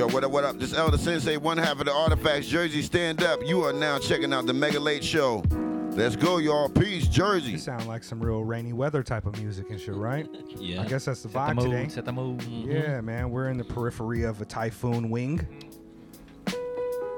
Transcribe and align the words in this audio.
Yo, 0.00 0.08
what 0.08 0.24
up, 0.24 0.30
what 0.30 0.44
up? 0.44 0.58
This 0.58 0.72
El 0.72 0.90
Da 0.90 0.96
Sensei, 0.96 1.36
one 1.36 1.58
half 1.58 1.78
of 1.78 1.84
the 1.84 1.92
Artifacts 1.92 2.48
Jersey 2.48 2.80
Stand 2.80 3.22
Up. 3.22 3.38
You 3.44 3.62
are 3.64 3.72
now 3.74 3.98
checking 3.98 4.32
out 4.32 4.46
the 4.46 4.54
Mega 4.54 4.80
Late 4.80 5.04
Show. 5.04 5.42
Let's 5.90 6.16
go, 6.16 6.38
y'all. 6.38 6.70
Peace, 6.70 7.06
Jersey. 7.06 7.50
You 7.50 7.58
sound 7.58 7.86
like 7.86 8.02
some 8.02 8.18
real 8.18 8.42
rainy 8.42 8.72
weather 8.72 9.02
type 9.02 9.26
of 9.26 9.38
music 9.38 9.68
and 9.68 9.78
shit, 9.78 9.94
right? 9.94 10.26
Yeah. 10.58 10.80
I 10.80 10.86
guess 10.86 11.04
that's 11.04 11.22
the 11.22 11.28
Set 11.28 11.36
vibe 11.38 11.48
the 11.48 11.54
mood. 11.56 11.70
today. 11.72 11.88
Set 11.88 12.06
the 12.06 12.12
mood. 12.12 12.42
Yeah, 12.44 13.02
man, 13.02 13.30
we're 13.30 13.50
in 13.50 13.58
the 13.58 13.64
periphery 13.64 14.22
of 14.22 14.40
a 14.40 14.46
typhoon 14.46 15.10
wing. 15.10 15.46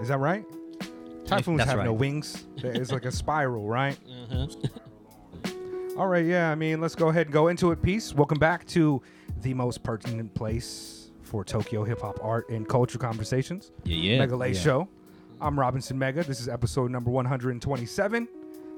Is 0.01 0.09
that 0.09 0.19
right? 0.19 0.45
Typhoons 1.25 1.59
That's 1.59 1.71
have 1.71 1.85
no 1.85 1.93
wings. 1.93 2.47
It's 2.57 2.91
like 2.91 3.05
a 3.05 3.13
spiral, 3.13 3.69
right? 3.69 3.97
Mhm. 4.11 5.97
All 5.97 6.09
right, 6.09 6.27
yeah. 6.27 6.51
I 6.51 6.57
mean, 6.57 6.81
let's 6.81 6.97
go 6.97 7.11
ahead 7.11 7.29
and 7.29 7.33
go 7.33 7.47
into 7.47 7.71
it. 7.71 7.81
Peace. 7.81 8.13
Welcome 8.13 8.41
back 8.41 8.67
to 8.71 9.01
the 9.41 9.55
most 9.55 9.85
pertinent 9.85 10.35
place 10.35 11.02
for 11.33 11.43
Tokyo 11.43 11.83
hip 11.83 12.03
hop 12.03 12.19
art 12.23 12.47
and 12.51 12.69
culture 12.69 12.99
conversations. 12.99 13.73
Yeah, 13.85 13.97
yeah. 13.97 14.19
Mega 14.19 14.37
Late 14.37 14.55
yeah. 14.55 14.61
Show. 14.61 14.89
I'm 15.41 15.59
Robinson 15.59 15.99
Mega. 15.99 16.23
This 16.23 16.41
is 16.41 16.47
episode 16.47 16.91
number 16.91 17.11
127. 17.11 18.29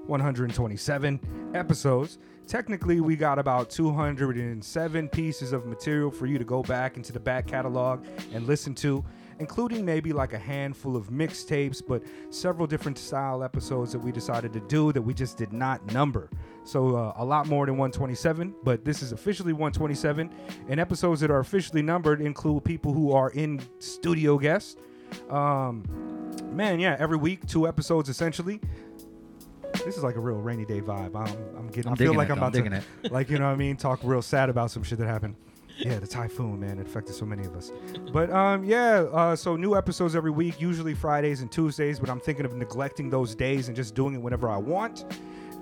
127 0.07 1.51
episodes. 1.55 2.19
Technically, 2.47 3.01
we 3.01 3.17
got 3.17 3.41
about 3.41 3.71
207 3.71 5.09
pieces 5.09 5.53
of 5.53 5.67
material 5.67 6.13
for 6.13 6.27
you 6.27 6.39
to 6.39 6.45
go 6.45 6.63
back 6.63 6.97
into 6.97 7.11
the 7.11 7.19
back 7.19 7.49
catalog 7.49 8.05
and 8.33 8.47
listen 8.47 8.73
to, 8.77 9.05
including 9.41 9.85
maybe 9.85 10.13
like 10.13 10.33
a 10.33 10.39
handful 10.39 10.95
of 10.95 11.09
mixtapes, 11.09 11.83
but 11.85 12.05
several 12.31 12.69
different 12.69 12.99
style 12.99 13.43
episodes 13.43 13.91
that 13.91 13.99
we 13.99 14.13
decided 14.13 14.53
to 14.53 14.61
do 14.61 14.93
that 14.93 15.03
we 15.03 15.13
just 15.13 15.37
did 15.37 15.53
not 15.53 15.85
number. 15.93 16.31
So, 16.65 16.97
uh, 16.97 17.13
a 17.17 17.25
lot 17.25 17.47
more 17.47 17.67
than 17.67 17.77
127, 17.77 18.55
but 18.65 18.85
this 18.85 19.03
is 19.03 19.13
officially 19.13 19.53
127. 19.53 20.31
And 20.69 20.81
episodes 20.81 21.21
that 21.21 21.31
are 21.31 21.41
officially 21.41 21.83
numbered 21.83 22.21
include 22.21 22.65
people 22.65 22.93
who 22.93 23.13
are 23.13 23.31
in 23.31 23.61
studio 23.79 24.39
guests. 24.39 24.77
Um, 25.31 25.85
man, 26.53 26.81
yeah, 26.81 26.97
every 26.99 27.19
week, 27.19 27.47
two 27.47 27.69
episodes 27.69 28.09
essentially. 28.09 28.61
This 29.85 29.97
is 29.97 30.03
like 30.03 30.17
a 30.17 30.21
real 30.21 30.37
rainy 30.37 30.65
day 30.65 30.81
vibe. 30.81 31.15
I'm, 31.15 31.37
I'm 31.57 31.67
getting. 31.69 31.89
I'm 31.89 31.95
I 31.95 31.97
feel 31.97 32.15
like 32.15 32.29
it, 32.29 32.33
I'm 32.33 32.39
I'm 32.39 32.45
about 32.45 32.53
digging 32.53 32.71
to, 32.71 32.83
it. 33.03 33.13
like 33.13 33.29
you 33.29 33.39
know 33.39 33.47
what 33.47 33.53
I 33.53 33.57
mean, 33.57 33.77
talk 33.77 34.01
real 34.03 34.23
sad 34.23 34.49
about 34.49 34.71
some 34.71 34.83
shit 34.83 34.99
that 34.99 35.07
happened. 35.07 35.37
Yeah, 35.77 35.99
the 35.99 36.07
typhoon, 36.07 36.61
man, 36.61 36.79
it 36.79 36.87
affected 36.87 37.17
so 37.17 37.27
many 37.27 37.45
of 37.45 37.57
us. 37.57 37.73
But 38.13 38.31
um, 38.31 38.65
yeah, 38.65 39.07
uh, 39.13 39.35
so 39.35 39.57
new 39.57 39.77
episodes 39.77 40.15
every 40.15 40.31
week, 40.31 40.61
usually 40.61 40.95
Fridays 40.95 41.41
and 41.41 41.51
Tuesdays. 41.51 41.99
But 41.99 42.09
I'm 42.09 42.21
thinking 42.21 42.47
of 42.47 42.55
neglecting 42.55 43.11
those 43.11 43.35
days 43.35 43.67
and 43.67 43.77
just 43.77 43.95
doing 43.95 44.15
it 44.15 44.19
whenever 44.23 44.49
I 44.49 44.57
want. 44.57 45.05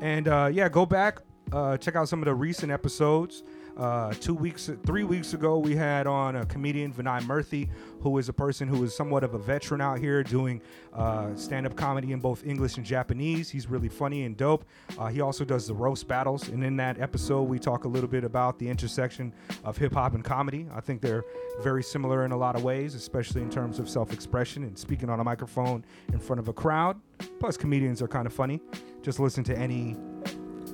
And 0.02 0.26
uh, 0.26 0.50
yeah, 0.52 0.68
go 0.68 0.84
back, 0.84 1.20
uh, 1.52 1.76
check 1.76 1.94
out 1.94 2.08
some 2.08 2.18
of 2.18 2.24
the 2.24 2.34
recent 2.34 2.72
episodes. 2.72 3.44
Uh, 3.76 4.12
two 4.14 4.34
weeks, 4.34 4.70
three 4.84 5.02
weeks 5.04 5.32
ago, 5.32 5.58
we 5.58 5.74
had 5.74 6.06
on 6.06 6.36
a 6.36 6.46
comedian 6.46 6.92
Vinay 6.92 7.22
Murthy, 7.22 7.68
who 8.00 8.18
is 8.18 8.28
a 8.28 8.32
person 8.32 8.68
who 8.68 8.84
is 8.84 8.94
somewhat 8.94 9.24
of 9.24 9.34
a 9.34 9.38
veteran 9.38 9.80
out 9.80 9.98
here 9.98 10.22
doing 10.22 10.60
uh, 10.92 11.34
stand-up 11.34 11.74
comedy 11.74 12.12
in 12.12 12.20
both 12.20 12.44
English 12.46 12.76
and 12.76 12.84
Japanese. 12.84 13.48
He's 13.48 13.66
really 13.66 13.88
funny 13.88 14.24
and 14.24 14.36
dope. 14.36 14.64
Uh, 14.98 15.06
he 15.06 15.20
also 15.20 15.44
does 15.44 15.66
the 15.66 15.74
roast 15.74 16.06
battles, 16.06 16.48
and 16.48 16.62
in 16.62 16.76
that 16.76 17.00
episode, 17.00 17.44
we 17.44 17.58
talk 17.58 17.84
a 17.84 17.88
little 17.88 18.08
bit 18.08 18.24
about 18.24 18.58
the 18.58 18.68
intersection 18.68 19.32
of 19.64 19.78
hip 19.78 19.94
hop 19.94 20.14
and 20.14 20.24
comedy. 20.24 20.66
I 20.74 20.80
think 20.80 21.00
they're 21.00 21.24
very 21.62 21.82
similar 21.82 22.24
in 22.24 22.32
a 22.32 22.36
lot 22.36 22.56
of 22.56 22.62
ways, 22.62 22.94
especially 22.94 23.40
in 23.40 23.50
terms 23.50 23.78
of 23.78 23.88
self-expression 23.88 24.64
and 24.64 24.78
speaking 24.78 25.08
on 25.08 25.20
a 25.20 25.24
microphone 25.24 25.84
in 26.12 26.18
front 26.18 26.40
of 26.40 26.48
a 26.48 26.52
crowd. 26.52 27.00
Plus, 27.40 27.56
comedians 27.56 28.02
are 28.02 28.08
kind 28.08 28.26
of 28.26 28.32
funny. 28.32 28.60
Just 29.00 29.18
listen 29.18 29.42
to 29.44 29.56
any 29.56 29.96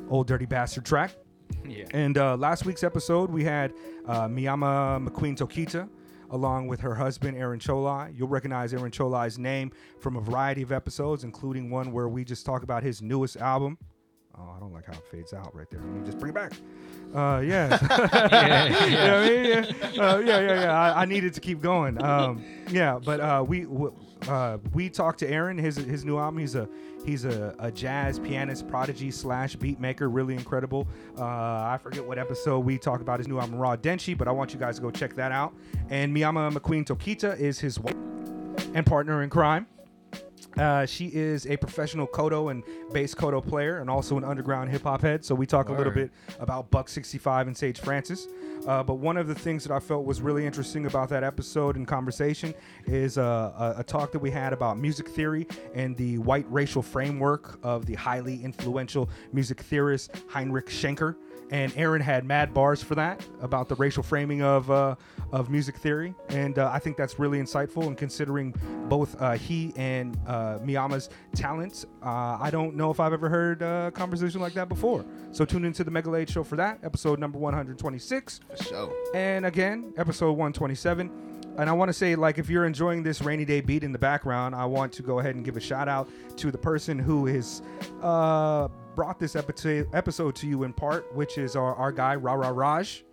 old 0.08 0.26
dirty 0.26 0.46
bastard 0.46 0.84
track. 0.84 1.12
And 1.92 2.18
uh, 2.18 2.36
last 2.36 2.64
week's 2.64 2.82
episode, 2.82 3.30
we 3.30 3.44
had 3.44 3.72
uh, 4.06 4.28
Miyama 4.28 5.06
McQueen 5.06 5.36
Tokita 5.36 5.88
along 6.30 6.66
with 6.66 6.80
her 6.80 6.94
husband, 6.94 7.36
Aaron 7.36 7.58
Choulai. 7.58 8.12
You'll 8.16 8.28
recognize 8.28 8.74
Aaron 8.74 8.90
Choulai's 8.90 9.38
name 9.38 9.72
from 10.00 10.16
a 10.16 10.20
variety 10.20 10.62
of 10.62 10.72
episodes, 10.72 11.24
including 11.24 11.70
one 11.70 11.92
where 11.92 12.08
we 12.08 12.24
just 12.24 12.44
talk 12.44 12.62
about 12.62 12.82
his 12.82 13.00
newest 13.00 13.36
album. 13.38 13.78
Oh, 14.40 14.52
I 14.56 14.60
don't 14.60 14.72
like 14.72 14.86
how 14.86 14.92
it 14.92 15.04
fades 15.10 15.32
out 15.32 15.54
right 15.54 15.68
there. 15.70 15.80
Let 15.80 15.88
me 15.90 16.04
just 16.04 16.18
bring 16.18 16.30
it 16.30 16.34
back. 16.34 16.52
Uh, 17.14 17.40
yeah. 17.40 17.78
yeah, 18.30 18.84
You 18.86 18.96
know 18.96 19.18
I 19.18 19.28
mean? 19.28 19.44
Yeah, 19.94 20.02
uh, 20.02 20.18
yeah, 20.18 20.40
yeah. 20.40 20.60
yeah. 20.62 20.78
I, 20.80 21.02
I 21.02 21.04
needed 21.06 21.34
to 21.34 21.40
keep 21.40 21.60
going. 21.60 22.02
Um, 22.02 22.44
yeah, 22.70 22.98
but 23.04 23.20
uh, 23.20 23.44
we 23.46 23.62
w- 23.62 23.94
uh, 24.28 24.58
we 24.72 24.88
talked 24.90 25.18
to 25.20 25.28
Aaron. 25.28 25.58
His 25.58 25.76
his 25.76 26.04
new 26.04 26.18
album. 26.18 26.38
He's 26.38 26.54
a 26.54 26.68
he's 27.04 27.24
a, 27.24 27.54
a 27.58 27.72
jazz 27.72 28.18
pianist, 28.18 28.68
prodigy 28.68 29.10
slash 29.10 29.56
beat 29.56 29.80
maker. 29.80 30.08
Really 30.08 30.34
incredible. 30.34 30.86
Uh, 31.16 31.24
I 31.24 31.78
forget 31.82 32.04
what 32.06 32.18
episode 32.18 32.60
we 32.60 32.78
talked 32.78 33.02
about 33.02 33.18
his 33.18 33.26
new 33.28 33.38
album, 33.38 33.56
Raw 33.56 33.76
Denshi, 33.76 34.16
but 34.16 34.28
I 34.28 34.32
want 34.32 34.52
you 34.52 34.60
guys 34.60 34.76
to 34.76 34.82
go 34.82 34.90
check 34.90 35.14
that 35.16 35.32
out. 35.32 35.54
And 35.88 36.14
Miyama 36.14 36.52
McQueen 36.52 36.84
Tokita 36.84 37.38
is 37.38 37.58
his 37.58 37.80
wife 37.80 37.96
and 38.74 38.84
partner 38.84 39.22
in 39.22 39.30
crime. 39.30 39.66
Uh, 40.58 40.84
she 40.84 41.06
is 41.14 41.46
a 41.46 41.56
professional 41.56 42.06
koto 42.06 42.48
and 42.48 42.64
bass 42.92 43.14
koto 43.14 43.40
player 43.40 43.78
and 43.78 43.88
also 43.88 44.16
an 44.16 44.24
underground 44.24 44.68
hip 44.70 44.82
hop 44.82 45.02
head. 45.02 45.24
So 45.24 45.34
we 45.34 45.46
talk 45.46 45.68
a 45.68 45.72
little 45.72 45.92
bit 45.92 46.10
about 46.40 46.70
Buck 46.70 46.88
65 46.88 47.46
and 47.46 47.56
Sage 47.56 47.78
Francis. 47.78 48.26
Uh, 48.66 48.82
but 48.82 48.94
one 48.94 49.16
of 49.16 49.28
the 49.28 49.34
things 49.34 49.62
that 49.64 49.72
I 49.72 49.78
felt 49.78 50.04
was 50.04 50.20
really 50.20 50.44
interesting 50.44 50.86
about 50.86 51.08
that 51.10 51.22
episode 51.22 51.76
and 51.76 51.86
conversation 51.86 52.54
is 52.86 53.18
uh, 53.18 53.74
a, 53.76 53.80
a 53.80 53.84
talk 53.84 54.10
that 54.12 54.18
we 54.18 54.32
had 54.32 54.52
about 54.52 54.78
music 54.78 55.08
theory 55.08 55.46
and 55.74 55.96
the 55.96 56.18
white 56.18 56.46
racial 56.50 56.82
framework 56.82 57.58
of 57.62 57.86
the 57.86 57.94
highly 57.94 58.42
influential 58.42 59.08
music 59.32 59.60
theorist 59.60 60.10
Heinrich 60.28 60.66
Schenker. 60.66 61.14
And 61.50 61.72
Aaron 61.76 62.02
had 62.02 62.24
mad 62.24 62.52
bars 62.52 62.82
for 62.82 62.94
that 62.96 63.26
about 63.40 63.68
the 63.68 63.74
racial 63.76 64.02
framing 64.02 64.42
of 64.42 64.70
uh, 64.70 64.96
of 65.32 65.50
music 65.50 65.76
theory, 65.76 66.14
and 66.30 66.58
uh, 66.58 66.70
I 66.72 66.78
think 66.78 66.96
that's 66.96 67.18
really 67.18 67.38
insightful. 67.38 67.86
And 67.86 67.96
considering 67.96 68.54
both 68.88 69.20
uh, 69.20 69.32
he 69.32 69.72
and 69.76 70.18
uh, 70.26 70.58
Miyama's 70.58 71.10
talents, 71.34 71.86
uh, 72.02 72.38
I 72.40 72.50
don't 72.50 72.76
know 72.76 72.90
if 72.90 73.00
I've 73.00 73.12
ever 73.12 73.28
heard 73.28 73.62
a 73.62 73.90
conversation 73.94 74.40
like 74.40 74.54
that 74.54 74.68
before. 74.68 75.04
So 75.32 75.44
tune 75.44 75.64
into 75.64 75.84
the 75.84 75.90
Mega 75.90 76.10
Late 76.10 76.28
Show 76.30 76.44
for 76.44 76.56
that 76.56 76.80
episode 76.82 77.18
number 77.18 77.38
126. 77.38 78.40
For 78.56 78.64
sure. 78.64 78.92
And 79.14 79.46
again, 79.46 79.92
episode 79.96 80.32
127. 80.32 81.10
And 81.58 81.68
I 81.68 81.72
want 81.72 81.88
to 81.88 81.92
say, 81.92 82.14
like, 82.14 82.38
if 82.38 82.48
you're 82.48 82.66
enjoying 82.66 83.02
this 83.02 83.20
rainy 83.20 83.44
day 83.44 83.60
beat 83.60 83.82
in 83.82 83.90
the 83.90 83.98
background, 83.98 84.54
I 84.54 84.64
want 84.64 84.92
to 84.92 85.02
go 85.02 85.18
ahead 85.18 85.34
and 85.34 85.44
give 85.44 85.56
a 85.56 85.60
shout 85.60 85.88
out 85.88 86.08
to 86.36 86.52
the 86.52 86.58
person 86.58 87.00
who 87.00 87.26
is 87.26 87.62
uh, 88.00 88.68
brought 88.98 89.20
this 89.20 89.36
episode 89.36 89.88
episode 89.92 90.34
to 90.34 90.48
you 90.48 90.64
in 90.64 90.72
part, 90.72 91.14
which 91.14 91.38
is 91.38 91.54
our, 91.54 91.72
our 91.76 91.92
guy, 91.92 92.16
Ra 92.16 92.32
Ra 92.32 92.48
Raj, 92.48 93.04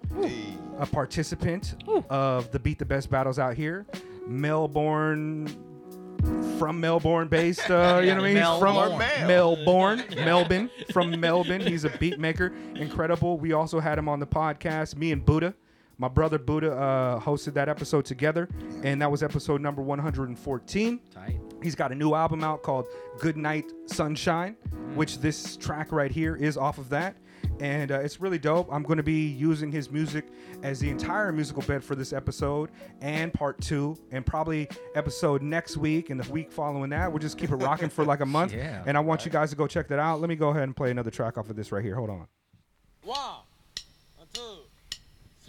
a 0.80 0.86
participant 0.88 1.76
of 2.10 2.50
the 2.50 2.58
Beat 2.58 2.80
the 2.80 2.86
Best 2.86 3.12
battles 3.12 3.38
out 3.38 3.54
here, 3.54 3.86
Melbourne. 4.26 5.46
From 6.58 6.80
Melbourne 6.80 7.28
based, 7.28 7.70
uh, 7.70 8.00
you 8.02 8.08
know 8.08 8.16
what 8.16 8.30
I 8.30 8.34
mean? 8.34 8.38
He's 8.38 8.60
from 8.60 8.74
Melbourne. 8.74 8.98
Mel. 8.98 9.28
Melbourne, 9.28 10.04
Melbourne, 10.16 10.70
from 10.92 11.20
Melbourne. 11.20 11.62
He's 11.62 11.84
a 11.84 11.90
beat 12.00 12.18
maker, 12.18 12.52
incredible. 12.74 13.38
We 13.38 13.54
also 13.54 13.80
had 13.80 14.00
him 14.00 14.10
on 14.10 14.20
the 14.20 14.26
podcast. 14.26 14.96
Me 14.96 15.12
and 15.12 15.24
Boodah, 15.24 15.54
my 16.00 16.08
brother 16.08 16.40
Boodah, 16.40 16.72
uh, 16.72 17.20
hosted 17.20 17.54
that 17.54 17.70
episode 17.70 18.06
together, 18.06 18.50
and 18.82 19.00
that 19.04 19.12
was 19.12 19.22
episode 19.22 19.62
number 19.62 19.84
114. 19.84 21.00
Tight. 21.14 21.45
He's 21.66 21.74
got 21.74 21.92
a 21.92 21.96
new 21.96 22.14
album 22.14 22.44
out 22.44 22.62
called 22.62 22.86
Goodnight 23.18 23.72
Sunshine, 23.88 24.56
mm. 24.70 24.94
which 24.94 25.18
this 25.18 25.58
track 25.58 25.92
right 25.92 26.12
here 26.12 26.36
is 26.36 26.58
off 26.58 26.78
of 26.78 26.90
that. 26.90 27.18
And 27.60 27.92
uh, 27.92 28.02
it's 28.02 28.22
really 28.22 28.38
dope. 28.38 28.72
I'm 28.72 28.84
going 28.84 28.98
to 28.98 29.04
be 29.04 29.26
using 29.26 29.72
his 29.72 29.90
music 29.90 30.28
as 30.62 30.80
the 30.80 30.92
entire 30.92 31.32
musical 31.32 31.64
bed 31.64 31.84
for 31.84 31.96
this 31.96 32.14
episode 32.14 32.70
and 33.02 33.34
part 33.34 33.60
two, 33.62 33.98
and 34.12 34.24
probably 34.24 34.70
episode 34.94 35.42
next 35.42 35.76
week 35.76 36.12
and 36.12 36.20
the 36.20 36.32
week 36.32 36.52
following 36.52 36.92
that. 36.92 37.12
We'll 37.12 37.18
just 37.18 37.40
keep 37.40 37.50
it 37.50 37.56
rocking 37.56 37.90
for 37.90 38.06
like 38.06 38.20
a 38.20 38.26
month. 38.28 38.54
Yeah, 38.54 38.84
and 38.86 38.96
I 38.96 39.00
want 39.00 39.22
right. 39.22 39.26
you 39.26 39.32
guys 39.32 39.50
to 39.50 39.56
go 39.56 39.66
check 39.66 39.88
that 39.88 39.98
out. 39.98 40.22
Let 40.22 40.30
me 40.30 40.36
go 40.36 40.50
ahead 40.50 40.64
and 40.64 40.76
play 40.76 40.92
another 40.92 41.10
track 41.10 41.36
off 41.36 41.50
of 41.50 41.56
this 41.56 41.72
right 41.72 41.84
here. 41.84 41.96
Hold 41.96 42.12
on. 42.12 42.28
One, 43.04 43.40
two, 44.34 44.42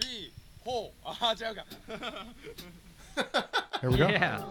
three, 0.00 0.30
four. 0.64 0.92
Ah, 1.04 1.34
there 3.82 3.90
we 3.90 3.98
go. 3.98 4.08
Yeah. 4.08 4.42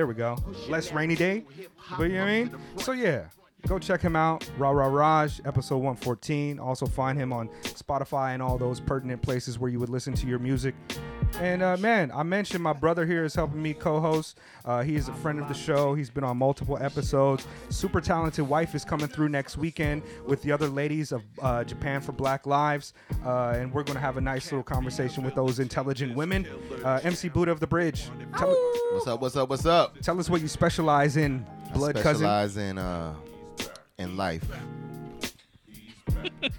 There 0.00 0.06
we 0.06 0.14
go. 0.14 0.38
Less 0.70 0.92
rainy 0.92 1.14
day. 1.14 1.44
But 1.98 2.04
you 2.04 2.14
know 2.14 2.20
what 2.20 2.30
I 2.30 2.44
mean? 2.44 2.56
So 2.78 2.92
yeah. 2.92 3.24
Go 3.66 3.78
check 3.78 4.00
him 4.00 4.16
out. 4.16 4.48
Ra 4.58 4.70
Ra 4.70 4.86
Raj, 4.86 5.40
episode 5.44 5.76
114. 5.76 6.58
Also 6.58 6.86
find 6.86 7.16
him 7.18 7.32
on 7.32 7.48
Spotify 7.62 8.34
and 8.34 8.42
all 8.42 8.58
those 8.58 8.80
pertinent 8.80 9.22
places 9.22 9.58
where 9.58 9.70
you 9.70 9.78
would 9.78 9.88
listen 9.88 10.12
to 10.14 10.26
your 10.26 10.38
music. 10.38 10.74
And 11.40 11.62
uh, 11.62 11.76
man, 11.76 12.10
I 12.12 12.24
mentioned 12.24 12.62
my 12.62 12.72
brother 12.72 13.06
here 13.06 13.24
is 13.24 13.34
helping 13.34 13.62
me 13.62 13.72
co-host. 13.72 14.38
Uh, 14.64 14.82
he 14.82 14.96
is 14.96 15.08
a 15.08 15.12
friend 15.14 15.38
of 15.38 15.46
the 15.46 15.54
show. 15.54 15.94
He's 15.94 16.10
been 16.10 16.24
on 16.24 16.36
multiple 16.36 16.76
episodes. 16.80 17.46
Super 17.68 18.00
talented 18.00 18.48
wife 18.48 18.74
is 18.74 18.84
coming 18.84 19.06
through 19.06 19.28
next 19.28 19.56
weekend 19.56 20.02
with 20.26 20.42
the 20.42 20.50
other 20.50 20.66
ladies 20.68 21.12
of 21.12 21.22
uh, 21.40 21.62
Japan 21.62 22.00
for 22.00 22.10
Black 22.12 22.46
Lives, 22.46 22.94
uh, 23.24 23.54
and 23.56 23.72
we're 23.72 23.84
gonna 23.84 24.00
have 24.00 24.16
a 24.16 24.20
nice 24.20 24.46
little 24.50 24.64
conversation 24.64 25.22
with 25.22 25.34
those 25.36 25.60
intelligent 25.60 26.16
women. 26.16 26.46
Uh, 26.84 26.98
MC 27.04 27.30
Boodah 27.30 27.48
of 27.48 27.60
the 27.60 27.66
Bridge, 27.66 28.08
tell, 28.36 28.50
What's 28.92 29.06
up? 29.06 29.20
What's 29.20 29.36
up? 29.36 29.48
What's 29.50 29.66
up? 29.66 30.00
tell 30.00 30.18
us 30.18 30.28
what 30.28 30.40
you 30.40 30.48
specialize 30.48 31.16
in, 31.16 31.46
blood 31.72 31.96
I 31.96 32.02
cousin. 32.02 32.26
specialize 32.26 32.56
in 32.56 32.76
uh 32.78 33.14
in 34.00 34.16
life. 34.16 34.44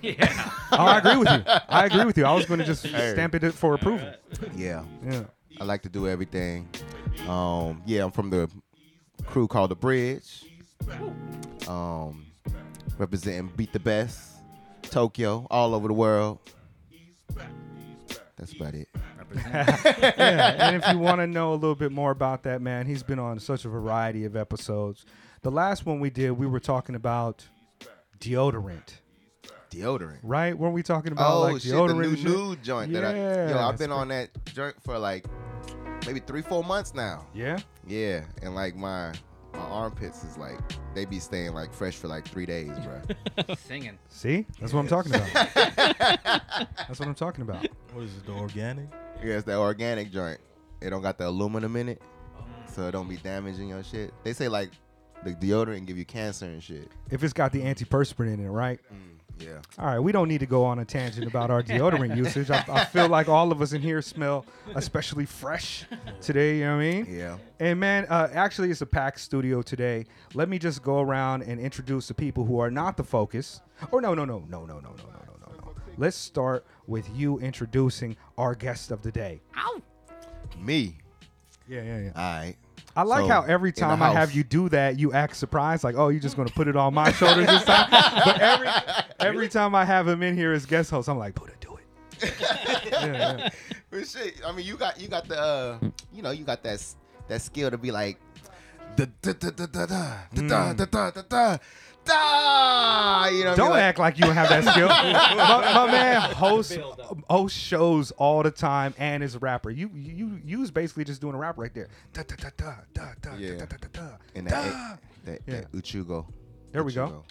Yeah. 0.02 0.50
Oh, 0.72 0.78
I 0.86 0.98
agree 1.00 1.18
with 1.18 1.30
you. 1.30 1.44
I 1.70 1.86
agree 1.86 2.06
with 2.06 2.18
you. 2.18 2.26
I 2.26 2.34
was 2.34 2.46
going 2.46 2.60
to 2.62 2.66
just 2.66 2.86
Hey. 2.86 3.12
stamp 3.12 3.36
it 3.36 3.54
for 3.54 3.76
approval. 3.76 4.12
Yeah. 4.56 4.84
Yeah. 5.06 5.24
I 5.60 5.66
like 5.66 5.82
to 5.84 5.90
do 5.90 6.08
everything. 6.08 6.68
Um, 7.28 7.82
yeah, 7.86 8.04
I'm 8.06 8.12
from 8.12 8.30
the 8.32 8.50
crew 9.26 9.48
called 9.48 9.70
the 9.72 9.76
Bridge. 9.76 10.46
Um, 11.68 12.26
representing 12.98 13.52
Beat 13.56 13.72
the 13.74 13.80
Best, 13.80 14.32
Tokyo, 14.84 15.46
all 15.52 15.76
over 15.76 15.88
the 15.88 15.94
world. 15.94 16.40
That's 18.38 18.54
about 18.54 18.74
it. 18.74 18.88
yeah, 19.36 20.56
and 20.60 20.76
if 20.82 20.92
you 20.92 20.98
want 20.98 21.20
to 21.20 21.28
know 21.38 21.54
a 21.54 21.56
little 21.56 21.76
bit 21.76 21.92
more 21.92 22.12
about 22.12 22.44
that 22.44 22.62
man, 22.62 22.86
he's 22.88 23.04
been 23.04 23.20
on 23.20 23.40
such 23.40 23.66
a 23.66 23.70
variety 23.70 24.26
of 24.26 24.36
episodes. 24.36 25.06
The 25.44 25.52
last 25.52 25.86
one 25.86 26.00
we 26.00 26.10
did, 26.12 26.32
we 26.32 26.46
were 26.46 26.60
talking 26.60 26.94
about 26.94 27.48
deodorant, 28.20 29.00
Deodorant. 29.72 30.20
right? 30.22 30.56
Weren't 30.56 30.76
we 30.76 30.84
talking 30.84 31.12
about 31.14 31.34
Oh 31.34 31.42
like 31.42 31.62
shit, 31.62 31.72
the 31.72 31.78
deodorant? 31.78 32.00
new 32.02 32.10
and 32.10 32.18
shit? 32.18 32.28
nude 32.28 32.64
joint 32.64 32.94
that 32.94 33.04
I 33.04 33.16
yo, 33.16 33.48
Yeah, 33.50 33.68
I've 33.68 33.78
been 33.80 33.92
on 33.92 34.10
that 34.10 34.30
joint 34.54 34.76
for 34.84 35.00
like 35.00 35.26
maybe 36.06 36.20
three, 36.20 36.44
four 36.44 36.64
months 36.64 36.94
now. 36.94 37.26
Yeah, 37.34 37.58
Yeah, 37.88 38.24
and 38.44 38.54
like 38.54 38.76
my 38.76 39.14
my 39.54 39.60
armpits 39.60 40.24
is 40.24 40.38
like 40.38 40.60
they 40.94 41.06
be 41.06 41.20
staying 41.20 41.54
like 41.54 41.74
fresh 41.74 41.96
for 41.96 42.08
like 42.08 42.28
three 42.28 42.46
days, 42.46 42.72
bro. 42.86 43.56
Singing. 43.56 43.98
see, 44.10 44.46
that's 44.60 44.74
what 44.74 44.82
I'm 44.82 44.88
talking 44.88 45.14
about. 45.16 45.34
that's 45.56 47.00
what 47.00 47.08
I'm 47.08 47.16
talking 47.16 47.42
about. 47.42 47.66
What 47.94 48.04
is 48.04 48.16
it, 48.16 48.26
the 48.28 48.34
organic? 48.34 48.90
yeah, 49.24 49.34
it's 49.36 49.46
that 49.46 49.58
organic 49.58 50.12
joint. 50.12 50.40
It 50.82 50.92
don't 50.92 51.02
got 51.02 51.18
the 51.18 51.28
aluminum 51.28 51.76
in 51.78 51.90
it, 51.90 52.02
oh. 52.40 52.44
so 52.72 52.88
it 52.88 52.92
don't 52.92 53.10
be 53.10 53.18
damaging 53.18 53.70
your 53.70 53.84
shit. 53.84 54.14
They 54.24 54.34
say 54.34 54.48
like 54.48 54.70
the 55.24 55.32
deodorant 55.32 55.86
give 55.86 55.98
you 55.98 56.06
cancer 56.06 56.46
and 56.46 56.62
shit. 56.62 56.90
If 57.10 57.24
it's 57.24 57.34
got 57.34 57.52
the 57.52 57.62
antiperspirant 57.62 58.34
in 58.34 58.46
it, 58.46 58.50
right? 58.50 58.80
Yeah. 59.40 59.60
All 59.80 59.88
right, 59.88 60.00
we 60.00 60.12
don't 60.12 60.28
need 60.28 60.42
to 60.42 60.46
go 60.46 60.64
on 60.64 60.80
a 60.80 60.86
tangent 60.86 61.26
about 61.26 61.50
our 61.50 61.64
deodorant 61.64 62.16
usage. 62.16 62.52
I, 62.52 62.64
I 62.70 62.86
feel 62.86 63.08
like 63.08 63.28
all 63.28 63.52
of 63.52 63.62
us 63.62 63.74
in 63.74 63.82
here 63.82 64.02
smell 64.02 64.46
especially 64.76 65.26
fresh 65.26 65.86
today. 66.22 66.58
You 66.58 66.66
know 66.66 66.76
what 66.76 66.84
I 66.84 66.92
mean? 66.92 67.08
Yeah. 67.10 67.38
And 67.60 67.80
man, 67.80 68.06
uh, 68.08 68.30
actually, 68.34 68.70
it's 68.70 68.82
a 68.82 68.86
packed 68.86 69.20
studio 69.20 69.64
today. 69.64 70.06
Let 70.36 70.48
me 70.48 70.60
just 70.60 70.84
go 70.84 71.00
around 71.00 71.42
and 71.44 71.60
introduce 71.60 72.08
the 72.08 72.14
people 72.14 72.46
who 72.46 72.60
are 72.60 72.70
not 72.70 72.98
the 72.98 73.04
focus. 73.04 73.62
Or 73.92 74.00
no, 74.00 74.14
no, 74.14 74.26
no, 74.26 74.44
no, 74.48 74.66
no, 74.66 74.80
no, 74.80 74.80
no, 74.80 74.90
no, 74.90 75.06
no, 75.06 75.34
no, 75.48 75.56
no. 75.58 75.76
Let's 75.98 76.18
start 76.18 76.66
with 76.86 77.10
you 77.16 77.40
introducing 77.40 78.18
our 78.38 78.54
guest 78.54 78.92
of 78.92 79.02
the 79.02 79.12
day. 79.12 79.42
Ow. 79.58 79.82
Me. 80.60 80.98
Yeah, 81.68 81.82
yeah, 81.82 82.00
yeah. 82.00 82.12
All 82.16 82.40
right. 82.40 82.56
I 82.96 83.04
like 83.04 83.24
So, 83.24 83.28
how 83.28 83.42
every 83.44 83.72
time 83.72 84.02
I 84.02 84.12
have 84.12 84.34
you 84.34 84.44
do 84.44 84.70
that, 84.70 85.00
you 85.00 85.14
act 85.14 85.36
surprised, 85.36 85.84
like, 85.84 85.96
"Oh, 85.96 86.10
you're 86.10 86.22
just 86.22 86.36
gonna 86.36 86.50
put 86.50 86.68
it 86.68 86.76
on 86.76 86.94
my 86.94 87.12
shoulders 87.12 87.48
this 87.48 87.64
time." 87.64 87.90
but 88.26 88.40
every 88.40 88.68
every 89.20 89.50
time 89.50 89.76
I 89.76 89.86
have 89.86 90.08
him 90.08 90.24
in 90.24 90.36
here 90.36 90.52
as 90.54 90.66
guest 90.66 90.92
host, 90.92 91.08
I'm 91.08 91.18
like, 91.18 91.36
"Boodah, 91.36 91.60
do 91.60 91.78
it." 91.78 92.34
yeah, 92.92 93.06
yeah. 93.06 93.50
But 93.90 94.08
shit, 94.08 94.42
I 94.46 94.52
mean, 94.52 94.66
you 94.66 94.78
got 94.78 95.00
you 95.00 95.08
got 95.08 95.28
the 95.28 95.40
uh, 95.40 95.80
you 96.14 96.22
know 96.22 96.32
you 96.32 96.44
got 96.44 96.64
that 96.64 96.84
that 97.28 97.42
skill 97.42 97.72
to 97.72 97.78
be 97.78 97.92
like 97.92 98.20
da 98.96 99.06
da 99.22 99.34
da 99.34 99.50
da 99.50 99.66
da 99.66 99.86
da 99.86 100.16
da 100.34 100.74
da 100.74 100.86
da 100.86 101.12
da 101.12 101.22
da 101.30 101.58
da 102.06 103.26
da. 103.26 103.26
You 103.30 103.44
know, 103.44 103.50
what 103.50 103.50
I 103.50 103.50
mean? 103.50 103.58
Don't 103.58 103.70
Like- 103.72 103.82
act 103.82 104.00
like 104.00 104.18
you 104.18 104.26
don't 104.26 104.34
have 104.36 104.50
that 104.50 104.64
skill. 104.66 104.88
my, 105.38 105.74
my 105.86 105.92
man 105.92 106.22
hosts 106.32 106.78
hosts 107.30 107.58
shows 107.58 108.12
all 108.12 108.44
the 108.44 108.52
time 108.52 108.94
and 108.98 109.24
is 109.24 109.36
a 109.36 109.40
rapper. 109.40 109.70
You 109.70 109.90
you 109.94 110.40
you 110.44 110.60
was 110.60 110.72
basically 110.72 111.04
just 111.04 111.22
doing 111.22 111.36
a 111.36 111.38
rap 111.38 111.58
right 111.58 111.74
there. 111.74 111.88
Da, 112.14 112.24
da, 112.24 112.36
da, 112.36 112.50
da, 112.58 112.74
da, 112.94 113.06
da, 113.22 113.36
Yeah. 113.38 113.58
da, 113.58 113.66
da, 113.66 113.78
da, 113.78 113.88
da. 113.94 114.08
in 114.36 114.46
that 114.46 115.00
that, 115.26 115.42
Yeah. 115.48 115.62
that 115.62 115.72
Uchugo. 115.72 116.26
There 116.72 116.84
we 116.84 116.94
go. 116.94 117.24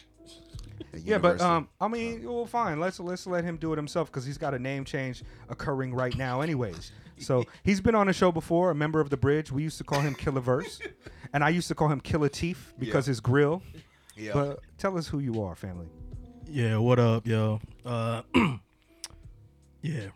Yeah, 1.05 1.19
but 1.19 1.40
um, 1.40 1.69
I 1.81 1.88
mean, 1.88 2.25
well, 2.25 2.46
fine. 2.46 2.81
Let's 2.81 2.99
let's 3.00 3.26
let 3.26 3.44
him 3.44 3.56
do 3.58 3.73
it 3.73 3.76
himself 3.76 4.11
because 4.11 4.25
he's 4.25 4.38
got 4.38 4.55
a 4.55 4.58
name 4.58 4.84
change 4.84 5.23
occurring 5.49 5.94
right 5.94 6.16
now, 6.16 6.40
anyways. 6.40 6.93
So 7.19 7.44
he's 7.62 7.81
been 7.82 7.94
on 7.94 8.08
a 8.08 8.12
show 8.14 8.32
before, 8.32 8.70
a 8.70 8.75
member 8.75 8.99
of 9.00 9.11
the 9.11 9.16
Bridge. 9.19 9.52
We 9.52 9.62
used 9.62 9.76
to 9.78 9.84
call 9.84 10.00
him 10.00 10.14
Killa 10.14 10.40
Verse, 10.40 10.81
and 11.34 11.44
I 11.44 11.50
used 11.50 11.69
to 11.69 11.75
call 11.75 11.88
him 11.88 12.00
Killer 12.00 12.28
Teeth 12.31 12.73
because 12.78 13.05
his 13.06 13.20
grill. 13.20 13.62
Yeah. 14.16 14.32
But 14.34 14.60
tell 14.78 14.96
us 14.98 15.06
who 15.08 15.18
you 15.18 15.42
are, 15.42 15.54
family. 15.54 15.86
Yeah, 16.48 16.78
what 16.78 16.98
up, 16.98 17.26
yo? 17.26 17.60
Uh, 17.84 18.22
yeah, 19.82 20.08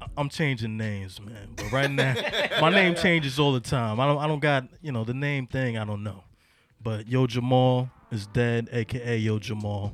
I- 0.00 0.06
I'm 0.16 0.28
changing 0.28 0.76
names, 0.76 1.20
man. 1.20 1.48
But 1.56 1.70
right 1.72 1.90
now, 1.90 2.14
my 2.60 2.70
name 2.70 2.94
changes 2.94 3.38
all 3.38 3.52
the 3.52 3.60
time. 3.60 4.00
I 4.00 4.06
don't, 4.06 4.18
I 4.18 4.26
don't 4.26 4.40
got, 4.40 4.64
you 4.82 4.92
know, 4.92 5.04
the 5.04 5.14
name 5.14 5.46
thing. 5.46 5.76
I 5.78 5.84
don't 5.84 6.02
know. 6.02 6.24
But 6.82 7.08
Yo 7.08 7.26
Jahmal 7.26 7.90
is 8.10 8.26
dead, 8.26 8.68
aka 8.72 9.16
Yo 9.18 9.38
Jahmal, 9.38 9.92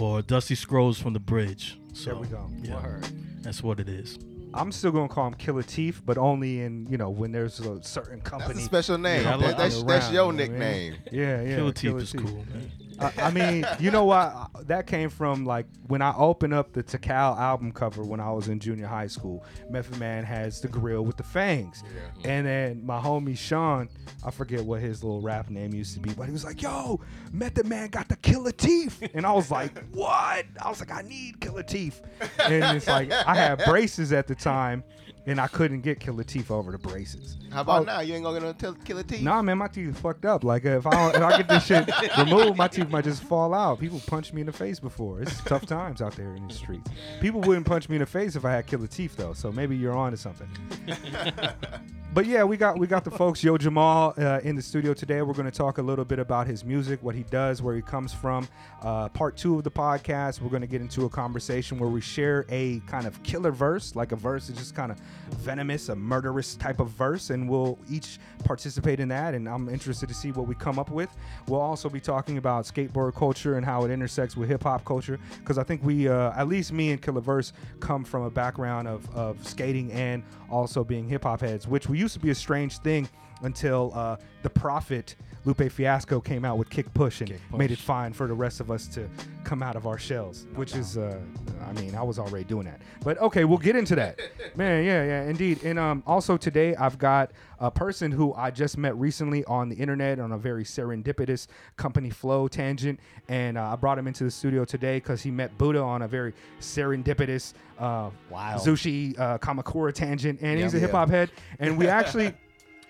or 0.00 0.22
Dusty 0.22 0.54
Scrolls 0.54 0.98
from 0.98 1.12
the 1.12 1.20
Bridge. 1.20 1.78
So 1.92 2.10
There 2.10 2.16
we 2.20 2.26
go. 2.28 2.48
Yeah, 2.62 3.00
that's 3.42 3.62
what 3.62 3.80
it 3.80 3.88
is. 3.88 4.18
I'm 4.56 4.72
still 4.72 4.90
gonna 4.92 5.08
call 5.08 5.26
him 5.28 5.34
Killer 5.34 5.62
Teeth, 5.62 6.02
but 6.04 6.16
only 6.18 6.60
in 6.62 6.86
you 6.90 6.96
know 6.96 7.10
when 7.10 7.32
there's 7.32 7.60
a 7.60 7.82
certain 7.82 8.20
company. 8.20 8.54
that's 8.54 8.60
a 8.64 8.64
special 8.64 8.98
name. 8.98 9.22
Yeah, 9.22 9.36
That- 9.36 9.56
that's 9.58 9.76
around, 9.76 9.86
that's 9.86 10.10
your 10.12 10.12
you 10.12 10.16
know 10.18 10.26
what 10.26 10.34
I 10.34 10.38
mean? 10.48 10.50
nickname. 10.52 10.94
Yeah, 11.12 11.42
yeah. 11.42 11.56
Killer 11.56 11.72
Teeth 11.72 11.96
is 11.96 12.12
cool, 12.12 12.44
man. 12.52 12.70
I, 12.98 13.12
I 13.18 13.30
mean, 13.30 13.66
you 13.78 13.90
know 13.90 14.04
what? 14.04 14.66
That 14.66 14.86
came 14.86 15.10
from 15.10 15.44
like 15.44 15.66
when 15.86 16.02
I 16.02 16.14
opened 16.16 16.54
up 16.54 16.72
the 16.72 16.82
Tical 16.82 17.38
album 17.38 17.72
cover 17.72 18.02
when 18.02 18.20
I 18.20 18.30
was 18.32 18.48
in 18.48 18.58
junior 18.58 18.86
high 18.86 19.06
school. 19.06 19.44
Method 19.70 19.98
Man 19.98 20.24
has 20.24 20.60
the 20.60 20.68
grill 20.68 21.02
with 21.04 21.16
the 21.16 21.22
fangs, 21.22 21.82
and 22.24 22.46
then 22.46 22.84
my 22.84 23.00
homie 23.00 23.36
Sean, 23.36 23.88
I 24.24 24.30
forget 24.30 24.64
what 24.64 24.80
his 24.80 25.02
little 25.04 25.20
rap 25.20 25.50
name 25.50 25.74
used 25.74 25.94
to 25.94 26.00
be, 26.00 26.12
but 26.14 26.26
he 26.26 26.32
was 26.32 26.44
like, 26.44 26.62
"Yo, 26.62 27.00
Method 27.32 27.66
Man 27.66 27.88
got 27.88 28.08
the 28.08 28.16
killer 28.16 28.52
teeth," 28.52 29.02
and 29.14 29.26
I 29.26 29.32
was 29.32 29.50
like, 29.50 29.72
"What?" 29.92 30.46
I 30.62 30.68
was 30.68 30.80
like, 30.80 30.92
"I 30.92 31.02
need 31.02 31.40
killer 31.40 31.62
teeth," 31.62 32.00
and 32.44 32.76
it's 32.76 32.86
like 32.86 33.12
I 33.12 33.34
had 33.34 33.62
braces 33.64 34.12
at 34.12 34.26
the 34.26 34.34
time. 34.34 34.82
And 35.28 35.40
I 35.40 35.48
couldn't 35.48 35.80
get 35.80 35.98
killer 35.98 36.22
teeth 36.22 36.52
over 36.52 36.70
the 36.70 36.78
braces. 36.78 37.36
How 37.52 37.62
about 37.62 37.82
Oh, 37.82 37.84
now? 37.84 38.00
You 38.00 38.14
ain't 38.14 38.22
gonna 38.22 38.40
get 38.40 38.62
no 38.62 38.72
killer 38.84 39.02
teeth. 39.02 39.22
Nah, 39.22 39.42
man, 39.42 39.58
my 39.58 39.66
teeth 39.66 39.98
fucked 39.98 40.24
up. 40.24 40.44
Like 40.44 40.64
if 40.64 40.86
I 40.86 41.10
if 41.10 41.16
I 41.20 41.36
get 41.38 41.48
this 41.48 41.66
shit 41.66 41.90
removed, 42.18 42.56
my 42.56 42.68
teeth 42.68 42.88
might 42.90 43.04
just 43.04 43.24
fall 43.24 43.52
out. 43.52 43.80
People 43.80 44.00
punched 44.06 44.32
me 44.32 44.42
in 44.42 44.46
the 44.46 44.52
face 44.52 44.78
before. 44.78 45.20
It's 45.22 45.40
tough 45.42 45.66
times 45.66 46.00
out 46.00 46.14
there 46.14 46.34
in 46.36 46.46
the 46.46 46.54
streets. 46.54 46.90
People 47.20 47.40
wouldn't 47.40 47.66
punch 47.66 47.88
me 47.88 47.96
in 47.96 48.00
the 48.00 48.06
face 48.06 48.36
if 48.36 48.44
I 48.44 48.52
had 48.52 48.66
killer 48.66 48.86
teeth 48.86 49.16
though. 49.16 49.32
So 49.32 49.50
maybe 49.50 49.76
you're 49.76 49.96
on 49.96 50.12
to 50.12 50.16
something. 50.16 50.48
but 52.14 52.26
yeah, 52.26 52.44
we 52.44 52.56
got 52.56 52.78
we 52.78 52.86
got 52.86 53.04
the 53.04 53.10
folks 53.10 53.42
Yo 53.42 53.56
Jahmal 53.58 54.18
uh, 54.18 54.40
in 54.42 54.56
the 54.56 54.62
studio 54.62 54.94
today. 54.94 55.22
We're 55.22 55.34
going 55.34 55.50
to 55.50 55.56
talk 55.56 55.78
a 55.78 55.82
little 55.82 56.04
bit 56.04 56.18
about 56.18 56.46
his 56.46 56.64
music, 56.64 57.02
what 57.02 57.14
he 57.14 57.24
does, 57.24 57.62
where 57.62 57.74
he 57.74 57.82
comes 57.82 58.12
from. 58.12 58.48
Uh, 58.80 59.08
part 59.08 59.36
two 59.36 59.56
of 59.58 59.64
the 59.64 59.70
podcast, 59.70 60.40
we're 60.40 60.50
going 60.50 60.60
to 60.62 60.68
get 60.68 60.80
into 60.80 61.04
a 61.04 61.08
conversation 61.08 61.78
where 61.78 61.90
we 61.90 62.00
share 62.00 62.46
a 62.48 62.80
kind 62.86 63.06
of 63.06 63.20
killer 63.22 63.50
verse, 63.50 63.96
like 63.96 64.12
a 64.12 64.16
verse 64.16 64.48
is 64.48 64.56
just 64.56 64.74
kind 64.74 64.92
of 64.92 64.98
venomous, 65.38 65.88
a 65.88 65.96
murderous 65.96 66.56
type 66.56 66.80
of 66.80 66.90
verse, 66.90 67.30
and 67.30 67.48
we'll 67.48 67.78
each 67.90 68.18
participate 68.44 69.00
in 69.00 69.08
that. 69.08 69.34
And 69.34 69.48
I'm 69.48 69.68
interested 69.68 70.08
to 70.08 70.14
see 70.14 70.32
what 70.32 70.46
we 70.46 70.54
come 70.54 70.78
up 70.78 70.90
with. 70.90 71.10
We'll 71.48 71.60
also 71.60 71.88
be 71.88 72.00
talking 72.00 72.38
about 72.38 72.64
skateboard 72.64 73.14
culture 73.14 73.56
and 73.56 73.64
how 73.64 73.84
it 73.84 73.90
intersects 73.90 74.36
with 74.36 74.48
hip 74.48 74.62
hop 74.62 74.84
culture, 74.84 75.18
because 75.38 75.58
I 75.58 75.62
think 75.64 75.82
we, 75.84 76.08
uh, 76.08 76.32
at 76.32 76.48
least 76.48 76.72
me 76.72 76.90
and 76.90 77.00
Killa 77.00 77.20
Verse, 77.20 77.52
come 77.80 78.04
from 78.04 78.22
a 78.22 78.30
background 78.30 78.88
of, 78.88 79.14
of 79.14 79.46
skating 79.46 79.92
and 79.92 80.22
also 80.50 80.84
being 80.84 81.08
hip 81.08 81.24
hop 81.24 81.40
heads, 81.40 81.66
which 81.66 81.88
we 81.88 81.98
used 81.98 82.14
to 82.14 82.20
be 82.20 82.30
a 82.30 82.34
strange 82.34 82.78
thing 82.78 83.08
until 83.42 83.92
uh, 83.94 84.16
the 84.42 84.50
prophet 84.50 85.16
Lupe 85.46 85.70
Fiasco 85.70 86.20
came 86.20 86.44
out 86.44 86.58
with 86.58 86.68
Kick 86.68 86.92
Push 86.92 87.20
and 87.20 87.32
made 87.56 87.70
it 87.70 87.78
fine 87.78 88.12
for 88.12 88.26
the 88.26 88.34
rest 88.34 88.58
of 88.58 88.68
us 88.68 88.88
to 88.88 89.08
come 89.44 89.62
out 89.62 89.76
of 89.76 89.86
our 89.86 89.96
shells, 89.96 90.48
which 90.56 90.74
is, 90.74 90.98
uh, 90.98 91.20
I 91.64 91.72
mean, 91.74 91.94
I 91.94 92.02
was 92.02 92.18
already 92.18 92.44
doing 92.44 92.66
that. 92.66 92.82
But 93.04 93.16
okay, 93.18 93.44
we'll 93.44 93.58
get 93.58 93.76
into 93.76 93.94
that. 93.94 94.18
Man, 94.56 94.84
yeah, 94.84 95.04
yeah, 95.04 95.22
indeed. 95.22 95.62
And 95.62 95.78
um, 95.78 96.02
also 96.04 96.36
today, 96.36 96.74
I've 96.74 96.98
got 96.98 97.30
a 97.60 97.70
person 97.70 98.10
who 98.10 98.34
I 98.34 98.50
just 98.50 98.76
met 98.76 98.96
recently 98.96 99.44
on 99.44 99.68
the 99.68 99.76
internet 99.76 100.18
on 100.18 100.32
a 100.32 100.38
very 100.38 100.64
serendipitous 100.64 101.46
company 101.76 102.10
flow 102.10 102.48
tangent. 102.48 102.98
And 103.28 103.56
uh, 103.56 103.68
I 103.72 103.76
brought 103.76 103.98
him 103.98 104.08
into 104.08 104.24
the 104.24 104.32
studio 104.32 104.64
today 104.64 104.96
because 104.96 105.22
he 105.22 105.30
met 105.30 105.56
Boodah 105.58 105.84
on 105.84 106.02
a 106.02 106.08
very 106.08 106.34
serendipitous 106.60 107.54
uh, 107.78 108.10
Wow. 108.30 108.56
Zushi 108.56 109.16
uh, 109.16 109.38
Kamakura 109.38 109.92
tangent. 109.92 110.40
And 110.42 110.58
he's 110.58 110.74
a 110.74 110.80
hip 110.80 110.90
hop 110.90 111.08
head. 111.08 111.30
And 111.60 111.78
we 111.78 111.86
actually. 111.88 112.34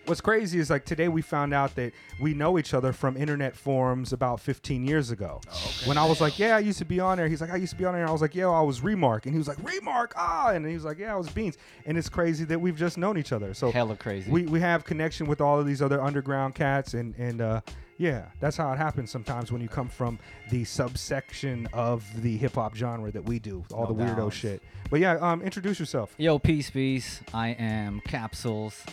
What's 0.06 0.20
crazy 0.20 0.60
is 0.60 0.70
like 0.70 0.84
today 0.84 1.08
we 1.08 1.20
found 1.20 1.52
out 1.52 1.74
that 1.74 1.92
we 2.20 2.32
know 2.32 2.58
each 2.60 2.74
other 2.74 2.92
from 2.92 3.16
internet 3.16 3.56
forums 3.56 4.12
about 4.12 4.38
15 4.40 4.86
years 4.86 5.10
ago. 5.10 5.40
When 5.84 5.98
I 5.98 6.04
was 6.06 6.20
like, 6.20 6.38
"Yeah, 6.38 6.54
I 6.54 6.60
used 6.60 6.78
to 6.78 6.84
be 6.84 7.00
on 7.00 7.18
there," 7.18 7.26
he's 7.26 7.40
like, 7.40 7.50
"I 7.50 7.56
used 7.56 7.72
to 7.72 7.76
be 7.78 7.84
on 7.84 7.92
there." 7.94 8.06
I 8.06 8.12
was 8.12 8.20
like, 8.22 8.32
"Yo, 8.36 8.52
I 8.52 8.60
was 8.60 8.82
Remark," 8.82 9.26
and 9.26 9.34
he 9.34 9.38
was 9.38 9.48
like, 9.48 9.58
"Remark, 9.64 10.12
ah," 10.16 10.50
and 10.50 10.64
he 10.64 10.74
was 10.74 10.84
like, 10.84 10.98
"Yeah, 10.98 11.12
I 11.12 11.16
was 11.16 11.28
Beans." 11.30 11.58
And 11.86 11.98
it's 11.98 12.08
crazy 12.08 12.44
that 12.44 12.60
we've 12.60 12.76
just 12.76 12.96
known 12.98 13.18
each 13.18 13.32
other. 13.32 13.52
So 13.52 13.72
Hella 13.72 13.96
crazy. 13.96 14.30
we 14.30 14.42
we 14.46 14.60
have 14.60 14.84
connection 14.84 15.26
with 15.26 15.40
all 15.40 15.58
of 15.58 15.66
these 15.66 15.82
other 15.82 16.00
underground 16.00 16.54
cats, 16.54 16.94
and 16.94 17.12
and 17.18 17.40
uh, 17.40 17.60
yeah, 17.98 18.26
that's 18.38 18.56
how 18.56 18.70
it 18.72 18.76
happens 18.76 19.10
sometimes 19.10 19.50
when 19.50 19.60
you 19.60 19.68
come 19.68 19.88
from 19.88 20.20
the 20.50 20.62
subsection 20.64 21.68
of 21.72 22.04
the 22.22 22.36
hip 22.36 22.54
hop 22.54 22.76
genre 22.76 23.10
that 23.10 23.24
we 23.24 23.40
do, 23.40 23.64
all 23.74 23.88
No 23.88 23.92
the 23.92 24.04
weirdo 24.04 24.16
doubt. 24.16 24.32
shit. 24.34 24.62
But 24.88 25.00
yeah, 25.00 25.14
um, 25.16 25.42
introduce 25.42 25.80
yourself. 25.80 26.14
Yo, 26.16 26.38
peace, 26.38 26.70
peace. 26.70 27.22
I 27.34 27.48
am 27.58 28.00
Capsules, 28.06 28.84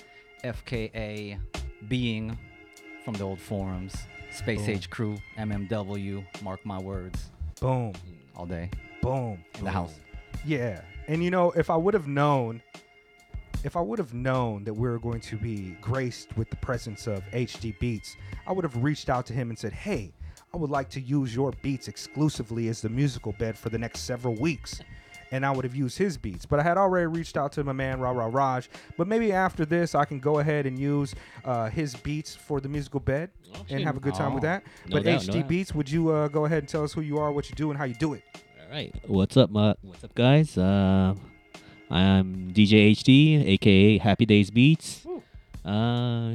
FKA 0.43 1.37
Being 1.87 2.37
from 3.03 3.13
the 3.15 3.23
old 3.23 3.39
forums. 3.39 3.95
Space 4.31 4.61
Boom. 4.61 4.69
Age 4.69 4.89
Crew, 4.89 5.17
MMW. 5.37 6.25
Mark 6.41 6.65
my 6.65 6.79
words. 6.79 7.29
Boom, 7.59 7.93
All 8.35 8.45
day 8.45 8.69
boom. 9.01 9.43
in 9.59 9.63
the 9.65 9.71
house. 9.71 9.93
Yeah. 10.45 10.81
And 11.07 11.23
you 11.23 11.29
know, 11.29 11.51
if 11.51 11.69
I 11.69 11.75
would 11.75 11.93
have 11.93 12.07
known 12.07 12.61
if 13.63 13.77
I 13.77 13.81
would 13.81 13.97
have 13.99 14.13
known 14.13 14.65
that 14.65 14.73
we 14.73 14.89
were 14.89 14.99
going 14.99 15.21
to 15.21 15.37
be 15.37 15.77
graced 15.81 16.35
with 16.35 16.49
the 16.49 16.57
presence 16.57 17.07
of 17.07 17.23
HD 17.31 17.77
Beatz, 17.79 18.15
I 18.45 18.51
would 18.51 18.63
have 18.65 18.83
reached 18.83 19.09
out 19.09 19.25
to 19.27 19.33
him 19.33 19.49
and 19.49 19.57
said, 19.57 19.71
"Hey, 19.71 20.11
I 20.53 20.57
would 20.57 20.69
like 20.69 20.89
to 20.89 20.99
use 21.01 21.33
your 21.33 21.53
beats 21.61 21.87
exclusively 21.87 22.67
as 22.67 22.81
the 22.81 22.89
musical 22.89 23.31
bed 23.33 23.57
for 23.57 23.69
the 23.69 23.77
next 23.77 24.01
several 24.01 24.35
weeks." 24.35 24.81
And 25.33 25.43
I 25.45 25.51
would 25.51 25.63
have 25.65 25.75
used 25.75 25.97
his 25.97 26.15
beats, 26.15 26.45
but 26.45 26.59
I 26.59 26.63
had 26.63 26.77
already 26.77 27.07
reached 27.07 27.37
out 27.37 27.51
to 27.53 27.63
my 27.63 27.73
man 27.73 27.99
Ra 27.99 28.11
Ra 28.11 28.29
Raj. 28.31 28.69
But 28.97 29.07
maybe 29.07 29.31
after 29.31 29.65
this, 29.65 29.95
I 29.95 30.05
can 30.05 30.19
go 30.19 30.37
ahead 30.39 30.67
and 30.67 30.77
use 30.77 31.15
uh, 31.43 31.69
his 31.69 31.95
beats 31.95 32.35
for 32.35 32.61
the 32.61 32.69
musical 32.69 32.99
bed 32.99 33.31
and 33.69 33.83
have 33.83 33.97
a 33.97 33.99
good 33.99 34.13
time 34.13 34.35
with 34.35 34.43
Oh, 34.43 34.47
that. 34.47 34.63
no 34.87 34.97
but 34.97 35.03
doubt, 35.03 35.25
no 35.27 35.33
HD 35.33 35.39
doubt. 35.39 35.47
Beats, 35.47 35.73
would 35.73 35.89
you 35.89 36.09
uh, 36.09 36.27
go 36.27 36.45
ahead 36.45 36.59
and 36.59 36.67
tell 36.69 36.83
us 36.83 36.93
who 36.93 37.01
you 37.01 37.17
are, 37.17 37.31
what 37.31 37.49
you 37.49 37.55
do, 37.55 37.71
and 37.71 37.77
how 37.79 37.85
you 37.85 37.95
do 37.95 38.13
it? 38.13 38.21
All 38.61 38.71
right. 38.71 38.93
What's 39.07 39.35
up, 39.35 39.49
uh, 39.55 39.73
what's 39.81 40.03
up, 40.03 40.13
guys? 40.13 40.55
Uh, 40.55 41.15
I'm 41.89 42.51
DJ 42.53 42.91
HD, 42.91 43.43
aka 43.53 43.97
Happy 43.97 44.25
Dayz 44.27 44.53
Beats. 44.53 45.05
Uh. 45.65 46.33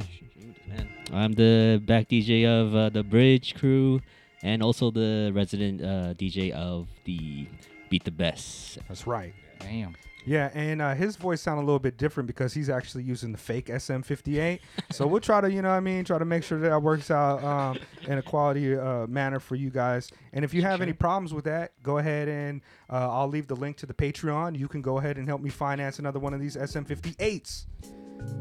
I'm 1.11 1.33
the 1.33 1.81
back 1.85 2.07
DJ 2.09 2.45
of 2.45 2.75
uh, 2.75 2.89
the 2.89 3.03
Bridge 3.03 3.55
crew, 3.55 4.01
and 4.43 4.61
also 4.61 4.91
the 4.91 5.31
resident 5.33 5.81
uh, 5.81 6.13
DJ 6.13 6.51
of 6.51 6.87
the 7.05 7.47
Beat 7.89 8.03
the 8.03 8.11
Best. 8.11 8.77
That's 8.87 9.07
right. 9.07 9.33
Damn. 9.59 9.95
Yeah, 10.25 10.51
and 10.53 10.81
uh, 10.81 10.93
his 10.93 11.15
voice 11.15 11.41
sound 11.41 11.59
a 11.59 11.63
little 11.63 11.79
bit 11.79 11.97
different 11.97 12.27
because 12.27 12.53
he's 12.53 12.69
actually 12.69 13.03
using 13.03 13.31
the 13.31 13.37
fake 13.37 13.67
SM58. 13.67 14.59
so 14.91 15.07
we'll 15.07 15.21
try 15.21 15.41
to, 15.41 15.51
you 15.51 15.61
know 15.61 15.69
what 15.69 15.75
I 15.75 15.79
mean, 15.79 16.03
try 16.03 16.19
to 16.19 16.25
make 16.25 16.43
sure 16.43 16.59
that, 16.59 16.69
that 16.69 16.81
works 16.81 17.09
out 17.09 17.43
um, 17.43 17.79
in 18.03 18.17
a 18.17 18.21
quality 18.21 18.77
uh, 18.77 19.07
manner 19.07 19.39
for 19.39 19.55
you 19.55 19.69
guys. 19.69 20.11
And 20.33 20.43
if 20.43 20.53
you 20.53 20.61
have 20.61 20.81
any 20.81 20.93
problems 20.93 21.33
with 21.33 21.45
that, 21.45 21.71
go 21.83 21.97
ahead 21.97 22.27
and 22.27 22.61
uh, 22.91 23.09
I'll 23.09 23.29
leave 23.29 23.47
the 23.47 23.55
link 23.55 23.77
to 23.77 23.85
the 23.85 23.93
Patreon. 23.93 24.57
You 24.57 24.67
can 24.67 24.81
go 24.81 24.97
ahead 24.97 25.17
and 25.17 25.27
help 25.27 25.41
me 25.41 25.49
finance 25.49 25.99
another 25.99 26.19
one 26.19 26.33
of 26.33 26.41
these 26.41 26.55
SM58s. 26.55 27.65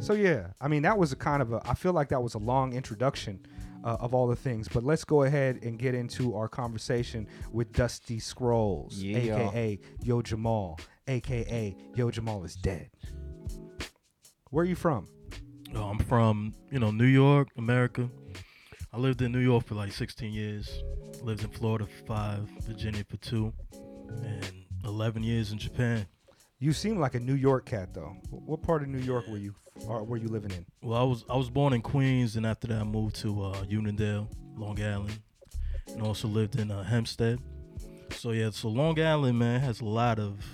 So 0.00 0.12
yeah, 0.12 0.48
I 0.60 0.68
mean 0.68 0.82
that 0.82 0.98
was 0.98 1.12
a 1.12 1.16
kind 1.16 1.40
of 1.40 1.52
a. 1.52 1.62
I 1.64 1.74
feel 1.74 1.92
like 1.92 2.08
that 2.08 2.20
was 2.20 2.34
a 2.34 2.38
long 2.38 2.72
introduction 2.72 3.40
uh, 3.84 3.96
of 4.00 4.14
all 4.14 4.26
the 4.26 4.36
things, 4.36 4.68
but 4.68 4.82
let's 4.84 5.04
go 5.04 5.22
ahead 5.22 5.60
and 5.62 5.78
get 5.78 5.94
into 5.94 6.34
our 6.34 6.48
conversation 6.48 7.26
with 7.52 7.72
Dusty 7.72 8.18
Scrolls, 8.18 8.94
Yeah. 8.98 9.18
aka 9.18 9.78
Yo 10.02 10.20
Jahmal, 10.22 10.78
aka 11.06 11.76
Yo 11.94 12.10
Jahmal 12.10 12.44
is 12.44 12.54
dead. 12.56 12.90
Where 14.50 14.62
are 14.64 14.68
you 14.68 14.74
from? 14.76 15.06
Oh, 15.74 15.84
I'm 15.84 15.98
from, 15.98 16.54
you 16.70 16.78
know, 16.78 16.90
New 16.90 17.04
York, 17.06 17.48
America. 17.58 18.08
I 18.92 18.96
lived 18.98 19.20
in 19.20 19.32
New 19.32 19.38
York 19.40 19.66
for 19.66 19.74
like 19.74 19.92
16 19.92 20.32
years. 20.32 20.82
Lived 21.22 21.42
in 21.44 21.50
Florida 21.50 21.86
for 21.86 22.06
five, 22.06 22.48
Virginia 22.62 23.04
for 23.04 23.18
two, 23.18 23.52
and 24.24 24.64
11 24.84 25.22
years 25.22 25.52
in 25.52 25.58
Japan. 25.58 26.06
You 26.60 26.72
seem 26.72 26.98
like 26.98 27.14
a 27.14 27.20
New 27.20 27.34
York 27.34 27.66
cat 27.66 27.94
though. 27.94 28.16
What 28.30 28.62
part 28.62 28.82
of 28.82 28.88
New 28.88 28.98
York 28.98 29.28
were 29.28 29.38
you 29.38 29.54
or 29.86 30.02
were 30.02 30.16
you 30.16 30.28
living 30.28 30.50
in? 30.50 30.66
Well, 30.82 30.98
I 31.00 31.04
was 31.04 31.24
I 31.30 31.36
was 31.36 31.50
born 31.50 31.72
in 31.72 31.82
Queens, 31.82 32.36
and 32.36 32.44
after 32.44 32.66
that 32.68 32.80
I 32.80 32.84
moved 32.84 33.16
to 33.16 33.42
uh, 33.42 33.64
Long 34.56 34.82
Island, 34.82 35.20
and 35.86 36.02
also 36.02 36.26
lived 36.26 36.58
in 36.58 36.70
uh, 36.70 36.82
Hempstead. 36.82 37.38
So 38.10 38.32
yeah, 38.32 38.50
so 38.50 38.68
Long 38.68 39.00
Island, 39.00 39.38
man, 39.38 39.60
has 39.60 39.80
a 39.80 39.84
lot 39.84 40.18
of 40.18 40.44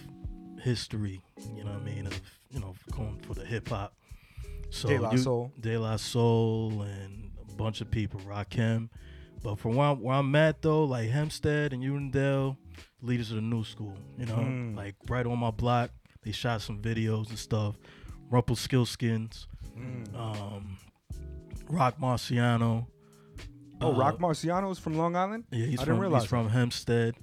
history. 0.61 1.23
You 1.57 1.65
know 1.65 1.73
what 1.73 1.81
I 1.81 1.85
mean? 1.85 2.07
Of 2.07 2.21
you 2.51 2.61
know, 2.61 2.75
going 2.93 3.19
for 3.23 3.35
the 3.35 3.45
hip 3.45 3.69
hop. 3.69 3.95
So 4.71 4.89
De 4.89 4.99
La 4.99 5.13
you- 5.13 5.19
Soul. 5.19 5.53
De 5.59 5.79
La 5.79 5.97
Soul, 5.97 6.83
and 6.83 7.31
a 7.49 7.53
bunch 7.55 7.81
of 7.81 7.91
people, 7.91 8.21
Rakim. 8.21 8.91
But 9.43 9.59
from 9.59 9.77
where 9.77 9.89
I'm, 9.89 10.01
where 10.01 10.17
I'm 10.17 10.35
at 10.37 10.61
though, 10.63 10.85
like 10.85 11.09
Hempstead 11.11 11.73
and 11.73 11.83
Uniondale, 11.83 12.57
leaders 13.05 13.31
of 13.31 13.37
the 13.37 13.43
new 13.43 13.65
school. 13.65 13.95
You 14.19 14.27
know, 14.27 14.37
Mm. 14.37 14.77
like 14.77 14.95
right 15.09 15.25
on 15.27 15.39
my 15.39 15.51
block, 15.51 15.91
they 16.23 16.33
shot 16.33 16.63
some 16.63 16.81
videos 16.81 17.29
and 17.29 17.39
stuff. 17.39 17.77
Rumpelstiltskins, 18.31 19.47
Mm. 19.77 20.15
um, 20.15 20.79
Rock 21.69 21.99
Marciano. 22.01 22.87
Oh, 23.81 23.93
uh, 23.93 23.97
Rock 23.97 24.19
Marciano 24.19 24.71
is 24.71 24.79
from 24.79 24.95
Long 24.97 25.17
Island. 25.17 25.45
Yeah, 25.51 25.67
he's 25.67 25.81
I 25.81 25.85
from 25.85 26.13
he's 26.13 26.25
from 26.25 26.49
Hempstead. 26.51 27.15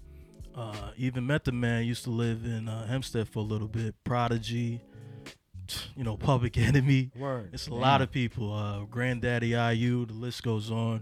Uh, 0.53 0.91
even 0.97 1.25
met 1.25 1.45
the 1.45 1.51
man 1.51 1.85
used 1.85 2.03
to 2.03 2.09
live 2.09 2.43
in 2.45 2.67
uh, 2.67 2.85
Hempstead 2.87 3.27
for 3.29 3.39
a 3.39 3.43
little 3.43 3.69
bit. 3.69 3.95
Prodigy, 4.03 4.81
you 5.95 6.03
know, 6.03 6.17
Public 6.17 6.57
Enemy. 6.69 7.11
Word. 7.15 7.51
It's 7.53 7.67
a 7.67 7.73
lot 7.73 8.01
of 8.01 8.11
people. 8.11 8.53
Uh, 8.53 8.81
Granddaddy 8.85 9.49
IU. 9.51 10.05
The 10.05 10.13
list 10.13 10.43
goes 10.43 10.69
on, 10.69 11.01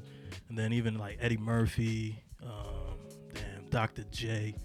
and 0.50 0.58
then 0.58 0.72
even 0.74 0.98
like 0.98 1.18
Eddie 1.20 1.38
Murphy. 1.38 2.24
Um, 2.44 2.96
damn, 3.34 3.70
Dr. 3.70 4.04
J. 4.12 4.56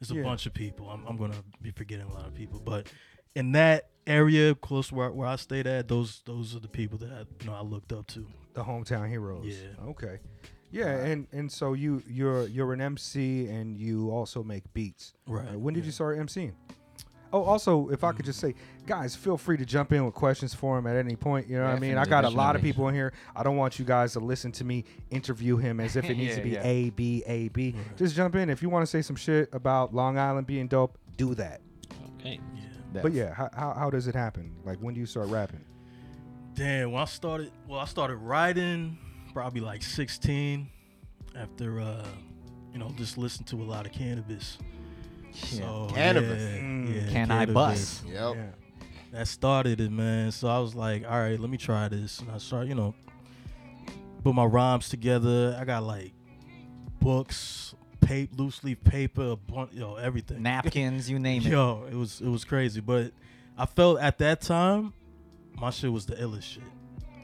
There's 0.00 0.10
a 0.10 0.14
Yeah. 0.16 0.22
bunch 0.22 0.46
of 0.46 0.54
people. 0.54 0.88
I'm, 0.90 1.06
I'm 1.06 1.16
gonna 1.16 1.42
be 1.60 1.70
forgetting 1.70 2.06
a 2.06 2.12
lot 2.12 2.26
of 2.26 2.34
people, 2.34 2.60
but 2.60 2.86
in 3.34 3.52
that 3.52 3.88
area 4.06 4.54
close 4.54 4.90
where, 4.92 5.10
where 5.12 5.28
I 5.28 5.36
stayed 5.36 5.66
at, 5.66 5.88
those 5.88 6.22
those 6.24 6.54
are 6.56 6.60
the 6.60 6.68
people 6.68 6.98
that 6.98 7.10
I, 7.12 7.18
you 7.40 7.46
know 7.50 7.54
I 7.54 7.62
looked 7.62 7.92
up 7.92 8.06
to. 8.08 8.26
the 8.54 8.62
hometown 8.64 9.08
heroes. 9.08 9.46
Yeah. 9.46 9.84
Okay. 9.90 10.18
Yeah, 10.70 10.88
and 11.04 11.26
and 11.32 11.50
so 11.52 11.72
you 11.74 12.02
you're 12.08 12.46
you're 12.48 12.72
an 12.72 12.80
MC 12.80 13.46
and 13.48 13.76
you 13.76 14.10
also 14.10 14.42
make 14.42 14.64
beats. 14.72 15.14
Right, 15.26 15.46
Uh, 15.54 15.58
when 15.58 15.74
did 15.74 15.80
yeah. 15.80 15.86
you 15.86 15.92
start 15.92 16.18
MCing? 16.18 16.52
Oh, 17.32 17.42
also, 17.42 17.88
if 17.88 18.04
I 18.04 18.12
could 18.12 18.24
just 18.24 18.40
say, 18.40 18.54
guys, 18.86 19.16
feel 19.16 19.38
free 19.38 19.56
to 19.56 19.64
jump 19.64 19.92
in 19.92 20.04
with 20.04 20.14
questions 20.14 20.54
for 20.54 20.78
him 20.78 20.86
at 20.86 20.96
any 20.96 21.16
point. 21.16 21.48
You 21.48 21.56
know 21.56 21.64
what 21.64 21.76
I 21.76 21.78
mean? 21.78 21.96
I 21.96 22.04
got 22.04 22.24
a 22.24 22.28
lot 22.28 22.56
of 22.56 22.62
people 22.62 22.88
in 22.88 22.94
here. 22.94 23.12
I 23.34 23.42
don't 23.42 23.56
want 23.56 23.78
you 23.78 23.84
guys 23.84 24.12
to 24.12 24.20
listen 24.20 24.52
to 24.52 24.64
me 24.64 24.84
interview 25.10 25.56
him 25.56 25.80
as 25.80 25.96
if 25.96 26.04
it 26.04 26.14
needs 26.18 26.36
to 26.36 26.42
be 26.42 26.50
yeah. 26.50 26.66
A 26.66 26.90
B 26.90 27.22
A 27.26 27.48
B. 27.48 27.74
Just 27.96 28.14
jump 28.14 28.34
in 28.36 28.50
if 28.50 28.62
you 28.62 28.68
want 28.68 28.82
to 28.82 28.86
say 28.86 29.02
some 29.02 29.16
shit 29.16 29.48
about 29.52 29.94
Long 29.94 30.18
Island 30.18 30.46
being 30.46 30.66
dope. 30.66 30.98
Do 31.16 31.34
that. 31.36 31.60
Okay. 32.20 32.38
Yeah. 32.54 33.00
But 33.02 33.12
yeah, 33.12 33.32
how, 33.32 33.48
how 33.54 33.72
how 33.72 33.90
does 33.90 34.06
it 34.06 34.14
happen? 34.14 34.54
Like 34.64 34.78
when 34.78 34.94
do 34.94 35.00
you 35.00 35.06
start 35.06 35.28
rapping? 35.28 35.64
Damn, 36.54 36.92
when 36.92 37.00
I 37.00 37.06
started, 37.06 37.50
well, 37.66 37.80
I 37.80 37.86
started 37.86 38.16
writing 38.16 38.98
probably 39.32 39.60
like 39.62 39.82
16 39.82 40.68
after, 41.34 41.80
uh, 41.80 42.06
you 42.72 42.78
know, 42.78 42.92
just 42.96 43.16
listening 43.16 43.46
to 43.46 43.56
a 43.62 43.64
lot 43.64 43.86
of 43.86 43.92
Canibus. 43.92 44.58
So, 45.34 45.88
Canibus. 45.90 46.38
yeah, 46.38 46.60
Mm. 46.60 46.94
yeah, 47.06 47.12
Can 47.12 47.30
I 47.30 47.46
Canibus. 47.46 47.54
bust? 47.54 48.04
Yep. 48.06 48.34
Yeah. 48.36 48.46
That 49.12 49.28
started 49.28 49.80
it, 49.80 49.90
man. 49.92 50.32
So 50.32 50.48
I 50.48 50.58
was 50.58 50.74
like, 50.74 51.04
all 51.04 51.18
right, 51.18 51.38
let 51.38 51.50
me 51.50 51.58
try 51.58 51.88
this. 51.88 52.18
And 52.20 52.30
I 52.30 52.38
started, 52.38 52.68
you 52.70 52.74
know, 52.74 52.94
put 54.24 54.34
my 54.34 54.44
rhymes 54.44 54.88
together. 54.88 55.56
I 55.60 55.64
got 55.64 55.82
like 55.82 56.12
books, 57.00 57.74
paper, 58.00 58.34
loose 58.36 58.62
leaf 58.64 58.82
paper, 58.84 59.32
a 59.32 59.36
bunch, 59.36 59.72
you 59.72 59.80
know, 59.80 59.96
everything. 59.96 60.42
Napkins, 60.42 61.10
you 61.10 61.18
name 61.18 61.42
it. 61.46 61.48
Yo, 61.50 61.84
it 61.90 61.94
was 61.94 62.20
it 62.20 62.28
was 62.28 62.44
crazy, 62.44 62.80
but 62.80 63.12
I 63.58 63.66
felt 63.66 64.00
at 64.00 64.18
that 64.18 64.40
time 64.40 64.92
my 65.60 65.70
shit 65.70 65.92
was 65.92 66.06
the 66.06 66.14
illest 66.16 66.42
shit. 66.44 66.62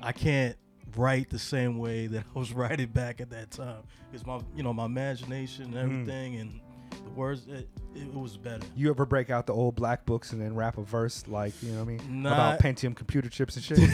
I 0.02 0.12
can't 0.12 0.56
write 0.96 1.30
the 1.30 1.38
same 1.38 1.78
way 1.78 2.06
that 2.08 2.24
I 2.34 2.38
was 2.38 2.52
writing 2.54 2.88
back 2.88 3.20
at 3.20 3.30
that 3.30 3.50
time 3.50 3.82
because 4.10 4.26
my 4.26 4.40
you 4.54 4.62
know 4.62 4.72
my 4.72 4.84
imagination 4.84 5.66
and 5.66 5.76
everything 5.76 6.36
and 6.36 6.60
the 7.08 7.14
words 7.14 7.46
it, 7.48 7.68
it, 7.94 8.14
was 8.14 8.36
better. 8.36 8.66
You 8.76 8.90
ever 8.90 9.04
break 9.06 9.30
out 9.30 9.46
the 9.46 9.52
old 9.54 9.74
black 9.76 10.04
books 10.06 10.32
and 10.32 10.40
then 10.40 10.54
rap 10.54 10.78
a 10.78 10.82
verse 10.82 11.24
like 11.28 11.52
you 11.62 11.72
know 11.72 11.78
what 11.84 11.90
I 11.90 11.96
mean 11.96 12.22
Nah. 12.22 12.32
about 12.32 12.60
Pentium 12.60 12.94
computer 12.94 13.28
chips 13.28 13.56
and 13.56 13.64
shit? 13.64 13.78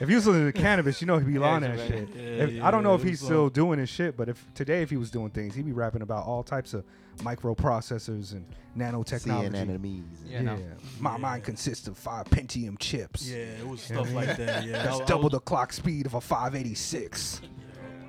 If 0.00 0.08
he 0.08 0.14
was 0.14 0.26
listening 0.26 0.52
to 0.52 0.58
Canibus, 0.58 1.00
you 1.00 1.06
know 1.06 1.18
he'd 1.18 1.26
be 1.26 1.38
on 1.38 1.62
that 1.62 1.78
right. 1.78 1.88
shit. 1.88 2.08
Yeah, 2.14 2.22
If- 2.22 2.62
I 2.62 2.70
don't 2.70 2.82
know 2.82 2.90
yeah, 2.94 3.00
if 3.00 3.02
he's 3.02 3.20
still 3.20 3.44
on- 3.44 3.50
doing 3.50 3.78
his 3.78 3.88
shit, 3.88 4.16
but 4.16 4.28
if 4.28 4.44
today 4.54 4.82
if 4.82 4.90
he 4.90 4.96
was 4.96 5.10
doing 5.10 5.30
things, 5.30 5.54
he'd 5.54 5.66
be 5.66 5.72
rapping 5.72 6.02
about 6.02 6.26
all 6.26 6.42
types 6.42 6.74
of 6.74 6.84
microprocessors 7.18 8.32
and 8.32 8.44
nanotechnology. 8.76 9.20
Seeing 9.20 9.54
enemies. 9.54 10.04
Yeah, 10.26 10.38
Yeah, 10.38 10.42
no. 10.42 10.58
my 10.98 11.12
Yeah. 11.12 11.18
mind 11.18 11.44
consists 11.44 11.86
of 11.88 11.96
five 11.96 12.26
Pentium 12.26 12.78
chips. 12.78 13.28
Yeah, 13.30 13.36
it 13.36 13.66
was 13.68 13.80
stuff 13.82 14.12
like 14.12 14.36
that. 14.36 14.64
Yeah, 14.66 14.82
That's 14.82 15.00
I- 15.00 15.02
I 15.02 15.06
double 15.06 15.24
was- 15.24 15.32
the 15.32 15.40
clock 15.40 15.72
speed 15.72 16.06
of 16.06 16.14
a 16.14 16.20
586. 16.20 17.40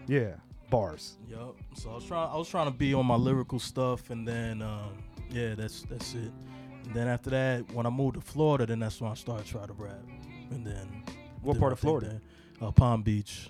Yeah, 0.08 0.36
bars. 0.70 1.18
Yep. 1.30 1.40
So 1.76 1.92
I 1.92 1.96
was 1.96 2.06
trying. 2.06 2.30
I 2.30 2.36
was 2.38 2.50
trying 2.50 2.66
to 2.72 2.78
be 2.78 2.94
on 2.94 3.06
my 3.06 3.16
lyrical 3.16 3.60
stuff, 3.60 4.10
and 4.10 4.28
then 4.28 4.62
um, 4.62 4.92
yeah, 5.30 5.56
that's 5.56 5.84
that's 5.84 6.14
it. 6.14 6.32
And 6.86 6.94
then 6.94 7.08
after 7.08 7.30
that, 7.32 7.72
when 7.72 7.86
I 7.86 7.90
moved 7.90 8.16
to 8.16 8.22
Florida, 8.22 8.66
then 8.66 8.80
that's 8.80 9.02
when 9.02 9.12
I 9.12 9.16
started 9.16 9.46
trying 9.48 9.68
to 9.68 9.74
rap. 9.74 10.00
And 10.52 10.66
then 10.66 11.04
What 11.42 11.54
did 11.54 11.60
part 11.60 11.72
my 11.72 11.74
of 11.74 11.80
Florida? 11.80 12.08
there. 12.60 12.68
Uh, 12.68 12.72
Palm 12.72 13.02
Beach. 13.02 13.50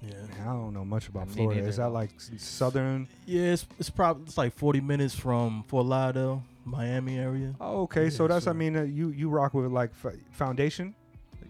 Yeah. 0.00 0.14
I 0.40 0.46
don't 0.46 0.72
know 0.74 0.84
much 0.84 1.08
about 1.08 1.28
Me 1.28 1.34
Florida. 1.34 1.56
neither. 1.60 1.68
Is 1.70 1.76
that 1.76 1.90
like 1.90 2.10
southern? 2.18 3.06
Yeah, 3.26 3.52
it's 3.52 3.66
it's 3.78 3.90
probably 3.90 4.24
it's 4.24 4.36
like 4.38 4.52
40 4.54 4.80
minutes 4.80 5.14
from 5.14 5.62
Fort 5.68 5.86
Lauderdale, 5.86 6.42
Miami 6.64 7.18
area. 7.18 7.54
Oh, 7.60 7.82
okay. 7.82 8.10
so 8.10 8.24
Yeah, 8.24 8.28
that's 8.28 8.46
I 8.48 8.52
mean 8.52 8.76
uh, 8.76 8.82
you 8.82 9.10
you 9.10 9.28
rock 9.28 9.54
with 9.54 9.70
like 9.70 9.90
f- 10.04 10.14
Foundation. 10.32 10.94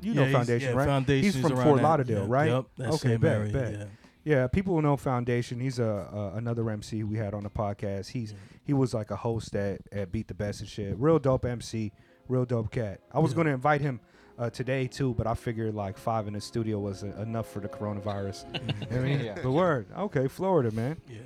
You 0.02 0.12
know 0.14 0.22
Yeah, 0.22 0.26
he's- 0.28 0.36
Foundation, 0.36 0.68
yeah, 0.70 0.76
right? 0.76 0.86
Foundation 0.86 1.32
He's 1.32 1.40
from 1.40 1.52
around 1.52 1.64
Fort 1.64 1.76
that- 1.78 1.82
Lauderdale, 1.84 2.18
yeah, 2.22 2.26
right? 2.28 2.50
Yep. 2.50 2.64
That 2.76 2.88
Okay, 2.88 3.08
same 3.08 3.20
bet, 3.20 3.36
area. 3.38 3.52
bet. 3.52 3.88
Yeah. 4.24 4.36
Yeah, 4.36 4.46
people 4.46 4.80
know 4.82 4.96
Foundation. 4.96 5.58
He's 5.60 5.78
a, 5.78 5.84
a 5.84 6.36
another 6.36 6.68
MC 6.70 7.02
we 7.02 7.16
had 7.16 7.34
on 7.34 7.42
the 7.42 7.50
podcast. 7.50 8.08
He's 8.08 8.34
he 8.64 8.72
was 8.72 8.94
like 8.94 9.10
a 9.10 9.16
host 9.16 9.54
at, 9.56 9.80
at 9.90 10.12
Beat 10.12 10.28
the 10.28 10.34
Best 10.34 10.60
and 10.60 10.68
shit. 10.68 10.96
Real 10.98 11.18
dope 11.18 11.44
MC, 11.44 11.92
real 12.28 12.44
dope 12.44 12.70
cat. 12.70 13.00
I 13.12 13.18
was 13.18 13.32
Yeah. 13.32 13.36
going 13.36 13.46
to 13.48 13.52
invite 13.52 13.80
him 13.80 14.00
uh, 14.38 14.48
today 14.50 14.86
too, 14.86 15.14
but 15.14 15.26
I 15.26 15.34
figured 15.34 15.74
like 15.74 15.98
five 15.98 16.26
in 16.28 16.34
the 16.34 16.40
studio 16.40 16.78
was 16.78 17.02
uh, 17.02 17.08
enough 17.20 17.48
for 17.50 17.60
the 17.60 17.68
coronavirus. 17.68 18.44
You 18.54 18.60
know 18.60 18.86
what 18.88 18.92
I 18.92 18.98
mean, 19.02 19.20
Yeah. 19.20 19.34
the 19.40 19.50
word. 19.50 19.86
Okay, 19.98 20.28
Florida, 20.28 20.70
man. 20.70 20.96
Yeah. 21.08 21.18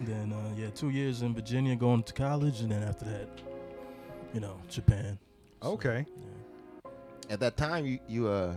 Then 0.00 0.32
uh, 0.32 0.54
yeah, 0.56 0.70
two 0.70 0.88
years 0.90 1.22
in 1.22 1.34
Virginia 1.34 1.76
going 1.76 2.02
to 2.04 2.12
college, 2.12 2.60
and 2.62 2.72
then 2.72 2.82
after 2.82 3.04
that, 3.04 3.28
you 4.34 4.40
know, 4.40 4.56
Japan. 4.68 5.18
So, 5.62 5.72
Okay. 5.72 6.06
yeah. 6.16 6.90
At 7.30 7.40
that 7.40 7.56
time, 7.56 7.84
you 7.86 7.98
you 8.08 8.28
uh 8.28 8.54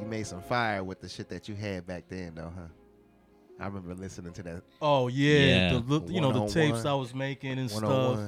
you 0.00 0.06
made 0.06 0.26
some 0.26 0.40
fire 0.42 0.82
with 0.82 1.00
the 1.00 1.08
shit 1.08 1.28
that 1.28 1.48
you 1.48 1.54
had 1.54 1.86
back 1.86 2.04
then, 2.08 2.34
though, 2.34 2.52
huh? 2.54 2.62
I 3.60 3.66
remember 3.66 3.94
listening 3.94 4.32
to 4.34 4.42
that 4.44 4.62
Oh 4.80 5.08
yeah, 5.08 5.38
Yeah. 5.38 5.72
The, 5.72 5.78
li- 5.98 6.14
you 6.14 6.20
know 6.20 6.32
the 6.46 6.52
tapes 6.52 6.84
I 6.84 6.94
was 6.94 7.14
making 7.14 7.58
and 7.58 7.70
stuff. 7.70 8.20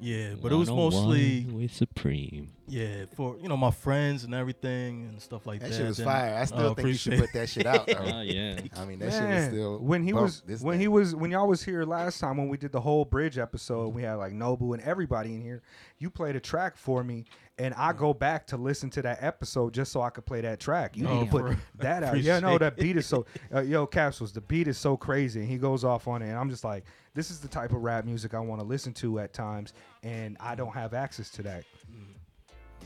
Yeah, 0.00 0.34
but 0.42 0.50
it 0.50 0.56
was 0.56 0.68
mostly 0.68 1.46
with 1.50 1.72
Supreme. 1.72 2.50
yeah 2.66 3.04
for 3.14 3.36
you 3.40 3.48
know 3.48 3.56
my 3.56 3.70
friends 3.70 4.24
and 4.24 4.34
everything 4.34 5.06
and 5.08 5.22
stuff 5.22 5.46
like 5.46 5.60
that. 5.60 5.70
That 5.70 5.76
shit 5.76 5.86
was 5.86 5.96
Then- 5.98 6.06
fire. 6.06 6.34
I 6.34 6.44
still 6.46 6.58
Oh, 6.60 6.74
think 6.74 6.88
you 6.88 6.94
should 6.94 7.14
appreciate 7.14 7.32
put 7.32 7.38
that 7.40 7.48
shit 7.48 7.66
out. 7.74 7.86
Though. 7.86 8.12
Oh 8.18 8.20
yeah. 8.20 8.60
I 8.76 8.84
mean, 8.86 8.98
that 8.98 9.12
shit 9.12 9.22
was 9.28 9.44
still 9.46 9.78
when 9.78 10.02
he 10.02 10.12
was 10.12 10.42
this 10.42 10.60
when 10.62 10.78
day. 10.78 10.82
he 10.82 10.88
was 10.88 11.14
when 11.14 11.30
y'all 11.30 11.46
was 11.46 11.62
here 11.62 11.84
last 11.84 12.18
time 12.18 12.36
when 12.36 12.48
we 12.48 12.56
did 12.56 12.72
the 12.72 12.80
whole 12.80 13.04
bridge 13.04 13.38
episode 13.38 13.94
we 13.94 14.02
had 14.02 14.14
like 14.14 14.32
Nobu 14.32 14.74
and 14.74 14.82
everybody 14.82 15.32
in 15.36 15.40
here 15.42 15.62
you 16.00 16.10
played 16.10 16.34
a 16.34 16.40
track 16.40 16.76
for 16.76 17.04
me 17.04 17.24
and 17.58 17.72
I 17.74 17.92
go 17.92 18.12
back 18.12 18.46
to 18.48 18.56
listen 18.56 18.90
to 18.90 19.02
that 19.02 19.22
episode 19.22 19.72
just 19.74 19.92
so 19.92 20.02
I 20.02 20.10
could 20.10 20.26
play 20.26 20.40
that 20.40 20.58
track 20.60 20.96
you 20.96 21.06
Oh, 21.06 21.20
need 21.20 21.30
to 21.30 21.30
put 21.30 21.56
that 21.78 22.02
out 22.02 22.20
yeah 22.20 22.40
no 22.40 22.58
that 22.58 22.76
beat 22.76 22.96
is 22.96 23.06
so 23.06 23.26
uh, 23.54 23.60
yo 23.60 23.86
capsules 23.86 24.32
the 24.32 24.40
beat 24.40 24.68
is 24.68 24.76
so 24.78 24.96
crazy 24.96 25.40
and 25.40 25.48
he 25.48 25.56
goes 25.58 25.84
off 25.84 26.08
on 26.08 26.22
it 26.22 26.28
and 26.28 26.36
I'm 26.38 26.50
just 26.50 26.64
like 26.64 26.84
this 27.14 27.30
is 27.30 27.40
the 27.40 27.48
type 27.48 27.70
of 27.72 27.82
rap 27.82 28.04
music 28.04 28.34
I 28.34 28.40
want 28.40 28.60
to 28.60 28.66
listen 28.66 28.92
to 28.94 29.20
at 29.20 29.32
times 29.32 29.72
and 30.02 30.36
I 30.40 30.54
don't 30.54 30.72
have 30.74 30.94
access 30.94 31.30
to 31.30 31.42
that 31.44 31.64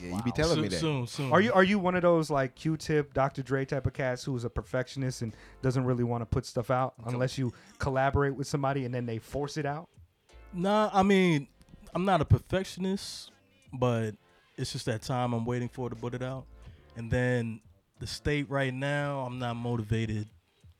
yeah, 0.00 0.14
you 0.16 0.22
be 0.22 0.30
telling 0.30 0.54
soon, 0.54 0.62
me 0.62 0.68
that. 0.68 0.78
soon, 0.78 1.06
soon. 1.08 1.32
are 1.32 1.40
you 1.40 1.52
are 1.52 1.64
you 1.64 1.76
one 1.78 1.96
of 1.96 2.02
those 2.02 2.30
like 2.30 2.54
Q-Tip, 2.54 3.14
Dr. 3.14 3.42
Dre 3.42 3.64
type 3.64 3.84
of 3.84 3.94
cats 3.94 4.22
who 4.22 4.36
is 4.36 4.44
a 4.44 4.50
perfectionist 4.50 5.22
and 5.22 5.34
doesn't 5.60 5.84
really 5.84 6.04
want 6.04 6.20
to 6.22 6.26
put 6.26 6.46
stuff 6.46 6.70
out 6.70 6.94
unless 7.06 7.36
you 7.36 7.52
collaborate 7.78 8.36
with 8.36 8.46
somebody 8.46 8.84
and 8.84 8.94
then 8.94 9.06
they 9.06 9.18
force 9.18 9.56
it 9.56 9.66
out? 9.66 9.88
Nah, 10.52 10.88
I 10.92 11.02
mean, 11.02 11.48
I'm 11.96 12.04
not 12.04 12.20
a 12.20 12.24
perfectionist, 12.24 13.32
but 13.72 14.12
it's 14.58 14.72
just 14.72 14.86
that 14.86 15.02
time 15.02 15.32
I'm 15.32 15.44
waiting 15.44 15.68
for 15.68 15.88
to 15.88 15.96
put 15.96 16.14
it 16.14 16.22
out. 16.22 16.44
And 16.96 17.10
then 17.10 17.60
the 18.00 18.06
state 18.06 18.50
right 18.50 18.74
now, 18.74 19.20
I'm 19.20 19.38
not 19.38 19.54
motivated 19.54 20.28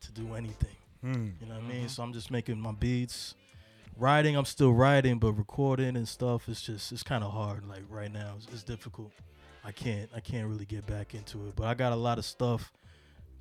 to 0.01 0.13
do 0.13 0.35
anything. 0.35 0.77
Hmm. 1.01 1.29
You 1.41 1.47
know 1.47 1.55
what 1.55 1.57
I 1.57 1.59
mm-hmm. 1.59 1.69
mean? 1.69 1.89
So 1.89 2.03
I'm 2.03 2.13
just 2.13 2.31
making 2.31 2.61
my 2.61 2.73
beats. 2.73 3.35
Writing, 3.97 4.37
I'm 4.37 4.45
still 4.45 4.73
writing, 4.73 5.19
but 5.19 5.33
recording 5.33 5.97
and 5.97 6.07
stuff, 6.07 6.49
it's 6.49 6.63
just 6.63 6.93
it's 6.93 7.03
kind 7.03 7.25
of 7.25 7.33
hard. 7.33 7.67
Like 7.67 7.83
right 7.89 8.13
now, 8.13 8.35
it's, 8.37 8.47
it's 8.53 8.63
difficult. 8.63 9.11
I 9.65 9.73
can't 9.73 10.09
I 10.15 10.21
can't 10.21 10.49
really 10.49 10.67
get 10.67 10.87
back 10.87 11.15
into 11.15 11.47
it. 11.49 11.57
But 11.57 11.67
I 11.67 11.75
got 11.75 11.93
a 11.93 11.97
lot 11.97 12.19
of 12.19 12.25
stuff 12.25 12.73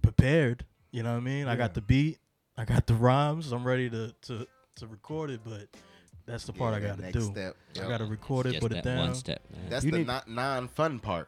prepared. 0.01 0.65
You 0.91 1.03
know 1.03 1.11
what 1.11 1.17
I 1.17 1.21
mean? 1.21 1.47
I 1.47 1.55
got 1.55 1.75
the 1.75 1.81
beat, 1.81 2.17
I 2.57 2.65
got 2.65 2.87
the 2.87 2.95
rhymes. 2.95 3.51
I'm 3.51 3.63
ready 3.63 3.87
to 3.89 4.13
to 4.23 4.47
to 4.77 4.87
record 4.87 5.29
it, 5.29 5.41
but 5.43 5.67
that's 6.25 6.45
the 6.45 6.53
part 6.53 6.73
Yeah, 6.81 6.93
I 6.93 6.95
got 6.95 6.99
to 7.05 7.11
do. 7.11 7.21
Step. 7.21 7.55
I 7.81 7.87
got 7.87 7.97
to 7.99 8.05
record 8.05 8.45
it, 8.47 8.51
Just 8.51 8.61
put 8.61 8.71
it 8.71 8.75
that 8.75 8.83
down. 8.83 8.97
one 8.99 9.15
step, 9.15 9.41
man. 9.51 9.69
That's 9.69 9.85
You 9.85 9.91
the 9.91 9.97
need- 9.99 10.07
non 10.07 10.21
non-fun 10.27 10.99
part. 10.99 11.27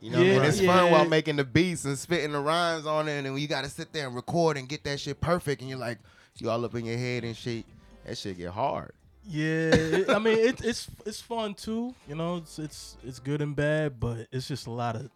You 0.00 0.10
know, 0.12 0.20
Yeah, 0.22 0.34
and 0.34 0.44
it's 0.46 0.60
yeah. 0.60 0.72
fun 0.74 0.92
while 0.92 1.04
making 1.08 1.36
the 1.36 1.44
beats 1.44 1.84
and 1.84 1.98
spitting 1.98 2.32
the 2.32 2.38
rhymes 2.40 2.86
on 2.86 3.08
it, 3.08 3.12
and 3.18 3.26
then 3.26 3.36
you 3.36 3.48
got 3.48 3.64
to 3.64 3.70
sit 3.70 3.92
there 3.92 4.06
and 4.06 4.14
record 4.14 4.56
and 4.56 4.68
get 4.68 4.84
that 4.84 5.00
shit 5.00 5.20
perfect, 5.20 5.60
and 5.60 5.68
you're 5.70 5.78
like, 5.78 5.98
you 6.38 6.48
all 6.48 6.64
up 6.64 6.74
in 6.74 6.84
your 6.84 6.96
head 6.98 7.24
and 7.24 7.36
shit. 7.36 7.64
That 8.04 8.16
shit 8.16 8.36
get 8.38 8.50
hard. 8.50 8.92
Yeah, 9.28 9.70
it- 9.74 10.08
I 10.10 10.18
mean 10.18 10.38
it, 10.38 10.64
it's 10.64 10.88
it's 11.04 11.20
fun 11.20 11.54
too. 11.54 11.94
You 12.08 12.14
know, 12.14 12.36
it's 12.36 12.58
it's 12.58 12.96
it's 13.04 13.18
good 13.18 13.42
and 13.42 13.54
bad, 13.54 14.00
but 14.00 14.26
it's 14.32 14.48
just 14.48 14.66
a 14.66 14.70
lot 14.70 14.96
of 14.96 15.10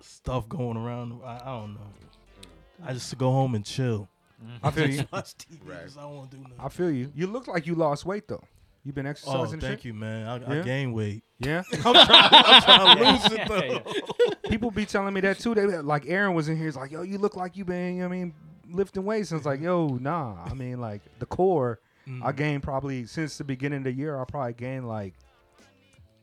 stuff 0.00 0.48
going 0.48 0.76
around. 0.76 1.20
I, 1.24 1.36
I 1.42 1.44
don't 1.46 1.74
know. 1.74 1.80
I 2.84 2.92
just 2.94 3.16
go 3.18 3.30
home 3.30 3.54
and 3.54 3.64
chill. 3.64 4.08
I 4.62 4.70
feel 4.70 4.88
you. 4.90 5.04
Watch 5.12 5.34
TV. 5.36 5.58
Right. 5.64 5.82
'cause 5.82 5.96
I 5.96 6.02
don't 6.02 6.16
want 6.16 6.30
to 6.30 6.36
do 6.36 6.42
nothing. 6.42 6.58
I 6.60 6.68
feel 6.68 6.90
you. 6.90 7.12
You 7.14 7.26
look 7.26 7.46
like 7.48 7.66
you 7.66 7.74
lost 7.74 8.04
weight 8.06 8.28
though. 8.28 8.42
You've 8.84 8.94
been 8.96 9.06
Oh, 9.06 9.10
exercising. 9.10 9.60
thank 9.60 9.78
shit? 9.80 9.84
you, 9.86 9.94
man. 9.94 10.26
I, 10.26 10.54
Yeah? 10.54 10.60
I 10.60 10.64
gained 10.64 10.92
weight. 10.94 11.22
Yeah. 11.38 11.62
I'm 11.84 11.94
trying 11.94 12.96
to 12.98 13.04
lose 13.12 13.32
it 13.32 13.48
though. 13.48 14.48
People 14.50 14.70
be 14.72 14.84
telling 14.86 15.14
me 15.14 15.20
that 15.20 15.38
too. 15.38 15.54
They 15.54 15.66
like 15.66 16.04
Aaron 16.08 16.34
was 16.34 16.48
in 16.48 16.56
here. 16.56 16.66
He's 16.66 16.76
like, 16.76 16.90
yo, 16.90 17.02
you 17.02 17.18
look 17.18 17.36
like 17.36 17.56
you 17.56 17.64
been. 17.64 17.94
You 17.96 18.02
know 18.02 18.08
what 18.08 18.14
I 18.14 18.18
mean, 18.18 18.34
lifting 18.70 19.04
weights. 19.04 19.30
And 19.30 19.38
it's 19.38 19.46
like, 19.46 19.60
yo, 19.60 19.86
nah. 20.00 20.42
I 20.44 20.54
mean, 20.54 20.80
like 20.80 21.00
the 21.20 21.26
core. 21.26 21.78
Mm. 22.08 22.24
I 22.24 22.32
gained 22.32 22.64
probably 22.64 23.06
since 23.06 23.38
the 23.38 23.44
beginning 23.44 23.78
of 23.78 23.84
the 23.84 23.92
year. 23.92 24.20
I 24.20 24.24
probably 24.24 24.54
gained 24.54 24.88
like, 24.88 25.14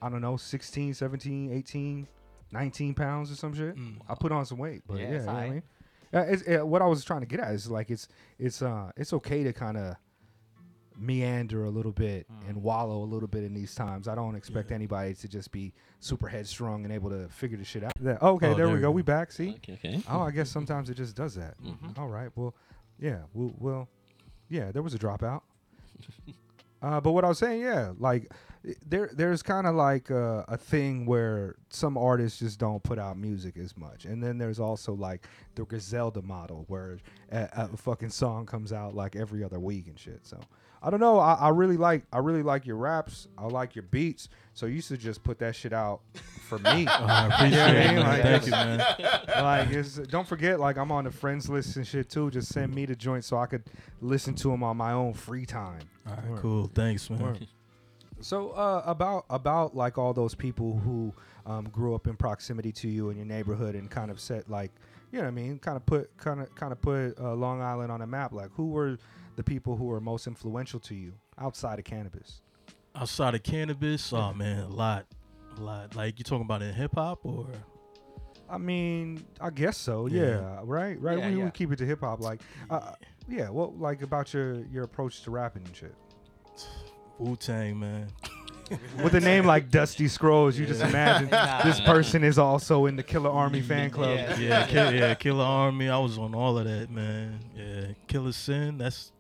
I 0.01 0.09
don't 0.09 0.21
know, 0.21 0.35
16, 0.35 0.93
17, 0.93 1.53
18, 1.53 2.07
19 2.51 2.93
pounds 2.93 3.31
or 3.31 3.35
some 3.35 3.53
shit. 3.53 3.75
Mm. 3.77 3.99
I 4.09 4.15
put 4.15 4.31
on 4.33 4.45
some 4.45 4.57
weight, 4.57 4.81
but 4.85 4.97
Yeah, 4.97 5.03
yeah, 5.03 5.09
it's 5.15 5.19
you 5.21 5.27
know 5.27 5.33
what 5.33 5.43
I 5.43 5.47
aight. 5.47 5.51
mean. 5.51 5.63
Uh, 6.13 6.19
it's, 6.27 6.47
uh, 6.47 6.65
what 6.65 6.81
I 6.81 6.85
was 6.87 7.03
trying 7.03 7.19
to 7.21 7.25
get 7.27 7.39
at 7.39 7.53
is 7.53 7.69
like 7.69 7.89
it's 7.91 8.07
it's 8.39 8.61
uh 8.61 8.91
it's 8.97 9.13
okay 9.13 9.43
to 9.43 9.53
kind 9.53 9.77
of 9.77 9.95
meander 10.97 11.63
a 11.63 11.69
little 11.69 11.91
bit 11.93 12.25
Mm. 12.29 12.49
and 12.49 12.63
wallow 12.63 13.01
a 13.03 13.05
little 13.05 13.27
bit 13.27 13.43
in 13.43 13.53
these 13.53 13.73
times. 13.73 14.07
I 14.07 14.15
don't 14.15 14.35
expect 14.35 14.71
anybody 14.71 15.13
to 15.13 15.27
just 15.29 15.51
be 15.51 15.73
super 15.99 16.27
headstrong 16.27 16.83
and 16.83 16.93
able 16.93 17.09
to 17.09 17.29
figure 17.29 17.57
the 17.57 17.63
shit 17.63 17.83
out. 17.83 17.93
There- 17.99 18.17
okay, 18.21 18.23
Oh, 18.23 18.37
there, 18.39 18.55
there 18.55 18.67
we 18.69 18.75
go. 18.81 18.87
go. 18.87 18.91
We 18.91 19.01
back. 19.01 19.31
See. 19.31 19.51
Okay, 19.55 19.73
okay. 19.73 20.03
Oh, 20.09 20.21
I 20.21 20.31
guess 20.31 20.49
sometimes 20.49 20.89
it 20.89 20.95
just 20.95 21.15
does 21.15 21.35
that. 21.35 21.55
Mm-hmm. 21.63 21.99
All 21.99 22.09
right. 22.09 22.29
Well, 22.35 22.53
yeah. 22.99 23.19
Well, 23.33 23.53
well, 23.57 23.87
yeah. 24.49 24.71
There 24.73 24.81
was 24.83 24.93
a 24.93 24.99
dropout. 24.99 25.41
uh, 26.81 26.99
but 27.01 27.11
what 27.13 27.23
I 27.23 27.29
was 27.29 27.37
saying, 27.37 27.61
yeah, 27.61 27.93
like 27.97 28.29
i- 28.31 28.35
there, 28.85 29.09
there's 29.13 29.41
kind 29.41 29.65
of 29.67 29.75
like 29.75 30.11
uh, 30.11 30.43
a 30.47 30.57
thing 30.57 31.05
where 31.05 31.55
some 31.69 31.97
artists 31.97 32.39
just 32.39 32.59
don't 32.59 32.83
put 32.83 32.99
out 32.99 33.17
music 33.17 33.57
as 33.57 33.77
much, 33.77 34.05
and 34.05 34.21
then 34.21 34.37
there's 34.37 34.59
also 34.59 34.93
like 34.93 35.27
the 35.55 35.63
Griselda 35.65 36.21
model 36.21 36.65
where 36.67 36.97
a, 37.31 37.49
a 37.73 37.77
fucking 37.77 38.09
song 38.09 38.45
comes 38.45 38.73
out 38.73 38.93
like 38.95 39.15
every 39.15 39.43
other 39.43 39.59
week 39.59 39.87
and 39.87 39.97
shit. 39.97 40.19
So 40.25 40.39
I 40.81 40.89
don't 40.89 40.99
know. 40.99 41.19
I, 41.19 41.33
I 41.35 41.49
really 41.49 41.77
like, 41.77 42.03
I 42.11 42.17
really 42.19 42.43
like 42.43 42.65
your 42.65 42.75
raps. 42.77 43.27
I 43.37 43.45
like 43.47 43.75
your 43.75 43.83
beats. 43.83 44.29
So 44.53 44.65
you 44.65 44.81
should 44.81 44.99
just 44.99 45.23
put 45.23 45.39
that 45.39 45.55
shit 45.55 45.73
out 45.73 46.01
for 46.47 46.59
me. 46.59 46.85
Oh, 46.99 47.05
I 47.05 47.27
appreciate 47.27 47.51
Yeah, 47.57 47.69
it, 47.69 47.85
man, 47.85 47.95
man. 47.95 48.05
like- 48.05 48.21
Thank 48.23 48.45
you, 48.45 48.51
man. 48.51 48.77
like 49.43 49.69
it's, 49.71 49.95
don't 49.95 50.27
forget 50.27 50.59
like 50.59 50.77
i'm 50.77 50.91
on 50.91 51.03
the 51.05 51.11
friends 51.11 51.49
list 51.49 51.75
and 51.77 51.85
shit 51.87 52.09
too 52.09 52.29
just 52.31 52.49
send 52.49 52.73
me 52.73 52.85
the 52.85 52.95
joint 52.95 53.23
so 53.23 53.37
i 53.37 53.45
could 53.45 53.63
listen 54.01 54.33
to 54.35 54.49
them 54.49 54.63
on 54.63 54.75
my 54.75 54.91
own 54.91 55.13
free 55.13 55.45
time 55.45 55.79
All 56.07 56.13
right, 56.15 56.27
Word. 56.27 56.41
cool. 56.41 56.71
Thanks, 56.73 57.09
man. 57.09 57.19
Word. 57.21 57.47
So 58.21 58.51
uh, 58.51 58.83
about 58.85 59.25
about 59.29 59.75
like 59.75 59.97
all 59.97 60.13
those 60.13 60.35
people 60.35 60.77
who 60.79 61.13
um, 61.45 61.65
grew 61.69 61.95
up 61.95 62.07
in 62.07 62.15
proximity 62.15 62.71
to 62.73 62.87
you 62.87 63.09
in 63.09 63.17
your 63.17 63.25
neighborhood 63.25 63.75
and 63.75 63.89
kind 63.89 64.11
of 64.11 64.19
set 64.19 64.49
like 64.49 64.71
you 65.11 65.17
know 65.17 65.23
what 65.23 65.29
i 65.29 65.31
mean 65.31 65.57
kind 65.57 65.75
of 65.77 65.85
put 65.85 66.15
kind 66.17 66.41
of 66.41 66.53
kind 66.53 66.71
of 66.71 66.79
put 66.81 67.17
uh, 67.19 67.33
long 67.33 67.61
island 67.61 67.91
on 67.91 68.01
a 68.01 68.07
map 68.07 68.31
like 68.31 68.51
who 68.53 68.67
were 68.67 68.97
the 69.37 69.43
people 69.43 69.75
who 69.75 69.85
were 69.85 69.99
most 69.99 70.27
influential 70.27 70.79
to 70.79 70.93
you 70.93 71.13
outside 71.39 71.79
of 71.79 71.85
Canibus 71.85 72.41
Outside 72.95 73.35
of 73.35 73.43
Canibus, 73.43 74.11
oh 74.11 74.33
man, 74.33 74.63
a 74.63 74.67
lot, 74.67 75.05
a 75.57 75.61
lot. 75.61 75.95
Like 75.95 76.17
you 76.19 76.25
talking 76.25 76.43
about 76.43 76.61
in 76.61 76.73
hip 76.73 76.95
hop 76.95 77.19
or? 77.23 77.47
I 78.49 78.57
mean, 78.57 79.23
I 79.39 79.51
guess 79.51 79.77
so. 79.77 80.07
Yeah, 80.07 80.21
Yeah. 80.21 80.59
right, 80.63 80.99
right. 80.99 81.17
Yeah, 81.19 81.29
we 81.29 81.37
yeah. 81.37 81.43
would 81.43 81.53
keep 81.53 81.71
it 81.71 81.77
to 81.77 81.85
hip 81.85 82.01
hop. 82.01 82.19
Like, 82.19 82.41
uh, 82.69 82.93
yeah. 83.27 83.49
What 83.49 83.79
like 83.79 84.01
about 84.01 84.33
your 84.33 84.65
your 84.65 84.83
approach 84.83 85.21
to 85.23 85.31
rapping 85.31 85.63
and 85.65 85.75
shit? 85.75 85.95
Wu 87.19 87.35
Tang, 87.35 87.79
man. 87.79 88.07
With 89.03 89.15
a 89.15 89.19
name 89.19 89.45
like 89.45 89.71
Dusty 89.71 90.07
Scrolls, 90.07 90.57
you 90.57 90.67
just 90.67 90.81
imagine 90.81 91.29
this 91.63 91.81
person 91.81 92.23
is 92.23 92.37
also 92.37 92.85
in 92.85 92.95
the 92.95 93.03
Killarmy 93.03 93.63
fan 93.63 93.89
club. 93.89 94.15
Yeah. 94.15 94.37
Yeah, 94.39 94.67
kill, 94.67 94.93
yeah, 94.93 95.15
Killarmy. 95.15 95.89
I 95.89 95.97
was 95.97 96.19
on 96.19 96.35
all 96.35 96.57
of 96.57 96.65
that, 96.65 96.91
man. 96.91 97.39
Yeah, 97.55 97.87
Killa 98.07 98.31
Sin. 98.31 98.77
That's 98.77 99.11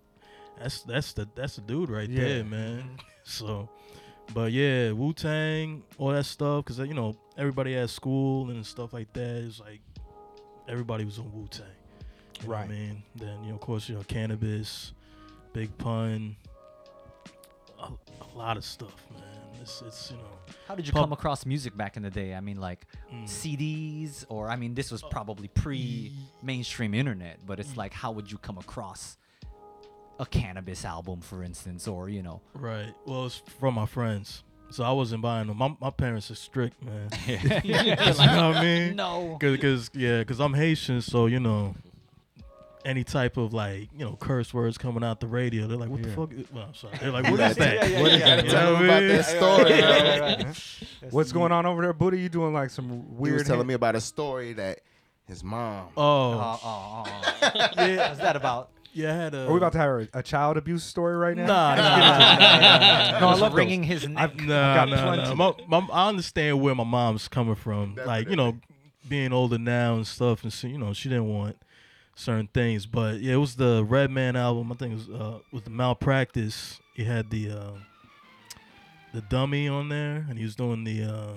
that's 0.59 0.81
that's 0.83 1.13
the 1.13 1.27
that's 1.35 1.55
the 1.55 1.61
dude 1.61 1.89
right 1.89 2.07
Yeah. 2.07 2.23
there, 2.23 2.43
man. 2.43 2.77
Mm-hmm. 2.81 2.95
So, 3.23 3.69
but 4.35 4.51
yeah, 4.51 4.91
Wu 4.91 5.13
Tang, 5.13 5.81
all 5.97 6.11
that 6.11 6.25
stuff, 6.25 6.65
because 6.65 6.77
you 6.79 6.93
know 6.93 7.15
everybody 7.35 7.75
at 7.75 7.89
school 7.89 8.51
and 8.51 8.63
stuff 8.63 8.93
like 8.93 9.11
that 9.13 9.37
is 9.37 9.59
like 9.59 9.81
everybody 10.67 11.05
was 11.05 11.17
on 11.17 11.31
Wu 11.33 11.47
Tang. 11.49 11.65
Right. 12.45 12.65
I 12.65 12.67
mean, 12.67 13.03
then 13.15 13.43
you 13.43 13.49
know, 13.49 13.55
of 13.55 13.61
course, 13.61 13.89
you 13.89 13.95
know, 13.95 14.01
Canibus, 14.01 14.91
Big 15.53 15.75
Pun, 15.79 16.35
a, 17.81 17.91
a 18.23 18.37
lot 18.37 18.57
of 18.57 18.63
stuff, 18.63 18.95
man. 19.11 19.23
It's 19.61 19.81
it's 19.85 20.11
you 20.11 20.17
know. 20.17 20.23
How 20.67 20.75
did 20.75 20.87
you 20.87 20.93
Pub- 20.93 21.03
come 21.03 21.13
across 21.13 21.45
music 21.45 21.75
back 21.75 21.97
in 21.97 22.03
the 22.03 22.09
day? 22.09 22.33
I 22.33 22.41
mean, 22.41 22.59
like 22.59 22.85
mm. 23.11 23.23
CDs, 23.25 24.25
or 24.29 24.49
I 24.49 24.55
mean, 24.55 24.73
this 24.73 24.91
was 24.91 25.01
probably 25.01 25.47
pre-mainstream 25.47 26.93
internet, 26.93 27.39
but 27.45 27.59
it's 27.59 27.75
like, 27.75 27.93
how 27.93 28.11
would 28.11 28.31
you 28.31 28.37
come 28.37 28.57
across 28.57 29.17
a 30.19 30.25
Canibus 30.25 30.85
album, 30.85 31.21
for 31.21 31.43
instance, 31.43 31.87
or 31.87 32.09
you 32.09 32.21
know? 32.21 32.41
Right. 32.53 32.93
Well, 33.05 33.25
it's 33.25 33.41
from 33.59 33.75
my 33.75 33.85
friends. 33.85 34.43
So 34.71 34.83
I 34.83 34.91
wasn't 34.91 35.23
buying 35.23 35.47
them. 35.47 35.57
My, 35.57 35.75
my 35.81 35.89
parents 35.89 36.29
are 36.29 36.35
strict, 36.35 36.81
man. 36.83 37.09
You 37.63 37.95
know 37.95 38.49
what 38.49 38.57
I 38.57 38.63
mean? 38.63 38.95
no. 38.95 39.37
Cause, 39.41 39.57
cause, 39.57 39.89
yeah, 39.93 40.23
cause 40.23 40.39
I'm 40.39 40.53
Haitian, 40.53 41.01
so 41.01 41.25
you 41.25 41.39
know, 41.39 41.75
any 42.89 43.03
type 43.03 43.37
of 43.37 43.53
like, 43.53 43.89
you 43.93 44.03
know, 44.05 44.15
curse 44.19 44.53
words 44.53 44.77
coming 44.77 45.03
out 45.03 45.19
the 45.19 45.27
radio, 45.27 45.67
they're 45.67 45.77
like, 45.77 45.89
"What 45.89 46.01
the 46.01 46.09
fuck?" 46.09 46.33
Is, 46.33 46.51
well, 46.51 46.65
I'm 46.67 46.73
sorry. 46.73 46.97
They're 46.99 47.11
like, 47.11 47.29
"What 47.29 47.39
is 47.39 47.55
that?" 47.57 47.75
Yeah, 47.75 47.85
yeah, 47.85 48.01
What 48.01 48.11
is 48.11 48.19
yeah, 48.19 48.35
that? 48.35 48.45
yeah. 48.45 48.51
Tell 48.51 48.71
You 48.73 48.79
me 48.79 48.85
about 48.85 49.01
that 49.01 49.25
story. 49.25 49.71
Right, 49.81 50.19
right, 50.19 50.43
right. 50.45 51.13
What's 51.13 51.31
going 51.31 51.51
on 51.51 51.65
over 51.65 51.81
there, 51.83 51.93
Boodah? 51.93 52.19
You 52.19 52.29
doing 52.29 52.53
like 52.53 52.69
some 52.71 52.89
weird? 52.89 53.03
He 53.05 53.15
weird? 53.21 53.33
was 53.35 53.43
telling 53.47 53.59
hit- 53.61 53.67
me 53.67 53.73
about 53.75 53.95
a 53.95 54.01
story 54.01 54.53
that 54.53 54.79
his 55.27 55.43
mom. 55.43 55.87
Oh, 55.95 56.01
Oh, 56.03 56.39
oh, 56.41 56.59
oh, 56.63 57.03
oh. 57.05 57.05
oh, 57.05 57.31
oh, 57.43 57.67
oh. 57.77 57.85
yeah. 57.85 58.07
What's 58.09 58.19
that 58.21 58.35
about? 58.35 58.71
Yeah, 58.91 59.13
I 59.13 59.15
had 59.17 59.35
a. 59.35 59.45
Are 59.47 59.51
we 59.51 59.57
about 59.57 59.73
to 59.73 59.77
have 59.77 59.89
a, 59.91 60.07
a 60.15 60.23
child 60.23 60.57
abuse 60.57 60.83
story 60.83 61.15
right 61.15 61.37
now? 61.37 61.45
Nah, 61.45 61.75
nah, 61.75 61.97
nah, 61.99 63.11
nah, 63.11 63.19
No, 63.19 63.27
I 63.27 63.33
love 63.35 63.53
wringing 63.53 63.83
his 63.83 64.07
neck. 64.07 64.17
I've, 64.17 64.35
No, 64.39 64.59
I've 64.59 64.75
got 64.75 64.89
no, 64.89 65.03
plenty. 65.03 65.35
no. 65.35 65.55
My, 65.67 65.79
my, 65.81 65.87
I 65.93 66.09
understand 66.09 66.59
where 66.59 66.73
my 66.73 66.83
mom's 66.83 67.27
coming 67.27 67.53
from. 67.53 67.95
Like, 68.03 68.27
you 68.29 68.35
know, 68.35 68.57
being 69.07 69.31
older 69.31 69.59
now 69.59 69.93
and 69.95 70.07
stuff, 70.07 70.41
and 70.43 70.51
so, 70.51 70.65
you 70.67 70.79
know, 70.79 70.91
she 70.93 71.07
didn't 71.07 71.27
want 71.29 71.57
certain 72.19 72.47
things. 72.53 72.85
But 72.85 73.21
yeah, 73.21 73.33
it 73.33 73.37
was 73.37 73.55
the 73.55 73.83
Redman 73.87 74.35
album. 74.35 74.71
I 74.71 74.75
think 74.75 74.93
it 74.93 74.95
was 74.95 75.09
uh, 75.09 75.39
with 75.51 75.63
the 75.63 75.69
Malpractice. 75.71 76.79
He 76.95 77.03
had 77.05 77.29
the 77.29 77.51
uh, 77.51 77.71
the 79.13 79.21
dummy 79.21 79.67
on 79.67 79.89
there, 79.89 80.25
and 80.29 80.37
he 80.37 80.43
was 80.43 80.55
doing 80.55 80.83
the 80.83 81.03
uh, 81.03 81.33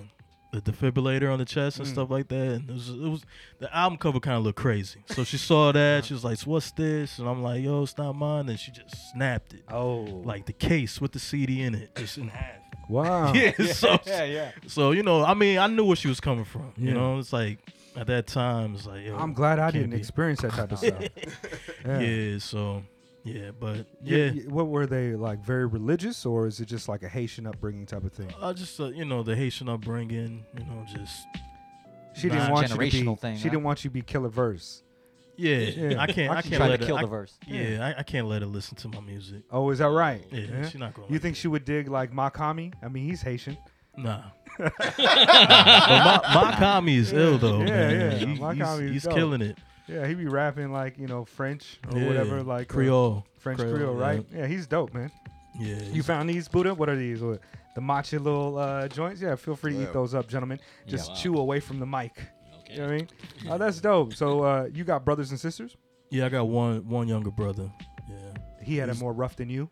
the 0.53 0.61
defibrillator 0.61 1.33
on 1.33 1.38
the 1.38 1.45
chest 1.47 1.79
and 1.79 1.87
Mm. 1.88 1.92
stuff 1.92 2.11
like 2.11 2.29
that. 2.29 2.37
And 2.37 2.68
it 2.68 2.73
was, 2.75 2.88
it 2.90 2.99
was 2.99 3.25
the 3.59 3.75
album 3.75 3.99
cover 3.99 4.21
kind 4.21 4.37
of 4.37 4.45
looked 4.45 4.59
crazy. 4.59 5.01
So 5.07 5.25
she 5.25 5.38
saw 5.38 5.73
that, 5.79 6.05
she 6.05 6.12
was 6.14 6.25
like, 6.25 6.38
"What's 6.42 6.71
this?" 6.73 7.18
And 7.18 7.29
I'm 7.29 7.42
like, 7.42 7.62
"Yo, 7.62 7.83
it's 7.83 7.97
not 7.97 8.12
mine." 8.14 8.49
And 8.49 8.59
she 8.61 8.71
just 8.73 9.12
snapped 9.12 9.55
it, 9.55 9.64
Oh, 9.71 10.01
like 10.25 10.45
the 10.47 10.53
case 10.53 11.01
with 11.01 11.12
the 11.12 11.18
CD 11.18 11.62
in 11.62 11.75
it, 11.75 11.95
just 11.97 12.18
in 12.18 12.29
half. 12.29 12.57
wow. 12.88 13.33
Yeah, 13.35 13.53
so 13.73 13.99
yeah, 14.07 14.25
yeah. 14.25 14.51
so 14.66 14.90
you 14.90 15.03
know, 15.03 15.25
I 15.25 15.33
mean, 15.35 15.59
I 15.59 15.68
knew 15.68 15.85
where 15.87 15.97
she 15.97 16.09
was 16.09 16.21
coming 16.21 16.45
from. 16.45 16.73
Yeah. 16.77 16.88
You 16.88 16.95
know, 16.95 17.18
it's 17.18 17.33
like 17.33 17.59
at 17.97 18.07
that 18.07 18.27
time, 18.27 18.75
it's 18.75 18.87
like, 18.87 19.05
yo, 19.05 19.17
I'm 19.17 19.33
glad 19.35 19.59
I 19.59 19.71
didn't 19.71 19.91
be- 19.91 19.97
experience 19.97 20.41
that 20.43 20.53
type 20.53 20.73
of 20.73 20.79
stuff. 20.79 21.03
Yeah. 21.85 21.99
Yeah. 22.01 22.39
so 22.39 22.83
yeah, 23.25 23.51
but 23.59 23.77
Y- 23.79 23.85
yeah, 24.05 24.31
y- 24.31 24.43
What 24.49 24.69
were 24.69 24.87
they 24.87 25.15
like? 25.15 25.45
Very 25.45 25.67
religious, 25.67 26.25
or 26.27 26.47
is 26.47 26.61
it 26.61 26.67
just 26.67 26.89
like 26.89 27.03
a 27.03 27.09
Haitian 27.09 27.47
upbringing 27.47 27.87
type 27.87 28.05
of 28.05 28.13
thing? 28.13 28.33
I 28.41 28.53
just 28.53 28.79
uh, 28.81 28.87
you 28.89 29.05
know 29.05 29.23
the 29.23 29.35
Haitian 29.37 29.69
upbringing, 29.69 30.45
you 30.59 30.65
know, 30.65 30.85
just 30.93 31.27
She 32.15 32.23
didn't 32.29 32.49
Nah. 32.49 32.53
want 32.53 32.69
you 32.69 32.75
to 32.75 32.79
be. 32.79 32.91
Generational 32.91 33.19
thing, 33.19 33.37
she 33.37 33.45
huh? 33.45 33.51
didn't 33.51 33.65
want 33.65 33.85
you 33.85 33.91
to 33.91 33.95
be 33.95 34.03
Killa 34.03 34.29
Verse. 34.29 34.83
yeah, 35.37 35.57
Yeah. 35.57 36.01
I 36.03 36.07
can't, 36.07 36.31
I 36.33 36.37
I 36.39 36.43
can't 36.43 36.55
Trying 36.57 36.71
let 36.71 36.77
to 36.81 36.83
her, 36.83 36.87
kill 36.87 36.97
I- 36.99 37.03
the 37.03 37.07
verse. 37.09 37.39
yeah, 37.47 37.93
I, 37.97 38.01
I 38.01 38.03
can't 38.05 38.27
let 38.29 38.43
her 38.43 38.49
listen 38.49 38.77
to 38.77 38.89
my 38.89 39.01
music. 39.01 39.43
Oh, 39.51 39.71
is 39.71 39.79
that 39.79 39.87
right? 39.91 40.25
Yeah, 40.31 40.69
she's 40.69 40.79
not 40.81 40.95
going. 40.95 41.11
You 41.13 41.19
think 41.19 41.37
she 41.37 41.49
would 41.49 41.65
dig 41.65 41.89
like 41.89 42.13
Mach 42.13 42.37
Hommy? 42.37 42.73
I 42.83 42.89
mean, 42.89 43.05
he's 43.09 43.23
Haitian. 43.23 43.57
Nah. 43.97 44.23
but 44.59 44.73
my, 44.79 46.21
Mach 46.35 46.55
Hommy 46.55 46.97
is 46.97 47.13
ill 47.13 47.39
though. 47.39 47.61
Yeah, 47.61 47.67
man. 47.67 48.01
yeah, 48.13 48.19
He- 48.19 48.27
my 48.41 48.55
he's, 48.55 48.63
Kami 48.63 48.85
is 48.87 48.91
he's 48.93 49.03
dope. 49.05 49.15
killing 49.15 49.41
it. 49.43 49.59
Yeah, 49.89 50.07
he 50.07 50.15
be 50.15 50.27
rapping 50.27 50.73
like 50.73 50.99
you 50.99 51.07
know 51.09 51.25
French 51.25 51.79
or 51.91 51.99
Yeah, 51.99 52.07
whatever, 52.07 52.43
like 52.43 52.71
uh, 52.71 52.75
Creole, 52.75 53.27
French 53.39 53.59
Creole, 53.59 53.75
Creole, 53.77 53.95
right? 53.95 54.25
Yeah, 54.33 54.47
he's 54.47 54.67
dope, 54.67 54.95
man. 54.95 55.11
Yeah, 55.59 55.83
You 55.93 56.03
found 56.03 56.31
these, 56.31 56.49
Boodah? 56.49 56.77
What 56.77 56.89
are 56.89 56.97
these? 56.97 57.21
What, 57.21 57.41
the 57.75 57.81
matcha 57.81 58.23
little 58.23 58.57
uh, 58.59 58.89
joints? 58.89 59.21
Yeah, 59.21 59.35
feel 59.37 59.57
free 59.57 59.73
to 59.73 59.79
Yeah. 59.79 59.85
eat 59.89 59.93
those 59.93 60.15
up, 60.15 60.29
gentlemen. 60.29 60.61
Just 60.87 61.11
wow. 61.11 61.17
chew 61.17 61.37
away 61.37 61.61
from 61.61 61.79
the 61.79 61.87
mic. 61.87 62.13
Okay. 62.17 62.73
You 62.75 62.77
know 62.79 62.85
what 62.85 62.93
I 62.93 62.97
mean? 62.97 63.09
Oh, 63.51 63.59
that's 63.59 63.81
dope. 63.81 64.15
So 64.15 64.43
uh, 64.43 64.69
you 64.73 64.85
got 64.85 65.05
brothers 65.05 65.31
and 65.31 65.39
sisters? 65.41 65.77
yeah, 66.11 66.27
I 66.27 66.29
got 66.29 66.49
one 66.49 66.87
one 66.89 67.09
younger 67.09 67.31
brother. 67.31 67.71
Yeah. 68.09 68.17
He 68.63 68.77
had 68.77 68.89
it 68.89 68.99
more 68.99 69.13
rough 69.13 69.37
than 69.37 69.49
you. 69.51 69.69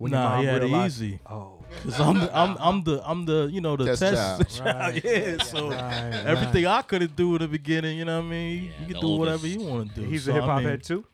When 0.00 0.12
your 0.12 0.20
nah, 0.22 0.30
mom 0.30 0.40
he 0.40 0.46
had 0.46 0.62
it 0.62 0.64
realized- 0.64 1.02
easy. 1.02 1.20
Oh, 1.28 1.58
Cause 1.84 2.00
I'm 2.00 2.18
the, 2.18 2.36
I'm 2.36 2.56
I'm 2.58 2.82
the 2.84 3.02
I'm 3.08 3.24
the 3.26 3.48
you 3.52 3.60
know 3.60 3.76
the 3.76 3.84
Test 3.84 4.00
test, 4.00 4.56
child. 4.58 4.80
Right. 4.94 5.04
yeah. 5.04 5.42
So 5.42 5.70
right, 5.70 6.22
everything 6.32 6.66
I 6.66 6.80
couldn't 6.82 7.14
do 7.14 7.34
in 7.36 7.42
the 7.42 7.48
beginning, 7.48 7.98
you 7.98 8.04
know 8.06 8.18
what 8.18 8.26
I 8.26 8.28
mean. 8.30 8.64
Yeah, 8.64 8.80
you 8.86 8.94
can 8.94 9.00
do 9.02 9.08
whatever 9.16 9.46
you 9.46 9.60
want 9.60 9.94
to 9.94 10.00
do. 10.00 10.06
He's 10.08 10.24
So, 10.24 10.30
a 10.32 10.34
hip 10.34 10.42
hop 10.44 10.50
I 10.52 10.58
mean, 10.60 10.68
head 10.68 10.82
too. 10.82 11.04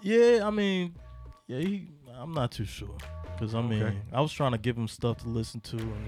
Yeah, 0.00 0.46
I 0.46 0.50
mean, 0.50 0.94
yeah. 1.48 1.58
He, 1.58 1.88
I'm 2.18 2.32
not 2.32 2.52
too 2.52 2.64
sure. 2.64 2.96
Cause 3.38 3.54
I 3.54 3.62
mean, 3.62 3.82
Okay. 3.82 3.96
I 4.12 4.20
was 4.20 4.32
trying 4.32 4.52
to 4.52 4.58
give 4.58 4.76
him 4.76 4.86
stuff 4.88 5.18
to 5.22 5.28
listen 5.28 5.60
to, 5.62 5.76
and 5.76 6.06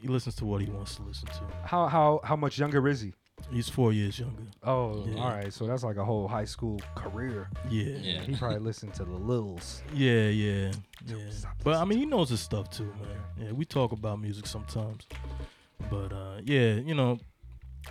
he 0.00 0.08
listens 0.08 0.34
to 0.36 0.44
what 0.46 0.60
he 0.62 0.68
wants 0.70 0.94
to 0.96 1.02
listen 1.02 1.28
to. 1.28 1.42
How 1.64 1.86
how 1.86 2.20
how 2.24 2.34
much 2.36 2.58
younger 2.58 2.88
is 2.88 3.02
he? 3.02 3.12
He's 3.50 3.68
four 3.68 3.92
years 3.92 4.18
younger. 4.18 4.42
Oh, 4.62 5.04
Yeah. 5.06 5.20
all 5.22 5.30
right. 5.30 5.52
So 5.52 5.66
that's 5.66 5.82
like 5.84 5.96
a 5.96 6.04
whole 6.04 6.26
high 6.28 6.44
school 6.46 6.80
career. 6.94 7.48
Yeah, 7.68 7.96
Yeah. 8.00 8.20
He 8.22 8.34
probably 8.36 8.58
listened 8.60 8.94
to 8.94 9.04
the 9.04 9.12
Lils. 9.16 9.82
yeah, 9.92 10.28
yeah, 10.28 10.72
yeah. 11.06 11.16
Stop 11.30 11.52
But 11.62 11.76
I 11.76 11.84
mean, 11.84 11.98
he 11.98 12.06
knows 12.06 12.30
his 12.30 12.40
stuff 12.40 12.70
too, 12.70 12.84
man. 13.00 13.18
Yeah, 13.46 13.52
we 13.52 13.64
talk 13.64 13.92
about 13.92 14.20
music 14.20 14.46
sometimes. 14.46 15.06
But 15.90 16.12
uh, 16.12 16.40
yeah, 16.44 16.74
you 16.74 16.94
know, 16.94 17.18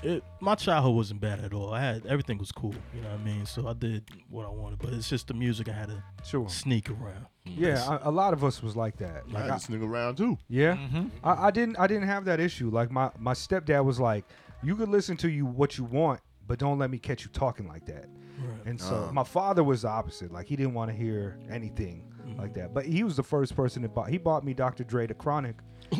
it, 0.01 0.23
my 0.39 0.55
childhood 0.55 0.95
wasn't 0.95 1.21
bad 1.21 1.39
at 1.41 1.53
all. 1.53 1.71
I 1.71 1.81
had 1.81 2.05
everything 2.07 2.39
was 2.39 2.51
cool. 2.51 2.73
You 2.95 3.01
know 3.01 3.09
what 3.11 3.19
I 3.19 3.23
mean? 3.23 3.45
So 3.45 3.67
I 3.67 3.73
did 3.73 4.03
what 4.29 4.45
I 4.47 4.49
wanted. 4.49 4.79
But 4.79 4.93
it's 4.93 5.07
just 5.07 5.27
the 5.27 5.33
music 5.35 5.69
I 5.69 5.73
had 5.73 5.89
to 5.89 6.03
Sure. 6.25 6.49
sneak 6.49 6.89
around. 6.89 7.27
Yeah, 7.45 7.99
a, 8.03 8.09
a 8.09 8.11
lot 8.11 8.33
of 8.33 8.43
us 8.43 8.63
was 8.63 8.75
like 8.75 8.97
that. 8.97 9.27
Like 9.27 9.35
I 9.35 9.39
Like, 9.39 9.43
had 9.43 9.51
I, 9.51 9.53
this 9.55 9.67
nigga 9.67 9.87
around 9.87 10.15
too. 10.17 10.37
yeah, 10.49 10.75
Mm-hmm. 10.77 11.07
I, 11.23 11.47
I 11.47 11.51
didn't. 11.51 11.77
I 11.77 11.85
didn't 11.87 12.07
have 12.07 12.25
that 12.25 12.39
issue. 12.39 12.69
Like 12.71 12.89
my 12.89 13.11
my 13.19 13.33
stepdad 13.33 13.85
was 13.85 13.99
like, 13.99 14.25
you 14.63 14.75
could 14.75 14.89
listen 14.89 15.17
to 15.17 15.29
you 15.29 15.45
what 15.45 15.77
you 15.77 15.83
want, 15.83 16.19
but 16.47 16.59
don't 16.59 16.77
let 16.79 16.89
me 16.89 16.97
catch 16.99 17.23
you 17.23 17.29
talking 17.31 17.67
like 17.67 17.85
that. 17.85 18.05
Right. 18.39 18.65
And 18.65 18.79
so 18.81 19.07
Uh. 19.09 19.11
my 19.13 19.23
father 19.23 19.63
was 19.63 19.83
the 19.83 19.89
opposite. 19.89 20.31
Like 20.31 20.47
he 20.47 20.55
didn't 20.55 20.73
want 20.73 20.89
to 20.91 20.97
hear 20.97 21.37
anything 21.49 22.03
like 22.37 22.53
that. 22.55 22.73
But 22.73 22.85
he 22.85 23.03
was 23.03 23.15
the 23.15 23.23
first 23.23 23.55
person 23.55 23.81
that 23.83 23.93
bought. 23.93 24.09
He 24.09 24.17
bought 24.17 24.43
me 24.43 24.53
Dr. 24.53 24.83
Dre 24.83 25.05
the 25.07 25.13
Chronic. 25.13 25.55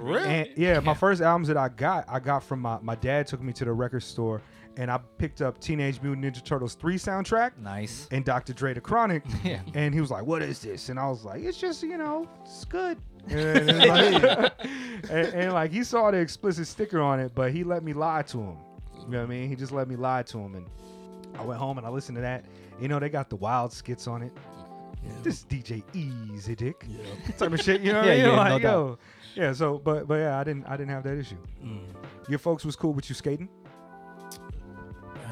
And 0.00 0.48
yeah, 0.56 0.80
my 0.80 0.94
first 0.94 1.20
albums 1.22 1.48
that 1.48 1.56
I 1.56 1.68
got, 1.68 2.04
I 2.08 2.18
got 2.20 2.42
from 2.42 2.60
my 2.60 2.78
my 2.82 2.94
dad. 2.94 3.26
Took 3.26 3.42
me 3.42 3.52
to 3.54 3.64
the 3.64 3.72
record 3.72 4.02
store, 4.02 4.42
and 4.76 4.90
I 4.90 4.98
picked 5.18 5.40
up 5.42 5.58
Teenage 5.60 6.00
Mutant 6.02 6.24
Ninja 6.24 6.42
Turtles 6.44 6.74
three 6.74 6.96
soundtrack 6.96 7.56
Nice. 7.58 8.08
and 8.10 8.24
Dr. 8.24 8.52
Dre 8.52 8.74
the 8.74 8.80
Chronic. 8.80 9.22
Yeah. 9.44 9.60
And 9.74 9.94
he 9.94 10.00
was 10.00 10.10
like, 10.10 10.24
"What 10.26 10.42
is 10.42 10.60
this?" 10.60 10.88
And 10.88 10.98
I 10.98 11.08
was 11.08 11.24
like, 11.24 11.42
"It's 11.42 11.58
just 11.58 11.82
you 11.82 11.96
know, 11.98 12.28
it's 12.42 12.64
good." 12.64 12.98
And, 13.28 13.70
and 13.70 13.78
like, 13.88 14.52
and- 15.10 15.34
and, 15.34 15.52
like 15.52 15.70
he 15.72 15.82
saw 15.84 16.10
the 16.10 16.18
explicit 16.18 16.66
sticker 16.66 17.00
on 17.00 17.20
it, 17.20 17.32
but 17.34 17.52
he 17.52 17.64
let 17.64 17.82
me 17.82 17.92
lie 17.92 18.22
to 18.22 18.38
him. 18.38 18.56
You 19.00 19.08
know 19.08 19.18
what 19.18 19.24
I 19.24 19.26
mean? 19.26 19.48
He 19.48 19.56
just 19.56 19.72
let 19.72 19.88
me 19.88 19.96
lie 19.96 20.22
to 20.24 20.38
him, 20.38 20.54
and 20.56 20.66
I 21.38 21.42
went 21.42 21.58
home 21.60 21.78
and 21.78 21.86
I 21.86 21.90
listened 21.90 22.16
to 22.16 22.22
that. 22.22 22.44
You 22.80 22.88
know, 22.88 22.98
they 22.98 23.08
got 23.08 23.30
the 23.30 23.36
wild 23.36 23.72
skits 23.72 24.06
on 24.06 24.22
it. 24.22 24.32
This 25.22 25.44
DJ 25.44 25.84
Easy 25.94 26.56
Dick 26.56 26.84
Yeah. 26.88 26.98
type 27.38 27.52
of 27.52 27.60
shit. 27.60 27.80
You 27.80 27.92
know 27.92 28.00
what 28.00 28.06
Yeah, 28.06 28.12
I 28.12 28.16
mean? 28.16 28.24
yeah, 28.24 28.30
no 28.30 28.36
like, 28.36 28.62
doubt. 28.62 28.98
yo, 29.36 29.42
yeah. 29.42 29.52
So, 29.52 29.78
but 29.78 30.08
but 30.08 30.14
yeah, 30.16 30.38
I 30.40 30.42
didn't 30.44 30.66
I 30.66 30.76
didn't 30.76 30.90
have 30.90 31.04
that 31.04 31.16
issue. 31.16 31.36
Mm. 31.64 31.84
Your 32.28 32.40
folks 32.40 32.64
was 32.64 32.74
cool 32.74 32.92
with 32.92 33.08
you 33.08 33.14
skating. 33.14 33.48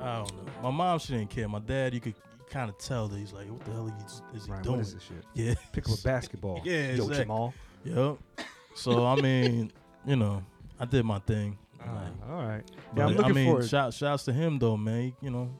I 0.00 0.18
don't 0.18 0.32
know. 0.36 0.42
My 0.62 0.70
mom, 0.70 0.98
she 0.98 1.14
didn't 1.14 1.30
care. 1.30 1.48
My 1.48 1.58
dad, 1.58 1.94
you 1.94 2.00
could 2.00 2.14
kind 2.50 2.70
of 2.70 2.78
tell 2.78 3.08
that 3.08 3.18
he's 3.18 3.32
like, 3.32 3.48
what 3.50 3.64
the 3.64 3.72
hell 3.72 3.92
is, 4.06 4.22
is 4.34 4.46
he 4.46 4.52
Right, 4.52 4.62
doing? 4.62 4.76
what 4.76 4.86
is 4.86 4.94
this 4.94 5.02
shit? 5.02 5.24
Yeah. 5.34 5.54
Pick 5.72 5.88
up 5.88 5.98
a 5.98 6.02
basketball. 6.02 6.60
Yeah, 6.64 6.92
Yo, 6.92 7.04
exactly. 7.08 7.24
Jahmal. 7.26 7.52
Yep. 7.84 8.46
So 8.74 9.06
I 9.06 9.20
mean, 9.20 9.72
you 10.06 10.16
know, 10.16 10.42
I 10.78 10.84
did 10.84 11.04
my 11.04 11.18
thing. 11.20 11.58
Like, 11.78 11.88
all 12.30 12.42
right. 12.46 12.62
Yeah, 12.96 13.06
I'm 13.06 13.10
looking 13.16 13.24
I 13.32 13.34
mean, 13.34 13.46
forward. 13.46 13.68
shout, 13.68 13.94
shouts 13.94 14.24
to 14.24 14.32
him 14.32 14.58
though, 14.58 14.76
man. 14.76 15.02
He- 15.02 15.14
you 15.22 15.30
know, 15.30 15.50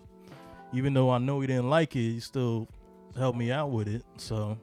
even 0.73 0.93
though 0.95 1.11
I 1.11 1.19
know 1.19 1.41
he 1.41 1.47
didn't 1.47 1.71
like 1.71 1.95
it, 1.97 2.01
he 2.01 2.21
still 2.21 2.69
helped 3.17 3.39
me 3.39 3.51
out 3.53 3.71
with 3.71 3.87
it. 3.89 4.05
So 4.17 4.59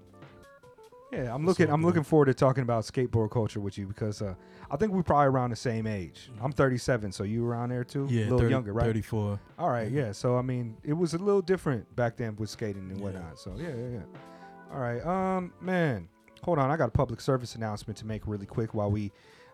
Yeah, 1.11 1.33
I'm 1.33 1.45
looking. 1.45 1.67
all 1.69 1.73
I'm 1.75 1.83
looking 1.85 2.03
forward 2.03 2.25
to 2.25 2.33
talking 2.33 2.63
about 2.63 2.83
skateboard 2.83 3.31
culture 3.31 3.59
with 3.59 3.77
you 3.77 3.87
because 3.87 4.21
uh, 4.21 4.35
I 4.73 4.75
think 4.75 4.91
we're 4.91 5.03
probably 5.03 5.27
around 5.27 5.51
the 5.51 5.55
same 5.55 5.85
age. 5.85 6.31
I'm 6.41 6.51
37, 6.51 7.11
so 7.11 7.23
you 7.23 7.43
were 7.43 7.49
around 7.49 7.69
there 7.69 7.83
too? 7.83 8.07
Yeah, 8.09 8.21
a 8.21 8.23
little 8.23 8.39
30 8.39 8.49
younger, 8.51 8.73
right? 8.73 8.85
34. 8.87 9.39
All 9.59 9.69
right, 9.69 9.91
yeah. 9.91 10.11
So 10.11 10.35
I 10.35 10.41
mean, 10.41 10.75
it 10.83 10.93
was 10.93 11.13
a 11.13 11.19
little 11.19 11.43
different 11.43 11.95
back 11.95 12.17
then 12.17 12.35
with 12.37 12.49
skating 12.49 12.89
and 12.89 12.97
Yeah. 12.97 13.03
whatnot. 13.03 13.37
So 13.37 13.53
yeah, 13.55 13.67
yeah, 13.69 13.87
yeah. 13.99 14.73
All 14.73 14.79
right, 14.79 15.05
um, 15.05 15.53
man, 15.61 16.09
hold 16.41 16.57
on. 16.57 16.71
I 16.71 16.75
got 16.77 16.87
a 16.87 16.91
public 16.91 17.21
service 17.21 17.53
announcement 17.53 17.97
to 17.99 18.07
make 18.07 18.23
really 18.25 18.47
quick 18.47 18.73
while 18.73 18.89
we 18.89 19.11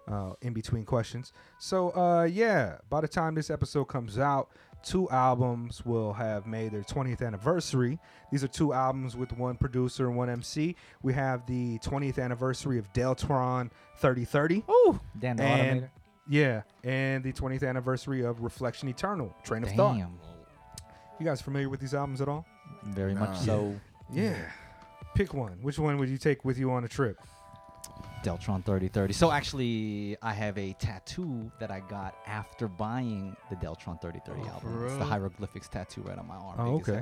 uh, 0.09 0.33
in 0.41 0.53
between 0.53 0.83
questions. 0.85 1.31
So 1.59 1.91
uh, 1.91 2.23
yeah, 2.23 2.77
by 2.89 3.01
the 3.01 3.07
time 3.07 3.35
this 3.35 3.49
episode 3.49 3.85
comes 3.85 4.17
out, 4.19 4.49
two 4.83 5.09
albums 5.09 5.85
will 5.85 6.13
have 6.13 6.47
made 6.47 6.71
their 6.71 6.81
20th 6.83 7.21
anniversary. 7.25 7.99
These 8.31 8.43
are 8.43 8.47
two 8.47 8.73
albums 8.73 9.15
with 9.15 9.31
one 9.33 9.55
producer 9.57 10.07
and 10.07 10.15
one 10.17 10.29
MC. 10.29 10.75
We 11.03 11.13
have 11.13 11.45
the 11.45 11.77
20th 11.79 12.17
anniversary 12.17 12.77
of 12.79 12.91
Deltron 12.93 13.69
3030. 13.97 14.63
Ooh. 14.69 14.99
Dan 15.19 15.35
the 15.35 15.43
And 15.43 15.81
Automator. 15.81 15.89
yeah, 16.29 16.61
and 16.83 17.23
the 17.23 17.33
20th 17.33 17.67
anniversary 17.67 18.23
of 18.23 18.41
Reflection 18.41 18.87
Eternal, 18.89 19.35
Train 19.43 19.63
of 19.63 19.71
Thought. 19.71 19.97
You 21.19 21.25
guys 21.25 21.41
familiar 21.41 21.67
with 21.69 21.81
these 21.81 21.93
albums 21.93 22.21
at 22.21 22.29
all? 22.29 22.45
Very 22.85 23.13
much 23.13 23.29
Nah. 23.31 23.35
so. 23.35 23.75
Yeah. 24.11 24.37
Pick 25.15 25.33
one. 25.33 25.57
Which 25.61 25.77
one 25.77 25.97
would 25.97 26.07
you 26.07 26.17
take 26.17 26.45
with 26.45 26.57
you 26.57 26.71
on 26.71 26.85
a 26.85 26.87
trip? 26.87 27.17
Deltron 28.23 28.63
3030. 28.65 29.13
So 29.13 29.31
actually, 29.31 30.17
I 30.21 30.33
have 30.33 30.57
a 30.57 30.73
tattoo 30.73 31.51
that 31.59 31.71
I 31.71 31.79
got 31.81 32.15
after 32.27 32.67
buying 32.67 33.35
the 33.49 33.55
Deltron 33.55 34.01
3030 34.01 34.41
Oh, 34.41 34.47
album. 34.53 34.85
It's 34.85 34.97
the 34.97 35.05
hieroglyphics 35.05 35.67
tattoo 35.69 36.01
right 36.01 36.17
on 36.17 36.27
my 36.27 36.35
arm. 36.35 36.55
Oh, 36.59 36.75
okay. 36.75 37.01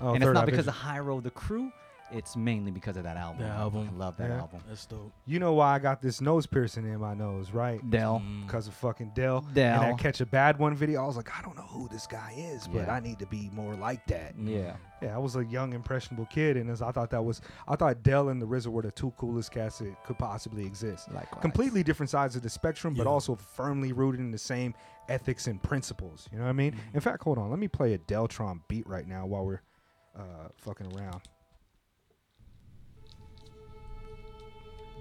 Oh, 0.00 0.14
and 0.14 0.22
it's 0.22 0.32
not 0.32 0.46
because 0.46 0.68
of 0.68 0.74
Hiero 0.74 1.20
the 1.20 1.30
Crew. 1.30 1.72
It's 2.10 2.36
mainly 2.36 2.70
because 2.70 2.96
of 2.96 3.02
that 3.04 3.16
album. 3.16 3.42
That 3.42 3.56
album. 3.56 3.90
I 3.92 3.96
love 3.96 4.16
that 4.16 4.30
Yeah. 4.30 4.38
album. 4.38 4.60
That's 4.66 4.86
dope. 4.86 5.12
You 5.26 5.38
know 5.38 5.52
why 5.52 5.74
I 5.74 5.78
got 5.78 6.00
this 6.00 6.20
nose 6.20 6.46
piercing 6.46 6.84
in 6.86 6.98
my 7.00 7.12
nose, 7.14 7.50
right? 7.52 7.78
Del. 7.90 8.20
Mm. 8.20 8.46
Because 8.46 8.66
of 8.66 8.74
fucking 8.74 9.12
Del. 9.14 9.42
Del. 9.52 9.82
And 9.82 9.92
that 9.92 9.98
Catch 10.02 10.20
a 10.22 10.26
Bad 10.26 10.58
One 10.58 10.74
video. 10.74 11.02
I 11.02 11.06
was 11.06 11.16
like, 11.16 11.30
I 11.38 11.42
don't 11.42 11.56
know 11.56 11.66
who 11.68 11.86
this 11.88 12.06
guy 12.06 12.34
is, 12.36 12.66
but 12.66 12.86
Yeah. 12.86 12.94
I 12.94 13.00
need 13.00 13.18
to 13.18 13.26
be 13.26 13.50
more 13.52 13.74
like 13.74 14.06
that. 14.06 14.34
Yeah. 14.38 14.76
Yeah, 15.02 15.14
I 15.14 15.18
was 15.18 15.36
a 15.36 15.44
young, 15.44 15.74
impressionable 15.74 16.26
kid, 16.26 16.56
and 16.56 16.68
as 16.70 16.82
I 16.82 16.90
thought 16.90 17.10
that 17.10 17.22
was, 17.24 17.40
I 17.68 17.76
thought 17.76 18.02
Del 18.02 18.30
and 18.30 18.42
the 18.42 18.46
RZA 18.46 18.66
were 18.66 18.82
the 18.82 18.90
two 18.90 19.12
coolest 19.16 19.52
cats 19.52 19.78
that 19.78 20.02
could 20.04 20.18
possibly 20.18 20.66
exist. 20.66 21.12
Likewise. 21.12 21.40
Completely 21.40 21.84
different 21.84 22.10
sides 22.10 22.34
of 22.34 22.42
the 22.42 22.50
spectrum, 22.50 22.94
but 22.94 23.06
also 23.06 23.36
firmly 23.36 23.92
rooted 23.92 24.20
in 24.20 24.32
the 24.32 24.38
same 24.38 24.74
ethics 25.08 25.46
and 25.46 25.62
principles. 25.62 26.28
You 26.32 26.38
know 26.38 26.44
what 26.44 26.50
I 26.50 26.54
mean? 26.54 26.72
Mm-hmm. 26.72 26.94
In 26.96 27.00
fact, 27.00 27.22
hold 27.22 27.38
on, 27.38 27.48
let 27.50 27.58
me 27.60 27.68
play 27.68 27.92
a 27.94 27.98
Deltron 27.98 28.60
beat 28.66 28.86
right 28.88 29.06
now 29.06 29.24
while 29.26 29.44
we're 29.44 29.60
uh, 30.18 30.48
fucking 30.56 30.92
around. 30.96 31.20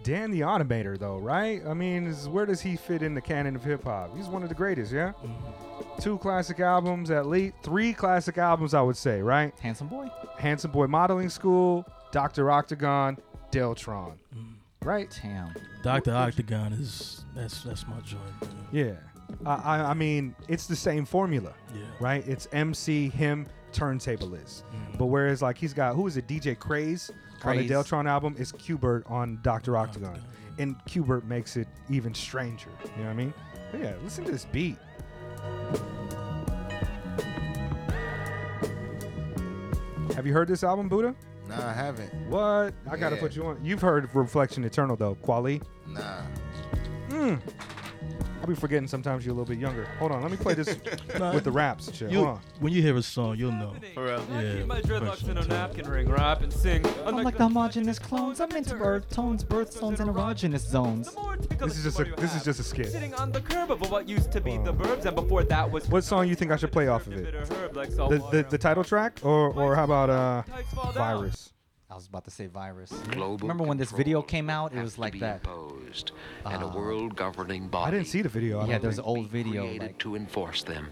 Dan 0.08 0.32
the 0.32 0.40
Automator, 0.40 0.98
though, 0.98 1.18
right? 1.18 1.62
I 1.68 1.74
mean, 1.74 2.08
is, 2.08 2.30
where 2.30 2.46
does 2.46 2.62
he 2.62 2.78
fit 2.78 3.02
in 3.02 3.14
the 3.14 3.20
canon 3.20 3.58
of 3.58 3.64
hip 3.66 3.84
hop? 3.84 4.16
He's 4.16 4.28
one 4.28 4.42
of 4.42 4.48
the 4.48 4.56
greatest, 4.56 4.94
yeah. 4.94 5.12
Mm-hmm. 5.22 6.02
Two 6.02 6.18
classic 6.20 6.62
albums, 6.62 7.12
at 7.12 7.26
least 7.26 7.56
three 7.62 7.92
classic 7.92 8.38
albums, 8.38 8.74
I 8.74 8.82
would 8.82 8.96
say, 8.96 9.22
right? 9.22 9.54
Handsome 9.60 9.88
boy. 9.88 10.10
Handsome 10.38 10.72
Boy 10.72 10.88
Modeling 10.88 11.28
School, 11.28 11.86
Doctor 12.14 12.50
Octagon, 12.50 13.18
Deltron, 13.52 14.14
mm. 14.34 14.54
right? 14.82 15.14
Damn. 15.22 15.54
Doctor 15.84 16.14
Octagon 16.14 16.72
is 16.72 17.26
that's 17.36 17.64
that's 17.64 17.86
my 17.86 18.00
joint. 18.00 18.22
Man. 18.42 18.68
Yeah. 18.72 18.94
I, 19.46 19.56
I, 19.56 19.90
I 19.90 19.94
mean, 19.94 20.36
it's 20.48 20.68
the 20.68 20.76
same 20.78 21.04
formula, 21.04 21.54
Yeah. 21.76 21.82
right? 22.00 22.26
It's 22.26 22.48
MC, 22.54 23.10
him, 23.10 23.46
turntablist. 23.74 24.64
Mm-hmm. 24.64 24.98
But 24.98 25.08
whereas, 25.08 25.42
like, 25.42 25.58
he's 25.58 25.74
got, 25.74 25.96
who 25.96 26.08
is 26.08 26.16
it, 26.16 26.28
DJ 26.28 26.58
Craze, 26.58 27.12
on 27.44 27.58
the 27.58 27.68
Deltron 27.68 28.08
album, 28.08 28.36
is 28.38 28.52
Qbert 28.52 29.10
on 29.10 29.40
Dr. 29.42 29.78
Octagon. 29.78 30.22
And 30.60 30.76
Qbert 30.86 31.24
makes 31.26 31.56
it 31.56 31.68
even 31.90 32.14
stranger. 32.14 32.70
You 32.84 33.04
know 33.04 33.04
what 33.06 33.10
I 33.12 33.14
mean? 33.14 33.34
But 33.72 33.82
yeah, 33.82 33.94
listen 34.04 34.26
to 34.26 34.32
this 34.32 34.46
beat. 34.46 34.78
Have 40.16 40.26
you 40.26 40.34
heard 40.34 40.48
this 40.48 40.64
album, 40.64 40.90
Boodah? 40.90 41.14
Nah, 41.48 41.70
I 41.70 41.74
haven't. 41.74 42.12
What? 42.28 42.74
I 42.90 42.98
gotta 42.98 43.18
put 43.18 43.36
you 43.36 43.46
on. 43.46 43.64
You've 43.64 43.82
heard 43.82 44.14
Reflection 44.14 44.64
Eternal 44.64 44.96
though, 44.96 45.16
Kweli. 45.16 45.62
Nah. 45.88 46.24
Mm. 47.10 47.40
I'll 48.48 48.54
be 48.56 48.62
forgetting 48.62 48.88
sometimes 48.88 49.26
you're 49.26 49.36
a 49.36 49.38
little 49.38 49.54
bit 49.54 49.60
younger. 49.60 49.84
Hold 50.00 50.14
on, 50.14 50.22
let 50.22 50.32
me 50.32 50.38
play 50.38 50.54
this 50.54 50.78
Nah, 51.20 51.34
with 51.34 51.44
the 51.44 51.52
raps 51.52 51.88
and 51.88 51.96
shit. 51.98 52.10
You, 52.10 52.20
Hold 52.20 52.30
on. 52.30 52.42
when 52.62 52.72
you 52.72 52.82
hear 52.82 52.96
a 52.96 53.02
song, 53.02 53.36
you'll 53.38 53.52
know. 53.52 53.76
For 53.94 54.06
real. 54.06 54.26
Yeah, 54.32 54.38
I 54.40 54.56
keep 54.56 54.66
my 54.68 54.82
dreadlocks 54.82 55.24
in 55.24 55.32
a 55.32 55.42
Reflection 55.42 55.50
napkin 55.50 55.90
ring, 55.90 56.10
rap 56.10 56.44
and 56.44 56.54
sing. 56.54 56.86
I'm 57.06 57.18
like 57.24 57.36
the 57.36 57.44
homogenous 57.44 58.00
clones. 58.00 58.40
I'm 58.40 58.50
into 58.52 58.76
earth 58.76 59.10
tones, 59.10 59.44
birth 59.44 59.74
zones, 59.74 60.00
and 60.00 60.10
erogenous 60.10 60.66
zones. 60.66 61.14
This 61.60 61.78
is 61.78 61.84
just 61.84 62.00
a 62.00 62.06
this 62.16 62.34
is 62.36 62.46
just 62.46 62.62
a 62.62 62.64
skit. 62.64 62.90
Sitting 62.90 63.14
on 63.16 63.34
the 63.34 63.42
curb 63.42 63.70
of 63.70 63.92
what 63.92 64.08
used 64.08 64.32
to 64.32 64.40
be 64.40 64.52
Hold 64.52 64.64
the 64.64 64.72
verbs, 64.72 65.06
and 65.06 65.14
before 65.18 65.44
that 65.44 65.70
was. 65.70 65.90
What 65.90 66.06
song 66.06 66.30
you 66.30 66.36
think 66.36 66.52
I 66.52 66.56
should 66.56 66.72
play 66.72 66.88
off 66.88 67.06
of 67.08 67.14
it? 67.18 67.34
Herb 67.52 67.76
like 67.76 67.90
The 67.90 68.26
the, 68.32 68.46
the 68.50 68.58
title 68.58 68.86
track 68.86 69.20
or 69.24 69.50
or 69.50 69.76
how 69.76 69.84
about 69.84 70.10
uh 70.10 70.44
Tykes 70.50 70.72
down. 70.72 70.94
Virus? 70.94 71.52
I 71.90 71.96
was 71.96 72.06
about 72.08 72.26
to 72.26 72.32
say 72.32 72.48
virus. 72.48 72.92
Global 73.12 73.38
Remember 73.48 73.64
when 73.64 73.78
this 73.78 73.92
video 73.92 74.22
came 74.22 74.50
out? 74.50 74.74
It 74.74 74.82
was 74.82 74.98
like 74.98 75.20
that. 75.20 75.38
Imposed, 75.46 76.12
and 76.46 76.62
a 76.62 76.66
Uh, 76.68 76.76
world 76.76 77.16
governing 77.16 77.70
body 77.70 77.88
I 77.88 77.92
didn't 77.92 78.08
see 78.08 78.22
the 78.22 78.30
video. 78.30 78.60
I 78.60 78.66
Yeah, 78.68 78.78
there's 78.78 78.98
an 78.98 79.06
old 79.06 79.30
video, 79.30 79.62
created 79.64 79.82
like 79.82 79.98
to 80.00 80.16
enforce 80.16 80.64
them. 80.64 80.90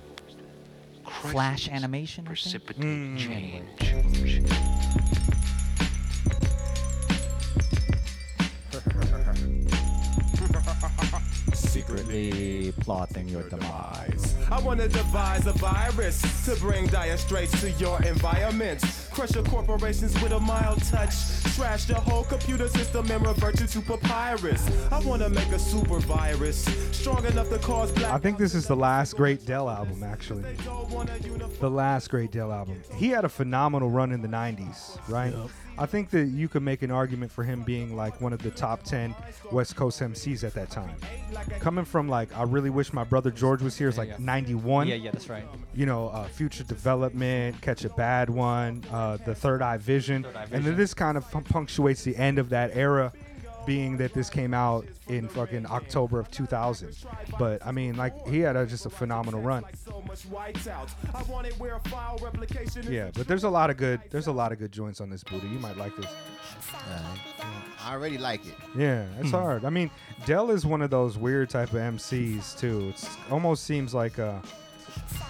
flash 1.32 1.66
Crises 1.66 1.70
animation. 1.70 2.24
I 2.28 2.34
think. 2.34 2.40
Precipitate 2.66 2.84
Mm. 2.84 3.18
change. 3.78 4.42
Secretly 11.54 12.72
plotting 12.80 13.28
your 13.28 13.44
demise. 13.50 14.36
I 14.52 14.60
want 14.62 14.80
to 14.80 14.88
devise 14.88 15.46
a 15.48 15.54
virus 15.54 16.22
to 16.46 16.56
bring 16.60 16.88
dire 16.88 17.18
straits 17.18 17.60
to 17.62 17.72
your 17.72 18.02
environment. 18.04 18.82
Crush 19.16 19.34
your 19.34 19.46
corporations 19.46 20.14
with 20.22 20.34
a 20.34 20.40
mild 20.42 20.84
touch. 20.84 21.16
Trash 21.56 21.88
your 21.88 22.00
whole 22.00 22.26
computer 22.26 22.68
system 22.68 23.10
and 23.10 23.26
revert 23.26 23.62
you 23.62 23.66
to 23.66 23.80
papyrus. 23.80 24.70
I 24.92 25.00
want 25.00 25.22
to 25.22 25.30
make 25.30 25.48
a 25.54 25.58
super 25.58 26.00
virus 26.00 26.66
strong 26.92 27.26
enough 27.26 27.48
to 27.48 27.58
cause 27.60 27.94
black. 27.94 28.12
I 28.12 28.18
think 28.18 28.38
this 28.38 28.54
is 28.54 28.68
the 28.68 28.76
last 28.76 29.16
great 29.16 29.46
Del 29.46 29.70
album 29.70 30.04
actually. 30.04 30.42
They 30.42 30.62
don't 30.66 30.90
want 30.90 31.10
a 31.12 31.18
uniform. 31.26 31.54
The 31.62 31.70
last 31.70 32.10
great 32.10 32.32
Del 32.32 32.52
album. 32.52 32.84
He 32.98 33.08
had 33.08 33.24
a 33.24 33.30
phenomenal 33.30 33.90
run 33.90 34.12
in 34.12 34.22
the 34.22 34.28
90s, 34.28 35.00
right? 35.08 35.32
Yep. 35.34 35.50
I 35.78 35.86
think 35.86 36.10
that 36.12 36.26
you 36.28 36.48
could 36.48 36.64
make 36.64 36.82
an 36.82 36.92
argument 36.92 37.32
for 37.32 37.44
him 37.44 37.64
being 37.64 37.96
like 37.96 38.22
one 38.22 38.34
of 38.34 38.42
the 38.42 38.52
top 38.52 38.84
10 38.84 39.14
West 39.52 39.76
Coast 39.76 40.00
MCs 40.02 40.44
at 40.44 40.54
that 40.54 40.70
time. 40.70 40.96
Coming 41.60 41.86
from 41.86 42.08
like, 42.08 42.36
I 42.38 42.44
really 42.44 42.70
wish 42.70 42.94
my 42.94 43.04
brother 43.04 43.32
George 43.32 43.62
was 43.62 43.78
here, 43.78 43.90
it's 43.90 43.98
like 43.98 44.10
yeah. 44.10 44.16
91. 44.20 44.88
Yeah, 44.88 44.96
yeah, 44.96 45.12
that's 45.12 45.30
right. 45.30 45.44
you 45.74 45.86
know, 45.86 46.10
uh, 46.10 46.28
Future 46.28 46.64
Development, 46.64 47.60
Catch 47.62 47.84
a 47.86 47.90
Bad 47.90 48.30
One, 48.30 48.84
uh, 48.92 49.18
The 49.18 49.36
Third 49.36 49.62
Eye 49.62 49.78
Vision. 49.78 50.24
Third 50.24 50.36
Eye 50.36 50.48
And 50.52 50.64
then 50.64 50.78
this 50.78 50.94
kind 50.94 51.18
of 51.18 51.30
punctuates 51.30 52.04
the 52.04 52.16
end 52.16 52.40
of 52.40 52.50
that 52.50 52.72
era, 52.76 53.12
being 53.66 53.98
that 53.98 54.14
this 54.14 54.30
came 54.30 54.54
out 54.54 54.86
in 55.08 55.28
fucking 55.28 55.66
October 55.66 56.20
of 56.20 56.30
2000. 56.32 56.96
But 57.40 57.66
I 57.66 57.72
mean, 57.72 57.96
like, 57.98 58.28
he 58.28 58.40
had 58.40 58.56
a, 58.56 58.66
just 58.66 58.86
a 58.86 58.90
phenomenal 58.90 59.42
run. 59.42 59.64
So 59.86 60.02
much 60.08 60.24
whiteout. 60.30 60.90
I 61.14 61.24
want 61.24 61.48
it 61.48 61.58
where 61.60 61.80
file 61.80 62.18
replication 62.22 62.84
is 62.84 62.90
Yeah, 62.90 63.12
but 63.14 63.28
there's 63.28 63.44
a 63.44 63.50
lot 63.50 63.70
of 63.70 63.78
good, 63.78 64.02
there's 64.12 64.28
a 64.28 64.32
lot 64.32 64.52
of 64.52 64.60
good 64.60 64.72
joints 64.72 65.02
on 65.02 65.10
this 65.10 65.24
booty. 65.24 65.48
You 65.48 65.60
might 65.60 65.78
like 65.78 65.96
this. 65.96 66.12
I 67.84 67.94
already 67.94 68.18
like 68.18 68.46
it. 68.46 68.56
Yeah, 68.76 69.06
Hmm. 69.06 69.22
it's 69.22 69.32
hard. 69.32 69.66
I 69.66 69.70
mean, 69.70 69.92
Del 70.26 70.52
is 70.52 70.66
one 70.66 70.82
of 70.82 70.90
those 70.90 71.18
weird 71.18 71.50
type 71.50 71.70
of 71.74 71.80
MCs 71.80 72.58
too. 72.58 72.90
It's 72.90 73.08
almost 73.30 73.64
seems 73.64 73.94
like 73.94 74.18
uh, 74.20 74.40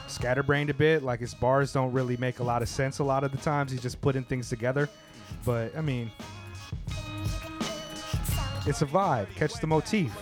scatterbrained 0.07 0.69
a 0.69 0.73
bit. 0.73 1.03
Like 1.03 1.19
his 1.19 1.33
bars 1.33 1.73
don't 1.73 1.91
really 1.91 2.17
make 2.17 2.39
a 2.39 2.43
lot 2.43 2.61
of 2.61 2.69
sense 2.69 2.99
a 2.99 3.03
lot 3.03 3.23
of 3.23 3.31
the 3.31 3.37
times. 3.37 3.71
He's 3.71 3.81
just 3.81 3.99
putting 4.01 4.23
things 4.23 4.49
together. 4.49 4.89
But 5.43 5.75
I 5.77 5.81
mean, 5.81 6.11
it's 8.67 8.81
a 8.81 8.85
vibe. 8.85 9.33
Catch 9.35 9.53
the 9.61 9.67
motif. 9.67 10.15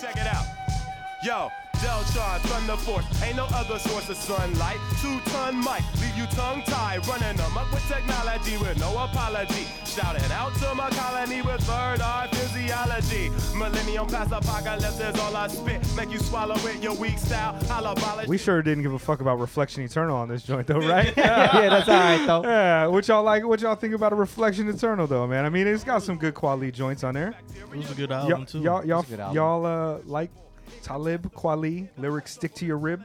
Check 0.00 0.16
it 0.16 0.26
out. 0.26 0.44
Yo, 1.22 1.48
Deltron, 1.84 2.38
Thunder 2.48 2.76
Force. 2.76 3.04
Ain't 3.22 3.36
no 3.36 3.44
other 3.52 3.78
source 3.78 4.08
of 4.08 4.16
sunlight. 4.16 4.78
Two 5.02 5.20
ton 5.30 5.58
mic, 5.60 5.82
leave 6.00 6.16
you 6.16 6.26
tongue 6.34 6.62
tied. 6.62 7.06
Running 7.06 7.36
them 7.36 7.56
up 7.58 7.70
with 7.72 7.86
technology 7.86 8.56
with 8.56 8.78
no 8.80 8.90
apology. 9.04 9.66
Shouting 9.84 10.30
out 10.32 10.54
to 10.56 10.74
my 10.74 10.88
colony 10.90 11.42
with 11.42 11.60
third 11.62 12.00
eye 12.00 12.28
physiology. 12.32 13.30
Millennium 13.56 14.06
past 14.06 14.32
apocalypse 14.32 14.98
is 14.98 15.18
all 15.20 15.36
I 15.36 15.46
spit. 15.48 15.80
Make 15.96 16.10
you 16.10 16.18
swallow 16.18 16.54
it, 16.66 16.82
your 16.82 16.94
weak 16.94 17.18
style. 17.18 17.54
Holobology. 17.64 18.28
We 18.28 18.38
sure 18.38 18.62
didn't 18.62 18.82
give 18.82 18.94
a 18.94 18.98
fuck 18.98 19.20
about 19.20 19.38
Reflection 19.38 19.82
Eternal 19.84 20.16
on 20.16 20.28
this 20.28 20.42
joint 20.42 20.66
though, 20.66 20.78
right? 20.88 21.12
yeah, 21.16 21.68
that's 21.68 21.88
all 21.88 21.94
right 21.94 22.26
though. 22.26 22.42
Yeah, 22.54 22.86
what 22.86 23.06
y'all 23.08 23.22
like? 23.22 23.44
What 23.46 23.60
y'all 23.60 23.74
think 23.76 23.94
about 23.94 24.12
a 24.12 24.16
Reflection 24.16 24.68
Eternal 24.68 25.06
though, 25.06 25.26
man? 25.26 25.44
I 25.44 25.48
mean, 25.50 25.66
it's 25.66 25.84
got 25.84 26.02
some 26.02 26.16
good 26.16 26.34
quality 26.34 26.70
joints 26.72 27.04
on 27.04 27.14
there. 27.14 27.34
It 27.54 27.76
was 27.76 27.90
a 27.90 27.94
good 27.94 28.10
Y'all, 28.10 28.20
album 28.30 28.46
too. 28.46 28.60
y'all, 28.60 28.84
y'all, 28.86 29.00
It's 29.00 29.08
a 29.08 29.12
good 29.12 29.20
album. 29.20 29.36
y'all 29.36 29.66
uh, 29.66 29.98
like 30.06 30.30
Talib 30.82 31.32
Kweli 31.34 31.88
lyrics 31.98 32.32
stick 32.34 32.54
to 32.56 32.66
your 32.66 32.78
rib? 32.78 33.04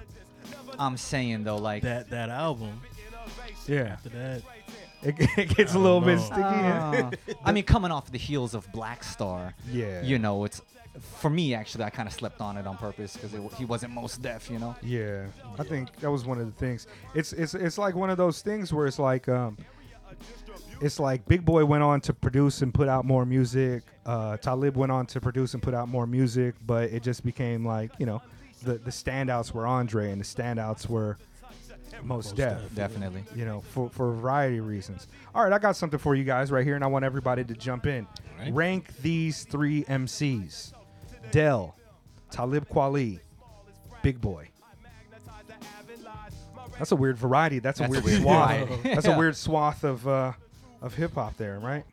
I'm 0.77 0.97
saying 0.97 1.43
though, 1.43 1.57
like 1.57 1.83
that 1.83 2.09
that 2.09 2.29
album. 2.29 2.81
Yeah, 3.67 3.81
After 3.93 4.09
that, 4.09 4.41
it, 5.03 5.15
it 5.37 5.55
gets 5.55 5.75
a 5.75 5.77
I 5.77 5.81
little 5.81 6.01
don't 6.01 6.15
bit 6.17 6.19
sticky. 6.19 6.41
uh, 6.41 7.11
I 7.45 7.51
mean, 7.51 7.63
coming 7.65 7.91
off 7.91 8.11
the 8.11 8.17
heels 8.17 8.53
of 8.55 8.71
Black 8.71 9.03
Star, 9.03 9.53
Yeah. 9.71 10.01
you 10.01 10.17
know, 10.17 10.43
it's 10.45 10.61
for 11.17 11.29
me 11.29 11.53
actually. 11.53 11.83
I 11.83 11.89
kind 11.91 12.07
of 12.07 12.13
slept 12.13 12.41
on 12.41 12.57
it 12.57 12.65
on 12.65 12.77
purpose 12.77 13.15
because 13.15 13.31
he 13.57 13.65
wasn't 13.65 13.93
Mos 13.93 14.17
Def, 14.17 14.49
you 14.49 14.57
know. 14.59 14.75
Yeah, 14.81 15.25
I 15.59 15.63
think 15.63 15.95
that 15.97 16.09
was 16.09 16.25
one 16.25 16.39
of 16.39 16.45
the 16.47 16.51
things. 16.53 16.87
It's 17.13 17.31
it's 17.33 17.53
it's 17.53 17.77
like 17.77 17.93
one 17.95 18.09
of 18.09 18.17
those 18.17 18.41
things 18.41 18.73
where 18.73 18.87
it's 18.87 18.99
like 18.99 19.29
um, 19.29 19.57
it's 20.81 20.99
like 20.99 21.25
Big 21.27 21.43
Boi 21.45 21.65
went 21.65 21.83
on 21.83 22.01
to 22.01 22.13
produce 22.13 22.61
and 22.61 22.73
put 22.73 22.87
out 22.87 23.05
more 23.05 23.25
music. 23.25 23.83
Uh, 24.05 24.37
Talib 24.37 24.75
went 24.77 24.91
on 24.91 25.05
to 25.07 25.19
produce 25.21 25.53
and 25.53 25.61
put 25.63 25.73
out 25.73 25.87
more 25.89 26.07
music, 26.07 26.55
but 26.65 26.85
it 26.91 27.03
just 27.03 27.23
became 27.25 27.65
like 27.65 27.91
you 27.99 28.05
know, 28.05 28.21
the 28.63 28.75
the 28.75 28.91
standouts 28.91 29.51
were 29.53 29.65
Andre 29.67 30.11
and 30.11 30.21
the 30.21 30.25
standouts 30.25 30.87
were 30.87 31.17
Mos 32.03 32.31
Def. 32.31 32.61
Definitely. 32.75 33.23
You 33.35 33.45
know, 33.45 33.61
for 33.61 33.89
for 33.89 34.11
a 34.11 34.15
variety 34.15 34.57
of 34.57 34.67
reasons. 34.67 35.07
All 35.35 35.43
right, 35.43 35.51
I 35.53 35.59
got 35.59 35.75
something 35.75 35.99
for 35.99 36.15
you 36.15 36.23
guys 36.23 36.51
right 36.51 36.65
here, 36.65 36.75
and 36.75 36.83
I 36.83 36.87
want 36.87 37.03
everybody 37.05 37.43
to 37.43 37.53
jump 37.53 37.85
in. 37.87 38.07
right. 38.39 38.53
Rank 38.53 38.95
these 39.01 39.43
three 39.45 39.83
MCs: 39.83 40.73
Del, 41.31 41.75
Talib 42.31 42.67
Kweli, 42.69 43.19
Big 44.01 44.21
Boi. 44.21 44.47
That's 46.77 46.91
a 46.93 46.95
weird 46.95 47.17
variety. 47.17 47.59
That's 47.59 47.79
a 47.79 47.83
That's 47.83 47.91
weird, 47.91 48.03
weird 48.05 48.21
swath. 48.21 48.49
variety. 48.67 48.89
That's 48.95 49.05
Yeah. 49.07 49.15
a 49.15 49.17
weird 49.17 49.35
swath 49.35 49.83
of 49.83 50.07
uh, 50.07 50.31
of 50.81 50.93
hip 50.95 51.13
hop 51.15 51.37
there, 51.37 51.59
right? 51.59 51.83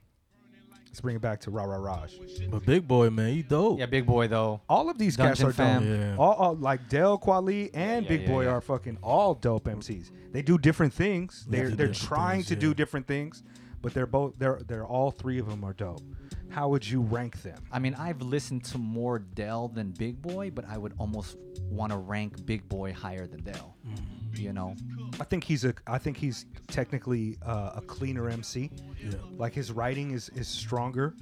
Let's 0.86 1.02
bring 1.02 1.16
it 1.16 1.20
back 1.22 1.40
to 1.42 1.50
Ra 1.50 1.64
Ra 1.64 1.76
Raj. 1.76 2.18
but 2.50 2.64
Big 2.64 2.88
Boi 2.88 3.10
man, 3.10 3.34
he 3.34 3.42
dope. 3.42 3.78
Yeah, 3.78 3.84
Big 3.86 4.06
Boi 4.06 4.28
though. 4.28 4.62
All 4.66 4.88
of 4.88 4.96
these 4.96 5.14
cats 5.16 5.40
Dungeon 5.40 5.46
are 5.48 5.52
Fam. 5.52 5.82
dope. 5.86 5.98
Yeah. 6.00 6.16
All, 6.16 6.32
all 6.32 6.56
like 6.56 6.88
Del 6.88 7.18
Kweli 7.18 7.70
and 7.74 8.04
Yeah, 8.04 8.08
Big 8.08 8.22
yeah, 8.22 8.28
Boy 8.28 8.44
yeah. 8.44 8.50
are 8.52 8.60
fucking 8.62 8.96
all 9.02 9.34
dope 9.34 9.64
MCs. 9.64 10.10
They 10.32 10.40
do 10.40 10.56
different 10.56 10.94
things. 10.94 11.44
They 11.50 11.58
They're 11.58 11.70
they're 11.70 11.92
trying 11.92 12.36
things, 12.38 12.46
to 12.48 12.56
do 12.56 12.72
different 12.72 13.06
things, 13.06 13.42
but 13.82 13.92
they're 13.92 14.06
both 14.06 14.34
they're 14.38 14.60
they're 14.66 14.86
all 14.86 15.10
three 15.10 15.38
of 15.38 15.46
them 15.50 15.64
are 15.64 15.74
dope. 15.74 16.00
How 16.48 16.68
would 16.70 16.88
you 16.88 17.02
rank 17.02 17.42
them? 17.42 17.62
I 17.70 17.78
mean, 17.78 17.94
I've 17.94 18.22
listened 18.22 18.64
to 18.66 18.78
more 18.78 19.18
Del 19.18 19.68
than 19.68 19.90
Big 19.90 20.22
Boi, 20.22 20.50
but 20.50 20.64
I 20.66 20.78
would 20.78 20.94
almost 20.96 21.36
want 21.60 21.92
to 21.92 21.98
rank 21.98 22.46
Big 22.46 22.66
Boi 22.70 22.94
higher 22.94 23.26
than 23.26 23.42
Del. 23.42 23.76
Mm. 23.86 24.38
You 24.38 24.52
know, 24.54 24.74
I 25.20 25.24
think 25.24 25.44
he's 25.44 25.64
a 25.64 25.74
I 25.86 25.98
think 25.98 26.16
he's 26.16 26.46
technically 26.68 27.36
uh, 27.44 27.72
a 27.76 27.80
cleaner 27.80 28.28
MC. 28.28 28.70
Yeah. 29.02 29.14
Like 29.36 29.54
his 29.54 29.72
writing 29.72 30.12
is 30.12 30.28
is 30.30 30.48
stronger. 30.48 31.14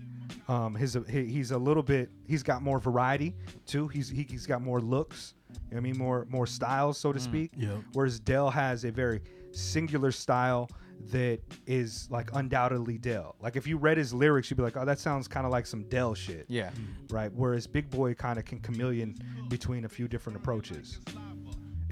Um, 0.48 0.74
his 0.74 0.96
he, 1.09 1.26
he's 1.26 1.50
a 1.50 1.59
little 1.59 1.83
bit 1.83 2.11
he's 2.26 2.42
got 2.42 2.62
more 2.62 2.80
variety 2.80 3.35
too. 3.66 3.88
He's 3.88 4.09
he, 4.09 4.26
he's 4.28 4.46
got 4.46 4.62
more 4.62 4.80
looks. 4.80 5.35
know 5.50 5.59
what 5.70 5.76
I 5.76 5.80
mean, 5.80 5.98
more 5.98 6.26
more 6.28 6.46
styles, 6.46 6.98
so 6.98 7.12
to 7.12 7.20
speak. 7.20 7.52
Yep. 7.57 7.78
Whereas 7.92 8.18
Del 8.20 8.50
has 8.50 8.85
a 8.85 8.90
very 8.90 9.22
singular 9.52 10.11
style 10.11 10.68
that 11.11 11.40
is 11.66 12.09
like 12.11 12.30
undoubtedly 12.35 12.98
Del. 12.98 13.37
Like 13.40 13.57
if 13.57 13.66
you 13.66 13.76
read 13.76 13.98
his 13.98 14.12
lyrics, 14.14 14.50
you'd 14.50 14.57
be 14.57 14.62
like, 14.62 14.76
oh, 14.76 14.85
that 14.85 14.98
sounds 14.98 15.28
kind 15.28 15.44
of 15.44 15.52
like 15.52 15.66
some 15.66 15.85
Del 15.85 16.14
shit. 16.14 16.46
Yeah. 16.48 16.70
Right. 17.11 17.30
Whereas 17.33 17.66
Big 17.66 17.90
Boi 17.90 18.14
kind 18.14 18.38
of 18.38 18.44
can 18.44 18.61
chameleon 18.61 19.16
between 19.48 19.85
a 19.85 19.88
few 19.88 20.09
different 20.09 20.38
approaches. 20.38 21.00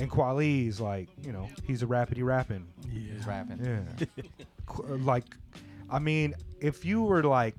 And 0.03 0.11
Kweli's 0.11 0.81
like, 0.81 1.09
you 1.23 1.31
know, 1.31 1.49
he's 1.65 1.85
a 1.85 1.87
rapidy 1.87 2.25
rapping. 2.25 2.67
He's 2.91 3.25
rapping. 3.25 3.65
Yeah. 3.65 4.23
Qu- 4.67 4.95
uh, 4.95 4.97
like, 4.97 5.37
I 5.89 6.01
mean, 6.01 6.35
if 6.61 6.85
you 6.85 7.05
were 7.05 7.23
like, 7.23 7.55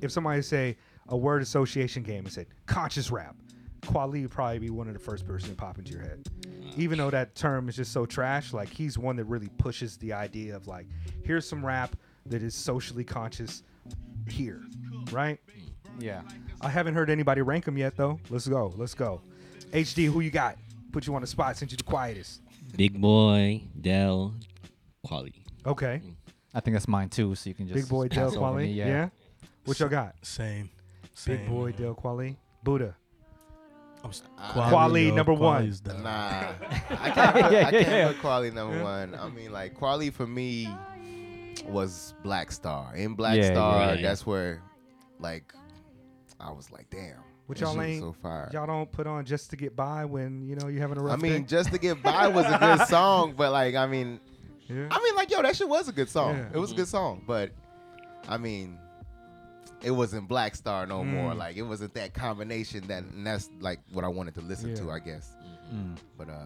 if 0.00 0.12
somebody 0.12 0.40
say 0.40 0.76
a 1.08 1.16
word 1.16 1.42
association 1.42 2.04
game 2.04 2.20
and 2.26 2.32
said 2.32 2.46
conscious 2.66 3.10
rap, 3.10 3.34
Kweli 3.80 4.22
would 4.22 4.30
probably 4.30 4.60
be 4.60 4.70
one 4.70 4.86
of 4.86 4.92
the 4.92 5.00
first 5.00 5.26
person 5.26 5.50
to 5.50 5.56
pop 5.56 5.78
into 5.78 5.90
your 5.90 6.02
head. 6.02 6.22
Mm. 6.42 6.78
Even 6.78 6.96
though 6.96 7.10
that 7.10 7.34
term 7.34 7.68
is 7.68 7.74
just 7.74 7.92
so 7.92 8.06
trash, 8.06 8.52
like 8.52 8.68
he's 8.68 8.96
one 8.96 9.16
that 9.16 9.24
really 9.24 9.48
pushes 9.58 9.96
the 9.96 10.12
idea 10.12 10.54
of 10.54 10.68
like, 10.68 10.86
here's 11.24 11.44
some 11.44 11.66
rap 11.66 11.96
that 12.26 12.40
is 12.40 12.54
socially 12.54 13.02
conscious 13.02 13.64
here, 14.28 14.62
right? 15.10 15.40
Yeah. 15.98 16.22
I 16.60 16.68
haven't 16.68 16.94
heard 16.94 17.10
anybody 17.10 17.40
rank 17.42 17.66
him 17.66 17.76
yet 17.76 17.96
though. 17.96 18.20
Let's 18.30 18.46
go. 18.46 18.72
Let's 18.76 18.94
go. 18.94 19.22
HD, 19.72 20.06
who 20.06 20.20
you 20.20 20.30
got? 20.30 20.56
Put 20.92 21.06
you 21.06 21.14
on 21.14 21.20
the 21.20 21.26
spot 21.26 21.56
since 21.56 21.70
you're 21.72 21.76
the 21.76 21.82
quietest. 21.84 22.42
Big 22.76 23.00
Boi, 23.00 23.62
Del, 23.80 24.34
Kweli. 25.06 25.34
Okay. 25.66 26.00
Mm. 26.04 26.14
I 26.54 26.60
think 26.60 26.74
that's 26.74 26.88
mine 26.88 27.08
too. 27.08 27.34
So 27.34 27.48
you 27.48 27.54
can 27.54 27.66
just 27.68 27.74
Big 27.76 27.88
Boi 27.88 28.08
pass 28.08 28.32
Del 28.32 28.44
over 28.44 28.58
Kweli. 28.58 28.62
me, 28.64 28.72
Yeah. 28.72 29.08
What 29.64 29.78
y'all 29.78 29.88
got? 29.88 30.14
Same. 30.22 30.70
Big 31.26 31.46
Boi 31.48 31.72
Del 31.72 31.94
Kweli. 31.94 32.36
Boodah. 32.64 32.94
I'm 34.02 34.10
s- 34.10 34.22
ah. 34.38 34.70
Kweli 34.72 35.08
yo, 35.08 35.14
number 35.14 35.34
one. 35.34 35.66
Kweli's 35.68 35.80
the- 35.82 35.94
Nah, 35.94 36.52
I 36.90 37.10
can't 37.10 37.32
put, 37.34 37.42
Yeah, 37.42 37.46
I 37.48 37.50
yeah, 37.52 37.70
can't 37.70 37.88
yeah. 37.88 38.08
put 38.08 38.18
Kweli 38.22 38.52
number 38.52 38.76
Yeah. 38.76 38.82
one. 38.82 39.14
I 39.14 39.28
mean, 39.28 39.52
like 39.52 39.78
Kweli 39.78 40.12
for 40.12 40.26
me 40.26 40.68
was 41.66 42.14
Black 42.22 42.50
Star. 42.50 42.94
In 42.96 43.14
Black 43.14 43.36
Yeah, 43.36 43.52
Star, 43.52 43.78
yeah, 43.80 43.92
yeah. 43.94 44.02
that's 44.02 44.26
where, 44.26 44.62
like, 45.18 45.52
I 46.40 46.50
was 46.50 46.70
like, 46.70 46.88
damn. 46.90 47.16
What 47.46 47.58
that 47.58 47.64
y'all 47.64 47.82
ain't? 47.82 48.00
so 48.02 48.12
fire. 48.22 48.48
Y'all 48.52 48.66
don't 48.66 48.90
put 48.92 49.06
on 49.06 49.24
just 49.24 49.50
to 49.50 49.56
get 49.56 49.74
by 49.74 50.04
when 50.04 50.46
you 50.46 50.54
know 50.54 50.68
you're 50.68 50.80
having 50.80 50.98
a 50.98 51.02
rough 51.02 51.18
I 51.18 51.22
mean, 51.22 51.32
day? 51.42 51.48
just 51.48 51.72
to 51.72 51.78
get 51.78 52.02
by 52.02 52.28
was 52.28 52.46
a 52.46 52.58
good 52.58 52.86
song, 52.88 53.34
but 53.36 53.50
like, 53.50 53.74
I 53.74 53.86
mean, 53.86 54.20
Yeah. 54.68 54.86
I 54.90 55.02
mean, 55.02 55.16
like, 55.16 55.30
yo, 55.30 55.42
that 55.42 55.56
shit 55.56 55.68
was 55.68 55.88
a 55.88 55.92
good 55.92 56.08
song. 56.08 56.36
Yeah. 56.36 56.48
It 56.54 56.58
was 56.58 56.70
a 56.72 56.74
good 56.76 56.86
song, 56.88 57.24
but 57.26 57.50
I 58.28 58.36
mean, 58.36 58.78
it 59.82 59.90
wasn't 59.90 60.28
Black 60.28 60.54
Star 60.54 60.86
no 60.86 61.02
more. 61.02 61.32
Mm. 61.32 61.38
Like, 61.38 61.56
it 61.56 61.62
wasn't 61.62 61.94
that 61.94 62.14
combination 62.14 62.86
that, 62.88 63.02
and 63.02 63.26
that's 63.26 63.50
like 63.60 63.80
what 63.92 64.04
I 64.04 64.08
wanted 64.08 64.34
to 64.34 64.42
listen 64.42 64.74
to, 64.76 64.90
I 64.90 64.98
guess. 65.00 65.34
Mm. 65.74 65.96
But 66.16 66.28
uh, 66.28 66.44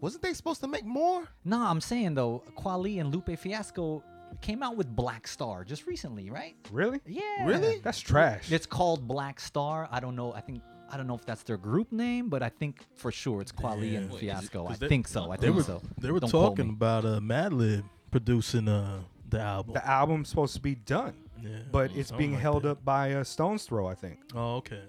wasn't 0.00 0.22
they 0.22 0.32
supposed 0.32 0.60
to 0.62 0.68
make 0.68 0.84
more? 0.84 1.28
No, 1.44 1.60
I'm 1.60 1.80
saying 1.80 2.14
though, 2.14 2.42
Kweli 2.58 3.00
and 3.00 3.14
Lupe 3.14 3.38
Fiasco 3.38 4.02
came 4.40 4.62
out 4.62 4.76
with 4.76 4.94
Black 4.94 5.26
Star 5.28 5.64
just 5.64 5.86
recently, 5.86 6.30
right? 6.30 6.54
really? 6.72 7.00
Yeah. 7.06 7.22
Really? 7.46 7.80
That's 7.82 8.00
trash. 8.00 8.50
It's 8.52 8.66
called 8.66 9.06
Black 9.06 9.40
Star. 9.40 9.88
I 9.90 10.00
don't 10.00 10.16
know. 10.16 10.32
I 10.34 10.40
think 10.40 10.62
I 10.92 10.96
don't 10.96 11.06
know 11.06 11.14
if 11.14 11.24
that's 11.24 11.42
their 11.44 11.56
group 11.56 11.92
name, 11.92 12.28
but 12.28 12.42
I 12.42 12.48
think 12.48 12.80
for 12.96 13.12
sure 13.12 13.40
it's 13.40 13.52
Kweli 13.52 13.96
and 13.96 14.12
Yeah. 14.12 14.18
Fiasco. 14.18 14.66
I 14.66 14.74
they- 14.74 14.88
think 14.88 15.06
so. 15.08 15.30
I 15.30 15.36
think 15.36 15.54
were 15.56 15.62
so. 15.62 15.80
they 15.98 16.10
were 16.10 16.20
Don't 16.20 16.30
talking 16.30 16.70
about 16.70 17.04
uh, 17.04 17.20
Madlib 17.20 17.84
producing 18.10 18.66
uh 18.68 19.00
the 19.28 19.40
album. 19.40 19.74
the 19.74 19.86
album's 19.86 20.28
supposed 20.28 20.54
to 20.56 20.60
be 20.60 20.74
done, 20.74 21.14
yeah, 21.40 21.58
but 21.70 21.92
it's 21.94 22.10
being 22.10 22.32
like 22.32 22.40
held 22.42 22.64
that. 22.64 22.70
up 22.70 22.84
by 22.84 23.08
a 23.08 23.24
Stone's 23.24 23.62
Throw, 23.64 23.86
I 23.86 23.94
think. 23.94 24.18
Oh, 24.34 24.56
okay. 24.56 24.80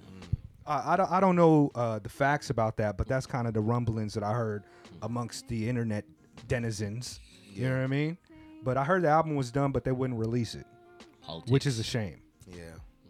I, 0.66 0.94
I, 0.94 0.96
don't, 0.96 1.12
I 1.12 1.20
don't 1.20 1.36
know 1.36 1.70
uh, 1.76 2.00
the 2.00 2.10
facts 2.10 2.50
about 2.50 2.78
that, 2.78 2.98
but 2.98 3.08
that's 3.08 3.28
kind 3.28 3.48
of 3.48 3.54
the 3.54 3.62
rumblings 3.62 4.16
that 4.16 4.24
I 4.24 4.32
heard 4.34 4.64
amongst 5.04 5.48
the 5.48 5.70
internet 5.70 6.06
denizens. 6.48 7.20
You 7.54 7.70
know 7.70 7.76
what 7.78 7.84
I 7.84 7.88
mean? 7.88 8.18
But 8.64 8.78
I 8.78 8.84
heard 8.84 9.02
the 9.04 9.10
album 9.10 9.36
was 9.36 9.52
done, 9.52 9.72
but 9.72 9.84
they 9.84 9.92
wouldn't 9.92 10.20
release 10.20 10.56
it, 10.56 10.66
which 11.48 11.66
is 11.66 11.80
a 11.80 11.84
shame. 11.84 12.22
Yeah. 12.48 12.58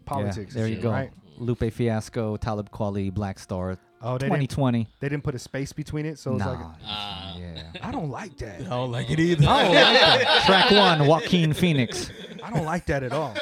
Politics. 0.04 0.54
Yeah, 0.54 0.60
there 0.62 0.68
you 0.68 0.74
shit, 0.76 0.82
go. 0.82 0.90
Right? 0.90 1.10
Lupe 1.38 1.72
Fiasco, 1.72 2.36
Talib 2.36 2.70
Kweli, 2.70 3.12
Black 3.12 3.38
Star, 3.38 3.78
Oh, 4.04 4.18
they 4.18 4.26
didn't, 4.28 4.50
2020. 4.50 4.88
they 4.98 5.08
didn't 5.08 5.22
put 5.22 5.36
a 5.36 5.38
space 5.38 5.72
between 5.72 6.06
it, 6.06 6.18
so 6.18 6.32
it's 6.34 6.40
nah, 6.44 6.50
like 6.50 6.58
Ah. 6.84 7.36
yeah. 7.38 7.62
I 7.82 7.92
don't 7.92 8.10
like 8.10 8.36
that. 8.38 8.60
I 8.62 8.64
don't 8.64 8.90
like 8.90 9.08
it 9.10 9.20
either. 9.20 9.46
I 9.48 9.62
don't 9.62 9.74
like 9.74 10.00
that. 10.00 10.42
Track 10.46 10.70
one, 10.72 11.06
Joaquin 11.06 11.52
Phoenix. 11.52 12.10
I 12.42 12.50
don't 12.50 12.64
like 12.64 12.86
that 12.86 13.04
at 13.04 13.12
all. 13.12 13.32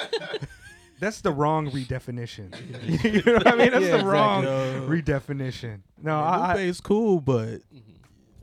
That's 0.98 1.22
the 1.22 1.30
wrong 1.32 1.70
redefinition. 1.70 2.54
you 3.14 3.22
know 3.24 3.38
what 3.38 3.46
I 3.46 3.54
mean? 3.56 3.70
That's 3.70 3.86
Yeah, 3.86 3.96
the 3.98 4.04
wrong 4.04 4.44
exactly. 4.44 5.02
redefinition. 5.02 5.80
No, 6.02 6.18
Lupe 6.18 6.26
I, 6.28 6.52
I, 6.52 6.56
is 6.58 6.80
cool, 6.82 7.20
but 7.22 7.60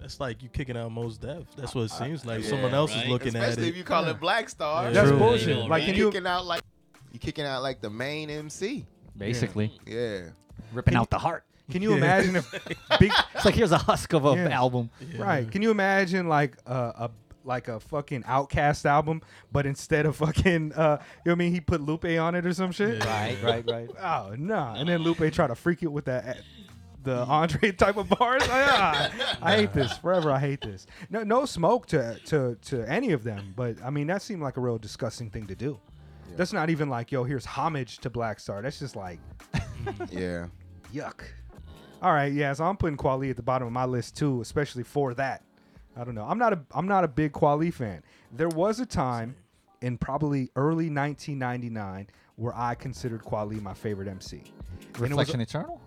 that's 0.08 0.22
like 0.22 0.42
you 0.42 0.48
kicking 0.48 0.78
out 0.78 0.90
Mos 0.90 1.18
Def. 1.18 1.44
That's 1.58 1.76
what 1.76 1.82
it 1.82 1.92
seems 1.92 2.26
like. 2.26 2.42
Yeah, 2.42 2.50
Someone 2.50 2.74
else 2.74 2.96
right. 2.96 3.04
is 3.04 3.10
looking 3.10 3.36
at 3.36 3.36
it. 3.36 3.40
Especially 3.50 3.68
it. 3.68 3.72
if 3.72 3.78
you 3.78 3.84
call 3.84 4.06
it 4.06 4.18
Black 4.22 4.48
Star. 4.48 4.86
Yeah. 4.86 4.92
that's 4.92 5.10
True. 5.10 5.20
bullshit. 5.20 5.48
You 5.50 5.54
know, 5.56 5.66
like, 5.66 5.86
you 5.86 5.94
you? 5.94 6.12
kicking 6.12 6.26
out 6.26 6.46
like 6.46 6.62
you 7.12 7.20
kicking 7.20 7.44
out 7.44 7.62
like 7.62 7.82
the 7.82 7.90
main 7.90 8.30
MC. 8.30 8.86
Basically, 9.18 9.78
Yeah. 9.86 10.30
ripping 10.72 10.94
Can 10.94 11.02
out 11.02 11.10
the 11.10 11.18
heart. 11.18 11.44
Can 11.70 11.82
you 11.82 11.92
Yeah. 11.92 11.98
imagine 11.98 12.38
if 12.38 12.50
big? 13.00 13.12
It's 13.36 13.44
like 13.44 13.56
here's 13.56 13.74
a 13.74 13.78
husk 13.78 14.14
of 14.14 14.24
an 14.26 14.38
Yeah. 14.38 14.50
album. 14.50 14.90
Yeah. 15.02 15.22
Right? 15.24 15.52
Can 15.52 15.62
you 15.62 15.72
imagine 15.72 16.30
like 16.30 16.56
a, 16.66 16.74
a 16.74 17.12
like 17.44 17.68
a 17.68 17.80
fucking 17.82 18.24
OutKast 18.24 18.86
album, 18.86 19.22
but 19.52 19.66
instead 19.66 20.06
of 20.06 20.16
fucking, 20.18 20.74
uh, 20.74 20.76
you 20.76 20.78
know 20.78 21.00
what 21.24 21.32
I 21.32 21.36
mean? 21.36 21.52
He 21.54 21.60
put 21.62 21.82
Lupe 21.82 22.06
on 22.06 22.36
it 22.36 22.46
or 22.46 22.54
some 22.54 22.72
shit. 22.72 23.00
Yeah. 23.04 23.10
Right, 23.22 23.38
right, 23.44 23.66
right. 23.70 23.90
Oh 24.02 24.36
no! 24.38 24.74
And 24.78 24.88
then 24.88 25.02
Lupe 25.02 25.34
try 25.34 25.48
to 25.48 25.56
freak 25.56 25.84
it 25.84 25.92
with 25.92 26.06
that 26.06 26.38
the 27.08 27.24
Andre 27.26 27.72
type 27.72 27.98
of 27.98 28.08
bars. 28.10 28.44
Ah, 28.46 29.10
I 29.42 29.56
hate 29.58 29.74
this 29.74 29.98
forever. 29.98 30.32
I 30.32 30.40
hate 30.40 30.62
this. 30.62 30.86
No, 31.10 31.24
no 31.24 31.46
smoke 31.46 31.88
to 31.88 32.20
to 32.26 32.56
to 32.64 32.84
any 32.90 33.12
of 33.14 33.24
them. 33.24 33.54
But 33.56 33.78
I 33.84 33.90
mean, 33.90 34.08
that 34.08 34.22
seemed 34.22 34.42
like 34.42 34.58
a 34.58 34.62
real 34.62 34.78
disgusting 34.78 35.30
thing 35.30 35.48
to 35.48 35.56
do. 35.56 35.80
That's 36.36 36.54
not 36.54 36.70
even 36.70 36.88
like, 36.90 37.12
yo, 37.12 37.24
here's 37.24 37.46
homage 37.46 37.98
to 38.00 38.10
Black 38.12 38.40
Star. 38.40 38.62
That's 38.62 38.78
just 38.80 38.96
like 38.96 39.20
Yeah. 40.12 40.48
yuck. 40.94 41.22
All 42.02 42.14
right, 42.14 42.32
yeah. 42.32 42.54
So 42.54 42.64
I'm 42.66 42.78
putting 42.78 42.96
Kweli 42.98 43.32
at 43.32 43.38
the 43.38 43.42
bottom 43.44 43.66
of 43.68 43.74
my 43.74 43.86
list 43.86 44.16
too, 44.16 44.42
especially 44.42 44.84
for 44.84 45.16
that. 45.16 45.42
I 45.96 46.04
don't 46.04 46.14
know. 46.14 46.26
I'm 46.26 46.38
not 46.38 46.54
a 46.54 46.60
I'm 46.76 46.88
not 46.88 47.04
a 47.04 47.08
big 47.08 47.32
Kweli 47.32 47.74
fan. 47.74 48.04
There 48.32 48.50
was 48.50 48.80
a 48.80 48.86
time 48.86 49.36
in 49.82 49.98
probably 49.98 50.50
early 50.56 50.90
1999 50.92 52.08
where 52.36 52.54
I 52.56 52.76
considered 52.76 53.24
Kweli 53.24 53.60
my 53.62 53.74
favorite 53.74 54.08
MC. 54.08 54.38
And 54.38 54.46
it 54.46 55.00
was- 55.00 55.10
Reflection 55.10 55.42
Eternal. 55.42 55.82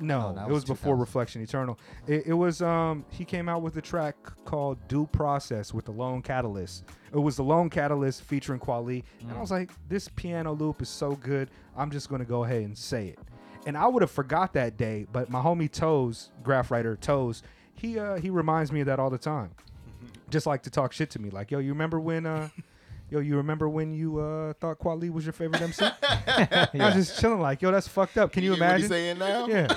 No, 0.00 0.34
Oh, 0.36 0.42
it 0.42 0.46
was 0.46 0.54
was 0.54 0.64
before 0.64 0.96
Reflection 0.96 1.42
Eternal. 1.42 1.78
It, 2.06 2.26
it 2.26 2.32
was 2.32 2.62
um 2.62 3.04
he 3.10 3.24
came 3.24 3.48
out 3.48 3.62
with 3.62 3.76
a 3.76 3.80
track 3.82 4.16
called 4.44 4.78
Due 4.88 5.06
Process 5.06 5.72
with 5.74 5.84
the 5.84 5.92
Lone 5.92 6.22
Catalyst. 6.22 6.84
It 7.12 7.18
was 7.18 7.36
the 7.36 7.44
Lone 7.44 7.70
Catalyst 7.70 8.22
featuring 8.22 8.60
Kweli, 8.60 9.04
and 9.20 9.32
I 9.32 9.40
was 9.40 9.50
like, 9.50 9.70
this 9.88 10.08
piano 10.08 10.52
loop 10.52 10.80
is 10.82 10.88
so 10.88 11.12
good. 11.16 11.50
I'm 11.76 11.90
just 11.90 12.08
gonna 12.08 12.24
go 12.24 12.44
ahead 12.44 12.62
and 12.62 12.76
say 12.76 13.08
it. 13.08 13.18
And 13.66 13.76
I 13.76 13.86
would 13.86 14.02
have 14.02 14.10
forgot 14.10 14.52
that 14.54 14.76
day, 14.76 15.06
but 15.12 15.30
my 15.30 15.40
homie 15.40 15.70
Toes, 15.70 16.30
graph 16.42 16.70
writer 16.70 16.96
Toes, 16.96 17.42
he 17.74 17.98
uh 17.98 18.16
he 18.16 18.30
reminds 18.30 18.72
me 18.72 18.80
of 18.80 18.86
that 18.86 18.98
all 18.98 19.10
the 19.10 19.18
time. 19.18 19.50
Just 20.30 20.46
like 20.46 20.62
to 20.62 20.70
talk 20.70 20.92
shit 20.92 21.10
to 21.10 21.18
me, 21.20 21.30
like, 21.30 21.50
yo, 21.50 21.58
you 21.58 21.70
remember 21.72 22.00
when 22.00 22.26
uh 22.26 22.48
Yo, 23.12 23.20
you 23.20 23.36
remember 23.36 23.68
when 23.68 23.92
you 23.92 24.18
uh, 24.18 24.54
thought 24.54 24.78
Kweli 24.78 25.10
was 25.10 25.26
your 25.26 25.34
favorite 25.34 25.60
MC? 25.60 25.84
I 26.02 26.68
was 26.72 26.94
just 26.94 27.20
chilling, 27.20 27.42
like, 27.42 27.60
yo, 27.60 27.70
that's 27.70 27.86
fucked 27.86 28.16
up. 28.16 28.32
Can 28.32 28.42
you, 28.42 28.52
hear 28.54 28.58
what 28.58 28.66
imagine? 28.66 28.80
he's 28.80 28.88
saying 28.88 29.18
now? 29.18 29.46
Yeah. 29.46 29.68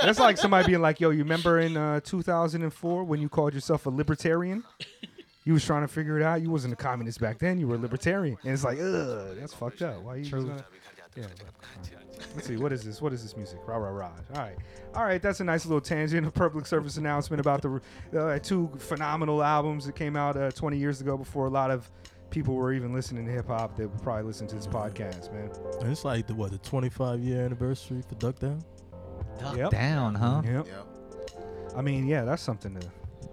That's 0.00 0.20
like 0.20 0.38
somebody 0.38 0.68
being 0.68 0.80
like, 0.80 1.00
yo, 1.00 1.10
you 1.10 1.18
remember 1.18 1.58
in 1.58 1.76
uh, 1.76 1.98
2004 2.04 3.02
when 3.02 3.20
you 3.20 3.28
called 3.28 3.54
yourself 3.54 3.86
a 3.86 3.90
libertarian? 3.90 4.62
You 5.42 5.54
was 5.54 5.64
trying 5.64 5.82
to 5.82 5.88
figure 5.88 6.16
it 6.16 6.22
out. 6.22 6.42
You 6.42 6.50
wasn't 6.50 6.74
a 6.74 6.76
communist 6.76 7.18
back 7.18 7.40
then. 7.40 7.58
You 7.58 7.66
were 7.66 7.74
a 7.74 7.78
libertarian. 7.78 8.38
And 8.44 8.52
it's 8.52 8.62
like, 8.62 8.78
ugh, 8.78 9.34
that's 9.36 9.52
fucked 9.52 9.82
up. 9.82 10.02
Why 10.02 10.12
are 10.12 10.16
you 10.18 10.22
just 10.22 10.46
gonna... 10.46 10.64
Yeah. 11.16 11.26
but, 11.38 11.46
all 11.46 11.96
right. 11.96 12.26
Let's 12.36 12.46
see. 12.46 12.56
What 12.56 12.72
is 12.72 12.84
this? 12.84 13.02
What 13.02 13.12
is 13.12 13.22
this 13.22 13.36
music? 13.36 13.58
Rah, 13.66 13.78
rah, 13.78 13.88
rah. 13.88 14.10
All 14.34 14.42
right. 14.42 14.56
All 14.94 15.04
right. 15.04 15.20
That's 15.20 15.40
a 15.40 15.44
nice 15.44 15.66
little 15.66 15.80
tangent, 15.80 16.24
a 16.24 16.30
public 16.30 16.66
service 16.66 16.98
announcement 16.98 17.40
about 17.40 17.62
the 17.62 17.80
uh, 18.16 18.38
two 18.38 18.70
phenomenal 18.78 19.42
albums 19.42 19.86
that 19.86 19.96
came 19.96 20.14
out 20.14 20.36
uh, 20.36 20.52
20 20.52 20.78
years 20.78 21.00
ago 21.00 21.16
before 21.16 21.46
a 21.46 21.50
lot 21.50 21.72
of 21.72 21.90
people 22.30 22.54
were 22.54 22.72
even 22.72 22.92
listening 22.92 23.24
to 23.26 23.32
hip 23.32 23.46
hop 23.48 23.76
that 23.76 23.88
would 23.88 24.02
probably 24.02 24.24
listen 24.24 24.46
to 24.48 24.54
this 24.56 24.66
podcast, 24.66 25.32
man. 25.32 25.50
And 25.80 25.90
it's 25.90 26.04
like 26.04 26.26
the 26.26 26.34
what 26.34 26.50
the 26.52 26.58
25 26.58 27.20
year 27.20 27.44
anniversary 27.44 28.02
for 28.08 28.14
Duck 28.16 28.38
Down. 28.38 28.62
Duck 29.38 29.56
Yep. 29.56 29.70
down, 29.70 30.14
huh? 30.14 30.42
Yep. 30.44 30.66
Yeah. 30.66 30.82
I 31.76 31.82
mean, 31.82 32.06
yeah, 32.06 32.24
that's 32.24 32.42
something 32.42 32.74
to 32.78 32.86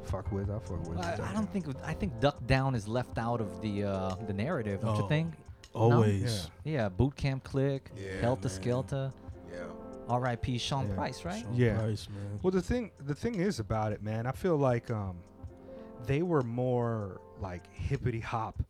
fuck 0.04 0.32
with. 0.32 0.50
I 0.50 0.60
fuck 0.60 0.88
with. 0.88 0.98
I. 1.00 1.18
I 1.30 1.34
don't 1.34 1.52
think 1.52 1.66
I 1.84 1.94
think 1.94 2.20
Duck 2.20 2.46
Down 2.46 2.76
is 2.76 2.88
left 2.88 3.18
out 3.18 3.40
of 3.42 3.62
the 3.62 3.84
uh, 3.86 4.16
the 4.28 4.34
narrative. 4.34 4.82
Don't 4.82 4.96
you 4.98 5.04
Oh, 5.04 5.08
think? 5.08 5.34
Always. 5.74 6.50
Yeah, 6.64 6.90
Boot 6.90 7.16
Camp 7.16 7.44
Click, 7.44 7.90
Yeah, 7.98 8.22
Heltah. 8.22 8.60
Skeltah, 8.60 9.12
Yeah. 9.52 9.64
R.I.P. 10.08 10.58
Sean 10.60 10.88
Yeah. 10.90 10.94
Price, 10.96 11.26
right? 11.26 11.42
Sean 11.42 11.56
Yeah. 11.56 11.78
Price, 11.80 12.08
man. 12.10 12.40
Well, 12.44 12.52
the 12.52 12.62
thing, 12.62 12.92
the 13.04 13.16
thing 13.16 13.36
is 13.36 13.60
about 13.60 13.92
it, 13.92 14.04
man. 14.04 14.28
I 14.28 14.34
feel 14.34 14.56
like 14.58 14.92
um, 14.92 15.18
they 16.06 16.22
were 16.22 16.44
more 16.44 17.22
like 17.40 17.66
hippity 17.74 18.20
hop 18.20 18.62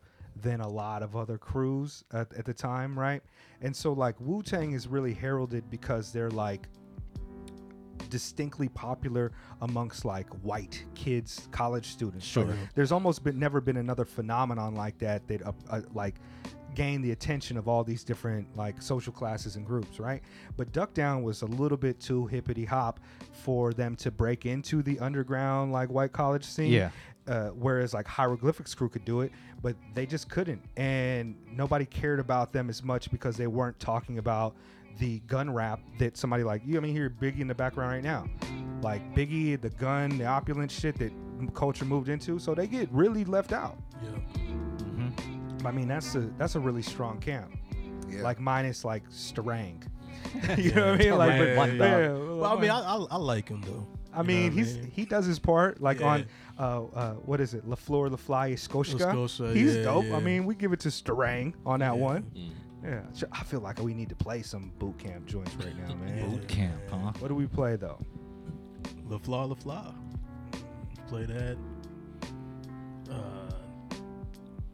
than 0.43 0.59
a 0.61 0.67
lot 0.67 1.01
of 1.01 1.15
other 1.15 1.37
crews 1.37 2.03
at, 2.13 2.31
at 2.33 2.45
the 2.45 2.53
time, 2.53 2.97
right? 2.99 3.23
And 3.61 3.75
so 3.75 3.93
like 3.93 4.19
Wu 4.19 4.43
Tang 4.43 4.73
is 4.73 4.87
really 4.87 5.13
heralded 5.13 5.69
because 5.69 6.11
they're 6.11 6.29
like 6.29 6.67
distinctly 8.09 8.69
popular 8.69 9.31
amongst 9.61 10.05
like 10.05 10.27
white 10.43 10.83
kids, 10.93 11.47
college 11.51 11.87
students. 11.87 12.27
So 12.27 12.45
Sure. 12.45 12.53
there's 12.75 12.91
almost 12.91 13.23
been 13.23 13.39
never 13.39 13.61
been 13.61 13.77
another 13.77 14.05
phenomenon 14.05 14.75
like 14.75 14.97
that 14.99 15.27
that 15.27 15.41
uh, 15.45 15.51
uh, 15.69 15.81
like 15.93 16.15
gained 16.75 17.03
the 17.05 17.11
attention 17.11 17.55
of 17.55 17.67
all 17.67 17.83
these 17.83 18.03
different 18.03 18.47
like 18.57 18.81
social 18.81 19.13
classes 19.13 19.55
and 19.55 19.65
groups, 19.65 19.99
right? 19.99 20.21
But 20.57 20.71
Duck 20.71 20.93
Down 20.93 21.23
was 21.23 21.43
a 21.43 21.45
little 21.45 21.77
bit 21.77 21.99
too 21.99 22.25
hippity 22.27 22.65
hop 22.65 22.99
for 23.31 23.73
them 23.73 23.95
to 23.97 24.11
break 24.11 24.45
into 24.45 24.81
the 24.83 24.99
underground 24.99 25.71
like 25.71 25.89
white 25.89 26.11
college 26.11 26.43
scene. 26.43 26.71
Yeah. 26.71 26.89
Uh, 27.27 27.49
whereas 27.49 27.93
like 27.93 28.05
hieroglyphics 28.05 28.75
crew 28.75 28.89
could 28.89 29.05
do 29.05 29.21
it, 29.21 29.31
but 29.61 29.75
they 29.93 30.05
just 30.05 30.29
couldn't, 30.29 30.61
and 30.75 31.35
nobody 31.49 31.85
cared 31.85 32.19
about 32.19 32.51
them 32.51 32.69
as 32.69 32.83
much 32.83 33.09
because 33.11 33.37
they 33.37 33.47
weren't 33.47 33.79
talking 33.79 34.17
about 34.17 34.55
the 34.99 35.19
gun 35.21 35.49
rap 35.51 35.79
that 35.99 36.17
somebody 36.17 36.43
like 36.43 36.61
you. 36.65 36.75
I 36.77 36.81
mean, 36.81 36.93
hear 36.93 37.09
Biggie 37.09 37.39
in 37.39 37.47
the 37.47 37.55
background 37.55 37.91
right 37.91 38.03
now, 38.03 38.27
like 38.81 39.15
Biggie, 39.15 39.59
the 39.59 39.69
gun, 39.69 40.17
the 40.17 40.25
opulent 40.25 40.69
shit 40.69 40.97
that 40.99 41.13
culture 41.53 41.85
moved 41.85 42.09
into. 42.09 42.39
So 42.39 42.53
they 42.53 42.67
get 42.67 42.89
really 42.91 43.23
left 43.23 43.53
out. 43.53 43.77
Yeah. 44.03 44.09
I 45.65 45.71
mean, 45.71 45.87
that's 45.87 46.15
a 46.15 46.29
that's 46.37 46.55
a 46.55 46.59
really 46.59 46.81
strong 46.81 47.19
camp. 47.19 47.51
Yeah. 48.09 48.21
Like 48.21 48.39
minus 48.39 48.83
like 48.83 49.09
Starang. 49.09 49.81
you 50.57 50.73
know 50.73 50.91
what 50.91 51.01
I 51.01 51.03
mean? 51.03 51.17
Like, 51.17 51.31
Yeah, 51.31 51.55
but, 51.55 51.73
yeah, 51.73 51.83
yeah. 51.83 51.99
yeah, 51.99 52.11
Well, 52.13 52.57
I 52.57 52.59
mean, 52.59 52.69
I, 52.69 52.79
I, 52.79 53.05
I 53.11 53.17
like 53.17 53.49
him 53.49 53.61
though. 53.61 53.87
I 54.13 54.17
You 54.17 54.23
know 54.23 54.27
mean, 54.27 54.43
what 54.43 54.53
he's 54.53 54.77
he 54.93 55.05
does 55.05 55.25
his 55.25 55.39
part. 55.39 55.81
Like 55.81 55.99
Yeah. 55.99 56.07
on 56.07 56.25
uh, 56.59 56.83
uh, 56.83 57.13
what 57.25 57.39
is 57.41 57.53
it? 57.53 57.67
Leflaur 57.67 58.09
Leflah 58.09 58.53
Eshkoshka. 58.53 58.99
Scotia, 58.99 59.53
He's 59.53 59.75
yeah, 59.77 59.83
dope. 59.83 60.05
yeah. 60.05 60.15
I 60.17 60.19
mean, 60.19 60.45
we 60.45 60.53
give 60.55 60.71
it 60.73 60.79
to 60.81 60.89
Starang 60.89 61.53
on 61.65 61.79
that 61.79 61.95
Yeah. 61.95 62.01
one. 62.01 62.31
Yeah, 62.83 63.01
I 63.31 63.43
feel 63.43 63.61
like 63.61 63.79
we 63.81 63.93
need 63.93 64.09
to 64.09 64.15
play 64.15 64.41
some 64.41 64.71
boot 64.77 64.97
camp 64.99 65.25
joints 65.25 65.55
right 65.55 65.75
now, 65.87 65.95
man. 65.95 66.29
Boot 66.29 66.47
camp, 66.47 66.75
huh? 66.89 67.13
What 67.19 67.29
do 67.29 67.35
we 67.35 67.47
play 67.47 67.75
though? 67.77 67.97
La 69.09 69.17
Fla 69.19 69.45
La 69.45 69.55
Fla. 69.55 69.95
Play 71.07 71.25
that. 71.25 71.57
Uh, 73.09 73.49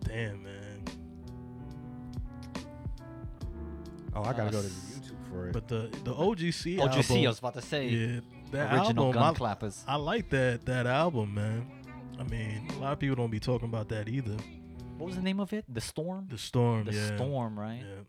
damn, 0.04 0.42
man. 0.44 0.84
Oh, 4.16 4.22
I 4.24 4.34
gotta 4.34 4.44
Uh, 4.44 4.52
go 4.52 4.62
to 4.64 4.68
YouTube 4.68 5.30
for 5.32 5.48
it. 5.48 5.54
But 5.54 5.68
the 5.68 5.90
the 6.04 6.14
OGC 6.14 6.78
OGC, 6.80 7.10
album, 7.10 7.26
I 7.26 7.28
was 7.28 7.40
about 7.40 7.54
to 7.56 7.62
say. 7.62 7.88
yeah, 7.90 8.20
that 8.52 8.74
original 8.74 9.06
album, 9.06 9.22
gun 9.22 9.36
I, 9.36 9.38
clappers. 9.38 9.84
I 9.88 9.96
like 9.96 10.30
that 10.30 10.66
that 10.66 10.88
album, 10.88 11.34
man. 11.34 11.68
I 12.20 12.24
mean, 12.24 12.68
a 12.76 12.80
lot 12.80 12.94
of 12.94 13.00
people 13.00 13.16
don't 13.16 13.32
be 13.32 13.40
talking 13.40 13.70
about 13.70 13.90
that 13.90 14.10
either. 14.10 14.36
What 14.98 15.08
was 15.08 15.16
the 15.16 15.22
name 15.22 15.40
of 15.40 15.54
it? 15.54 15.64
The 15.70 15.80
Storm? 15.80 16.28
The 16.30 16.38
Storm, 16.38 16.86
The 16.86 16.92
yeah. 16.94 17.16
Storm, 17.16 17.58
right? 17.58 17.82
Yeah. 17.82 18.04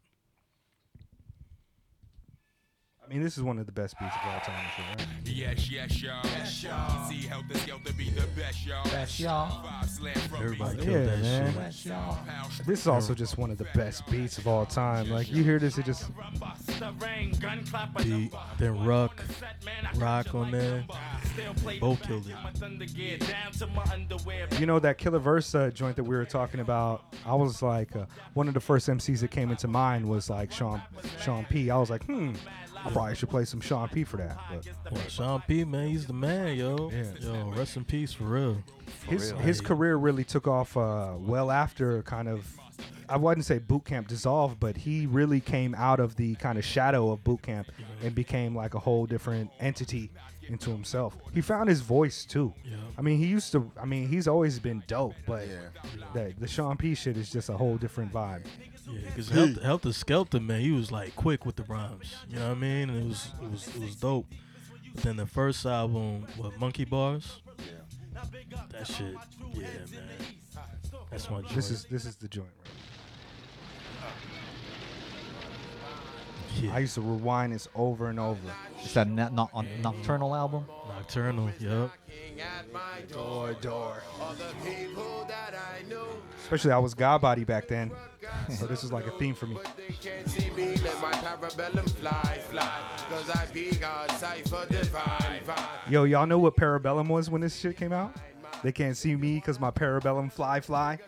I 2.99 2.99
mean, 3.12 3.22
this 3.22 3.36
is 3.36 3.42
one 3.42 3.58
of 3.58 3.66
the 3.66 3.72
best 3.72 3.98
beats 3.98 4.14
of 4.14 4.30
all 4.30 4.38
time, 4.40 4.64
sure, 4.76 4.84
right? 4.96 5.06
Yes, 5.24 5.68
yes, 5.68 6.00
y'all. 6.00 6.20
Yes, 6.22 6.62
y'all. 6.62 7.08
See 7.08 7.26
how 7.26 7.42
this 7.48 7.64
to 7.64 7.92
be 7.94 8.10
the 8.10 8.24
best, 8.38 8.64
y'all. 8.64 8.84
Best, 8.84 9.18
y'all. 9.18 9.64
Five 9.64 9.90
slam 9.90 10.14
from 10.14 10.42
Everybody 10.44 10.76
me. 10.76 10.84
killed 10.84 10.96
Yeah, 10.96 11.06
that 11.06 11.18
man. 11.20 11.52
shit. 11.52 11.56
Best, 11.60 11.86
y'all. 11.86 12.18
This 12.66 12.80
is 12.82 12.86
also 12.86 13.14
just 13.14 13.36
one 13.36 13.50
of 13.50 13.58
the 13.58 13.66
best 13.74 14.06
beats 14.08 14.38
of 14.38 14.46
all 14.46 14.64
time. 14.64 15.10
Like 15.10 15.32
you 15.32 15.42
hear 15.42 15.58
this, 15.58 15.76
it 15.76 15.86
just 15.86 16.08
Beat, 17.98 18.32
then 18.58 18.84
Rock, 18.84 19.24
Rock 19.96 20.34
on 20.34 20.50
there. 20.52 20.84
Both 21.80 22.02
killed 22.02 22.26
it. 22.28 22.34
You 24.60 24.66
know 24.66 24.78
that 24.78 24.98
Killa 24.98 25.18
Verse 25.18 25.54
uh, 25.54 25.70
joint 25.70 25.96
that 25.96 26.04
we 26.04 26.14
were 26.16 26.24
talking 26.24 26.60
about. 26.60 27.14
I 27.26 27.34
was 27.34 27.62
like, 27.62 27.94
uh, 27.96 28.06
one 28.34 28.48
of 28.48 28.54
the 28.54 28.60
first 28.60 28.88
MCs 28.88 29.20
that 29.20 29.30
came 29.30 29.50
into 29.50 29.68
mind 29.68 30.08
was 30.08 30.30
like 30.30 30.52
Sean 30.52 30.80
Sean 31.22 31.44
P. 31.46 31.70
I 31.70 31.76
was 31.78 31.90
like, 31.90 32.04
hmm, 32.04 32.32
I 32.84 32.90
probably 32.90 33.14
should 33.14 33.28
play 33.30 33.44
some 33.44 33.60
Sean 33.60 33.88
P. 33.88 34.04
for 34.04 34.16
that. 34.18 34.38
But 34.84 34.92
Well, 34.92 35.02
Sean 35.08 35.42
P, 35.46 35.64
man, 35.64 35.88
he's 35.88 36.06
the 36.06 36.12
man, 36.12 36.56
yo. 36.56 36.90
Yeah. 36.90 37.04
Yo, 37.20 37.52
rest 37.56 37.76
in 37.76 37.84
peace 37.84 38.12
for 38.12 38.24
real. 38.24 38.56
his 39.06 39.30
his 39.32 39.60
career 39.60 39.96
really 39.96 40.24
took 40.24 40.46
off 40.48 40.76
uh, 40.76 41.12
well 41.18 41.50
after 41.50 42.02
kind 42.02 42.28
of. 42.28 42.46
I 43.08 43.16
wouldn't 43.16 43.44
say 43.44 43.58
boot 43.58 43.84
camp 43.84 44.06
dissolved, 44.08 44.60
but 44.60 44.76
he 44.76 45.04
really 45.06 45.40
came 45.40 45.74
out 45.74 45.98
of 46.00 46.14
the 46.14 46.36
kind 46.36 46.56
of 46.58 46.64
shadow 46.64 47.10
of 47.10 47.24
boot 47.24 47.42
camp 47.42 47.66
and 48.04 48.14
became 48.14 48.54
like 48.54 48.74
a 48.74 48.78
whole 48.78 49.04
different 49.04 49.50
entity 49.58 50.10
into 50.46 50.70
himself. 50.70 51.16
He 51.34 51.40
found 51.40 51.68
his 51.68 51.80
voice 51.80 52.24
too. 52.24 52.54
Yeah. 52.64 52.76
I 52.96 53.02
mean, 53.02 53.18
he 53.18 53.26
used 53.26 53.50
to. 53.52 53.70
I 53.80 53.84
mean, 53.84 54.08
he's 54.08 54.26
always 54.28 54.58
been 54.60 54.82
dope, 54.86 55.14
but 55.26 55.46
Yeah. 55.48 55.58
the 56.14 56.34
the 56.38 56.48
Sean 56.48 56.76
P. 56.76 56.94
shit 56.94 57.16
is 57.16 57.30
just 57.30 57.48
a 57.48 57.56
whole 57.56 57.76
different 57.76 58.12
vibe. 58.12 58.44
Yeah, 58.92 59.00
because 59.06 59.28
Helter, 59.28 59.60
Heltah 59.60 60.04
Skeltah, 60.04 60.44
man, 60.44 60.60
he 60.60 60.72
was 60.72 60.90
like 60.90 61.14
quick 61.16 61.46
with 61.46 61.56
the 61.56 61.64
rhymes. 61.64 62.14
You 62.28 62.36
know 62.36 62.48
what 62.48 62.56
I 62.56 62.60
mean? 62.60 62.90
And 62.90 63.04
it 63.04 63.08
was 63.08 63.32
it 63.42 63.50
was 63.50 63.68
it 63.68 63.80
was 63.80 63.96
dope. 63.96 64.26
But 64.94 65.04
then 65.04 65.16
the 65.16 65.26
first 65.26 65.64
album, 65.66 66.26
what 66.36 66.58
Monkey 66.58 66.84
Bars? 66.84 67.40
Yeah. 67.58 68.22
That 68.72 68.86
shit, 68.86 69.14
yeah, 69.54 69.66
man. 69.92 70.08
That's 71.10 71.30
my 71.30 71.40
joint. 71.40 71.54
This 71.54 71.70
is 71.70 71.84
this 71.84 72.04
is 72.04 72.16
the 72.16 72.28
joint. 72.28 72.48
Right? 74.00 74.10
yeah. 76.60 76.74
I 76.74 76.78
used 76.80 76.94
to 76.94 77.00
rewind 77.00 77.52
this 77.52 77.68
over 77.74 78.08
and 78.08 78.18
over. 78.18 78.38
Is 78.84 78.94
that 78.94 79.08
not, 79.08 79.32
not 79.32 79.50
on 79.52 79.66
Nocturnal 79.82 80.34
album? 80.34 80.66
Nocturnal. 80.88 81.50
Yep. 81.58 81.90
Door, 83.12 83.54
door. 83.54 84.02
Especially 86.42 86.72
I 86.72 86.78
was 86.78 86.94
God 86.94 87.20
Body 87.20 87.44
back 87.44 87.68
then, 87.68 87.90
so 88.50 88.66
this 88.66 88.84
is 88.84 88.92
like 88.92 89.06
a 89.06 89.10
theme 89.12 89.34
for 89.34 89.46
me. 89.46 89.56
They 89.76 89.94
can't 89.94 90.28
see 90.28 90.50
me, 90.50 90.76
let 90.76 91.00
my 91.00 91.12
parabellum 91.12 91.88
fly, 91.90 92.38
fly. 92.50 92.80
Cause 93.08 93.30
I 93.30 93.46
be 93.52 93.70
God 93.72 94.10
cipher 94.12 94.66
divine, 94.68 95.40
fine. 95.44 95.64
Yo, 95.88 96.04
y'all 96.04 96.26
know 96.26 96.38
what 96.38 96.56
Parabellum 96.56 97.08
was 97.08 97.30
when 97.30 97.40
this 97.40 97.58
shit 97.58 97.76
came 97.76 97.92
out? 97.92 98.14
They 98.62 98.72
can't 98.72 98.96
see 98.96 99.16
me 99.16 99.36
because 99.36 99.58
my 99.58 99.70
Parabellum 99.70 100.30
fly 100.30 100.60
fly. 100.60 100.98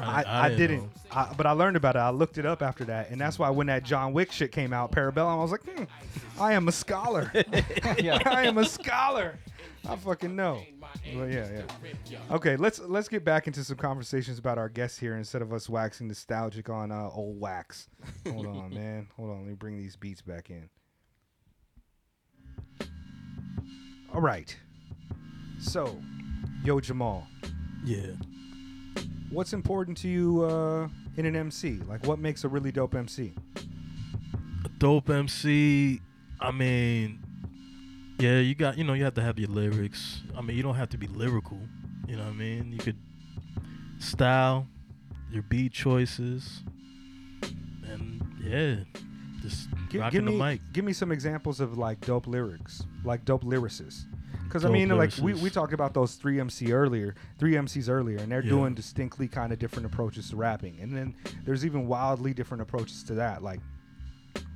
I, 0.00 0.22
I 0.22 0.44
I, 0.44 0.48
didn't 0.48 0.58
didn't. 0.68 0.90
I, 1.10 1.32
but 1.36 1.46
I 1.46 1.52
learned 1.52 1.76
about 1.76 1.96
it. 1.96 2.00
I 2.00 2.10
looked 2.10 2.38
it 2.38 2.46
up 2.46 2.62
after 2.62 2.84
that, 2.86 3.10
and 3.10 3.20
that's 3.20 3.38
why 3.38 3.50
when 3.50 3.66
that 3.66 3.82
John 3.84 4.12
Wick 4.12 4.32
shit 4.32 4.50
came 4.50 4.72
out, 4.72 4.92
Parabellum, 4.92 5.32
I 5.32 5.34
was 5.34 5.52
like, 5.52 5.62
hmm, 5.64 5.84
I 6.40 6.54
am 6.54 6.68
a 6.68 6.72
scholar. 6.72 7.30
I 7.84 8.44
am 8.46 8.58
a 8.58 8.64
scholar. 8.64 9.38
I 9.88 9.96
fucking 9.96 10.34
know. 10.34 10.62
But 11.14 11.30
yeah, 11.30 11.62
yeah. 12.10 12.18
Okay, 12.30 12.56
let's 12.56 12.78
let's 12.80 13.08
get 13.08 13.24
back 13.24 13.46
into 13.46 13.62
some 13.62 13.76
conversations 13.76 14.38
about 14.38 14.58
our 14.58 14.68
guests 14.68 14.98
here 14.98 15.16
instead 15.16 15.42
of 15.42 15.52
us 15.52 15.68
waxing 15.68 16.08
nostalgic 16.08 16.68
on 16.68 16.90
uh, 16.90 17.08
old 17.12 17.40
wax. 17.40 17.88
Hold 18.28 18.46
on, 18.46 18.70
man. 18.74 19.08
Hold 19.16 19.30
on. 19.30 19.38
Let 19.38 19.46
me 19.48 19.54
bring 19.54 19.76
these 19.78 19.94
beats 19.96 20.22
back 20.22 20.50
in. 20.50 20.68
All 24.12 24.20
right. 24.20 24.56
So, 25.60 26.00
yo, 26.64 26.80
Jahmal, 26.80 27.24
Yeah. 27.84 28.12
what's 29.30 29.52
important 29.52 29.96
to 29.98 30.08
you 30.08 30.42
uh, 30.44 30.88
in 31.16 31.26
an 31.26 31.36
MC? 31.36 31.78
Like, 31.86 32.06
what 32.06 32.18
makes 32.18 32.44
a 32.44 32.48
really 32.48 32.72
dope 32.72 32.94
MC? 32.94 33.34
A 34.64 34.68
dope 34.78 35.10
MC. 35.10 36.00
I 36.40 36.50
mean, 36.50 37.20
yeah, 38.18 38.38
you 38.38 38.54
got 38.54 38.78
you 38.78 38.84
know 38.84 38.92
you 38.94 39.04
have 39.04 39.14
to 39.14 39.22
have 39.22 39.38
your 39.38 39.48
lyrics. 39.50 40.22
I 40.36 40.40
mean, 40.40 40.56
you 40.56 40.62
don't 40.62 40.74
have 40.76 40.88
to 40.90 40.98
be 40.98 41.06
lyrical. 41.06 41.60
You 42.08 42.16
know 42.16 42.24
what 42.24 42.32
I 42.32 42.36
mean? 42.36 42.72
You 42.72 42.78
could 42.78 42.96
style, 43.98 44.66
your 45.30 45.42
beat 45.42 45.72
choices, 45.72 46.62
and 47.84 48.22
yeah, 48.42 48.76
just 49.42 49.68
Gi- 49.90 49.98
rocking 49.98 50.18
give 50.20 50.24
the 50.26 50.30
me, 50.32 50.38
mic. 50.38 50.60
give 50.72 50.84
me 50.84 50.92
some 50.92 51.12
examples 51.12 51.60
of 51.60 51.78
like 51.78 52.00
dope 52.02 52.26
lyrics, 52.26 52.84
like 53.04 53.24
dope 53.24 53.44
lyricists. 53.44 54.04
Because 54.44 54.64
I 54.64 54.70
mean, 54.70 54.88
like 54.90 55.10
we, 55.20 55.34
we 55.34 55.50
talked 55.50 55.72
about 55.72 55.92
those 55.92 56.14
three 56.14 56.38
MC 56.38 56.72
earlier, 56.72 57.16
three 57.38 57.54
MCs 57.54 57.88
earlier, 57.90 58.18
and 58.18 58.30
they're 58.30 58.42
Yeah. 58.44 58.50
doing 58.50 58.74
distinctly 58.74 59.26
kind 59.26 59.52
of 59.52 59.58
different 59.58 59.86
approaches 59.86 60.30
to 60.30 60.36
rapping. 60.36 60.78
And 60.80 60.96
then 60.96 61.16
there's 61.44 61.66
even 61.66 61.88
wildly 61.88 62.32
different 62.32 62.62
approaches 62.62 63.02
to 63.04 63.14
that. 63.14 63.42
Like 63.42 63.58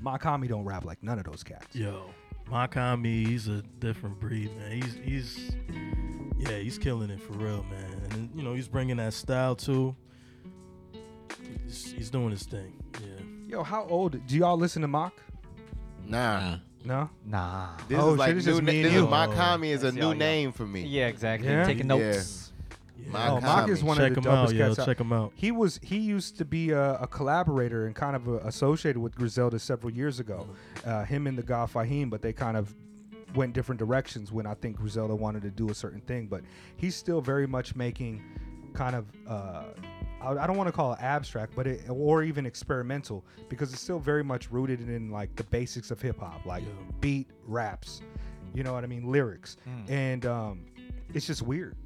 Mach 0.00 0.22
Hommy 0.22 0.46
don't 0.46 0.64
rap 0.64 0.84
like 0.84 1.02
none 1.02 1.18
of 1.18 1.24
those 1.24 1.42
cats. 1.42 1.74
Yo, 1.74 2.04
Mach 2.50 2.74
Hommy, 2.74 3.24
he's 3.24 3.46
a 3.48 3.62
different 3.78 4.18
breed, 4.18 4.50
man. 4.56 4.82
He's 4.82 4.94
he's 5.04 5.50
yeah, 6.38 6.56
he's 6.58 6.78
killing 6.78 7.10
it 7.10 7.20
for 7.20 7.34
real, 7.34 7.64
man. 7.70 8.02
And 8.10 8.30
you 8.34 8.42
know, 8.42 8.54
he's 8.54 8.68
bringing 8.68 8.96
that 8.96 9.12
style 9.12 9.54
too. 9.54 9.94
He's, 11.64 11.92
he's 11.92 12.10
doing 12.10 12.30
his 12.30 12.42
thing. 12.44 12.72
Yeah. 13.00 13.56
Yo, 13.58 13.62
how 13.62 13.84
old 13.88 14.26
do 14.26 14.36
y'all 14.36 14.56
listen 14.56 14.82
to 14.82 14.88
Mach? 14.88 15.12
Nah. 16.06 16.56
No. 16.84 17.10
Nah. 17.24 17.76
This 17.88 17.98
Oh, 18.00 18.12
is 18.14 18.18
like 18.18 18.28
shit, 18.30 18.36
new. 18.36 18.42
just 18.42 18.62
me 18.62 18.82
this 18.82 18.92
you. 18.94 19.04
is 19.04 19.10
Mach 19.10 19.32
Hommy 19.32 19.70
is 19.70 19.82
a 19.82 19.86
That's 19.86 19.96
new 19.96 20.02
y'all, 20.02 20.12
yeah. 20.14 20.18
name 20.18 20.52
for 20.52 20.66
me. 20.66 20.82
Yeah, 20.86 21.06
exactly. 21.08 21.48
Yeah? 21.48 21.64
Taking 21.64 21.86
notes. 21.88 22.49
Yeah. 23.12 23.30
Oh, 23.32 23.40
Mach 23.40 23.68
is 23.68 23.82
Mach 23.82 23.86
Hommy. 23.86 23.88
one 23.88 23.96
Check 23.98 24.16
of 24.16 24.24
the 24.24 24.30
him 24.30 24.36
out, 24.36 24.48
dopest 24.48 24.52
yo. 24.58 24.68
cats. 24.68 24.78
out. 24.80 24.86
Check 24.86 25.00
him 25.00 25.12
out. 25.12 25.32
He 25.34 25.50
was 25.52 25.80
he 25.82 25.98
used 25.98 26.38
to 26.38 26.44
be 26.44 26.70
a, 26.70 26.94
a 26.94 27.06
collaborator 27.06 27.86
and 27.86 27.94
kind 27.94 28.16
of 28.16 28.28
uh 28.28 28.32
associated 28.40 29.00
with 29.00 29.14
Griselda 29.14 29.58
several 29.58 29.92
years 29.92 30.20
ago. 30.20 30.48
Uh, 30.84 31.04
him 31.04 31.26
and 31.26 31.36
the 31.38 31.42
guy 31.42 31.64
Fahim, 31.66 32.10
but 32.10 32.22
they 32.22 32.32
kind 32.32 32.56
of 32.56 32.74
went 33.34 33.52
different 33.52 33.78
directions 33.78 34.32
when 34.32 34.46
I 34.46 34.54
think 34.54 34.76
Griselda 34.76 35.14
wanted 35.14 35.42
to 35.42 35.50
do 35.50 35.70
a 35.70 35.74
certain 35.74 36.00
thing. 36.00 36.26
But 36.26 36.42
he's 36.76 36.94
still 36.96 37.20
very 37.20 37.46
much 37.46 37.74
making 37.76 38.22
kind 38.74 38.94
of 38.96 39.06
uh, 39.26 39.64
I, 40.22 40.32
I 40.32 40.46
don't 40.46 40.56
want 40.56 40.68
to 40.68 40.72
call 40.72 40.92
it 40.92 41.00
abstract, 41.00 41.54
but 41.56 41.66
it, 41.66 41.82
or 41.88 42.22
even 42.22 42.44
experimental 42.46 43.24
because 43.48 43.72
it's 43.72 43.82
still 43.82 43.98
very 43.98 44.22
much 44.22 44.50
rooted 44.50 44.80
in 44.88 45.10
like 45.10 45.34
the 45.36 45.44
basics 45.44 45.90
of 45.90 46.00
hip 46.00 46.18
hop, 46.20 46.44
like 46.46 46.62
Yeah. 46.62 46.68
beat 47.00 47.28
raps. 47.46 48.02
You 48.54 48.62
know 48.64 48.72
what 48.72 48.82
I 48.84 48.88
mean? 48.88 49.10
Lyrics, 49.10 49.56
Mm. 49.68 49.90
and 49.90 50.26
um, 50.26 50.64
it's 51.14 51.26
just 51.26 51.42
weird. 51.42 51.76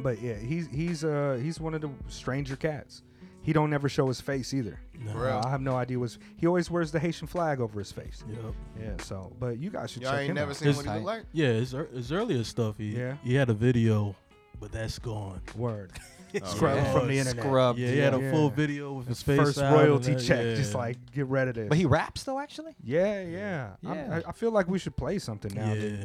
But 0.00 0.20
yeah, 0.20 0.34
he's 0.34 0.66
he's 0.68 1.04
uh 1.04 1.38
he's 1.42 1.60
one 1.60 1.74
of 1.74 1.80
the 1.80 1.90
stranger 2.08 2.56
cats. 2.56 3.02
He 3.42 3.52
don't 3.52 3.72
ever 3.72 3.88
show 3.88 4.08
his 4.08 4.20
face 4.20 4.52
either. 4.52 4.80
For 5.12 5.18
real? 5.20 5.34
Uh, 5.34 5.42
I 5.46 5.50
have 5.50 5.60
no 5.60 5.76
idea 5.76 5.98
what's. 6.00 6.18
He 6.36 6.46
always 6.48 6.68
wears 6.68 6.90
the 6.90 6.98
Haitian 6.98 7.28
flag 7.28 7.60
over 7.60 7.78
his 7.78 7.92
face. 7.92 8.24
Yep. 8.28 8.54
Yeah. 8.80 8.90
So, 9.04 9.32
but 9.38 9.58
you 9.58 9.70
guys 9.70 9.92
should 9.92 10.02
Y'all 10.02 10.10
check 10.12 10.20
ain't 10.22 10.30
him 10.30 10.34
never 10.34 10.50
out. 10.50 10.56
seen 10.56 10.68
His- 10.68 10.76
what 10.78 10.86
he 10.86 10.92
look 10.92 11.02
like? 11.04 11.22
Yeah, 11.32 11.52
his, 11.52 11.72
ear- 11.72 11.88
his 11.94 12.10
earlier 12.10 12.42
stuff. 12.42 12.76
He, 12.78 12.96
Yeah. 12.98 13.16
he 13.22 13.34
had 13.34 13.48
a 13.48 13.54
video, 13.54 14.16
but 14.58 14.72
that's 14.72 14.98
gone. 14.98 15.40
Word. 15.56 15.92
Oh, 16.42 16.44
Scrubbed 16.54 16.82
yeah. 16.82 16.92
from 16.92 17.08
the 17.08 17.18
internet. 17.18 17.44
Scrubbed. 17.44 17.78
Yeah, 17.78 17.88
he 17.92 17.98
had 17.98 18.12
a 18.12 18.20
Yeah. 18.20 18.30
full 18.32 18.50
video 18.50 18.92
with 18.92 19.06
his 19.06 19.22
face 19.22 19.38
First 19.38 19.58
out 19.58 19.72
and 19.72 19.88
royalty 19.88 20.14
that- 20.14 20.22
check. 20.22 20.44
yeah. 20.44 20.54
Just 20.56 20.74
like 20.74 20.98
get 21.12 21.26
rid 21.28 21.48
of 21.48 21.54
this. 21.54 21.68
But 21.68 21.78
he 21.78 21.86
raps 21.86 22.24
though, 22.24 22.38
actually. 22.40 22.74
Yeah, 22.82 23.22
yeah. 23.22 23.68
I'm- 23.86 23.96
Yeah. 23.96 24.20
I, 24.26 24.28
I 24.30 24.32
feel 24.32 24.50
like 24.50 24.68
we 24.68 24.78
should 24.80 24.96
play 24.96 25.18
something 25.20 25.54
now. 25.54 25.72
yeah. 25.72 26.04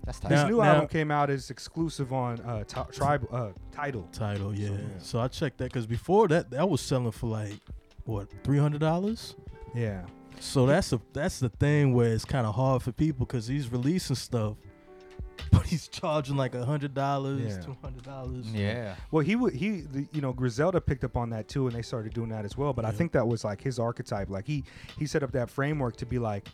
Dude. 0.00 0.06
That's 0.06 0.20
tight. 0.20 0.30
His 0.32 0.42
Now- 0.42 0.48
new 0.48 0.56
now- 0.58 0.62
album 0.64 0.88
came 0.88 1.10
out 1.10 1.30
as 1.30 1.50
exclusive 1.50 2.12
on 2.12 2.40
uh, 2.40 2.64
t- 2.64 2.80
tribe 2.92 3.26
uh, 3.30 3.48
title. 3.72 4.08
Tidal, 4.12 4.54
yeah. 4.54 4.70
yeah. 4.70 4.76
So 4.98 5.20
I 5.20 5.28
checked 5.28 5.58
that 5.58 5.64
because 5.64 5.86
before 5.86 6.28
that, 6.28 6.50
that 6.50 6.68
was 6.68 6.80
selling 6.80 7.12
for 7.12 7.28
like 7.28 7.58
what 8.04 8.28
three 8.44 8.58
hundred 8.58 8.80
dollars. 8.80 9.36
Yeah. 9.74 10.02
So 10.40 10.64
that's 10.66 10.92
a 10.92 11.00
that's 11.12 11.38
the 11.40 11.48
thing 11.50 11.92
where 11.94 12.12
it's 12.12 12.24
kind 12.24 12.46
of 12.46 12.54
hard 12.54 12.82
for 12.82 12.92
people 12.92 13.26
because 13.26 13.46
he's 13.46 13.70
releasing 13.70 14.16
stuff, 14.16 14.56
but 15.52 15.66
he's 15.66 15.86
charging 15.86 16.36
like 16.36 16.54
a 16.54 16.64
hundred 16.64 16.94
dollars, 16.94 17.42
Yeah. 17.42 17.60
two 17.60 17.76
hundred 17.82 18.04
dollars. 18.04 18.46
Yeah. 18.52 18.94
Well, 19.10 19.22
he 19.22 19.36
would 19.36 19.52
he 19.54 19.82
the, 19.82 20.06
you 20.12 20.22
know 20.22 20.32
Griselda 20.32 20.80
picked 20.80 21.04
up 21.04 21.16
on 21.16 21.28
that 21.30 21.46
too, 21.48 21.66
and 21.66 21.76
they 21.76 21.82
started 21.82 22.14
doing 22.14 22.30
that 22.30 22.46
as 22.46 22.56
well. 22.56 22.72
But 22.72 22.86
I 22.86 22.88
Yeah. 22.88 22.94
think 22.96 23.12
that 23.12 23.28
was 23.28 23.44
like 23.44 23.60
his 23.60 23.78
archetype. 23.78 24.30
Like 24.30 24.46
he 24.46 24.64
he 24.98 25.06
set 25.06 25.22
up 25.22 25.32
that 25.32 25.50
framework 25.50 25.96
to 25.96 26.06
be 26.06 26.18
like, 26.18 26.48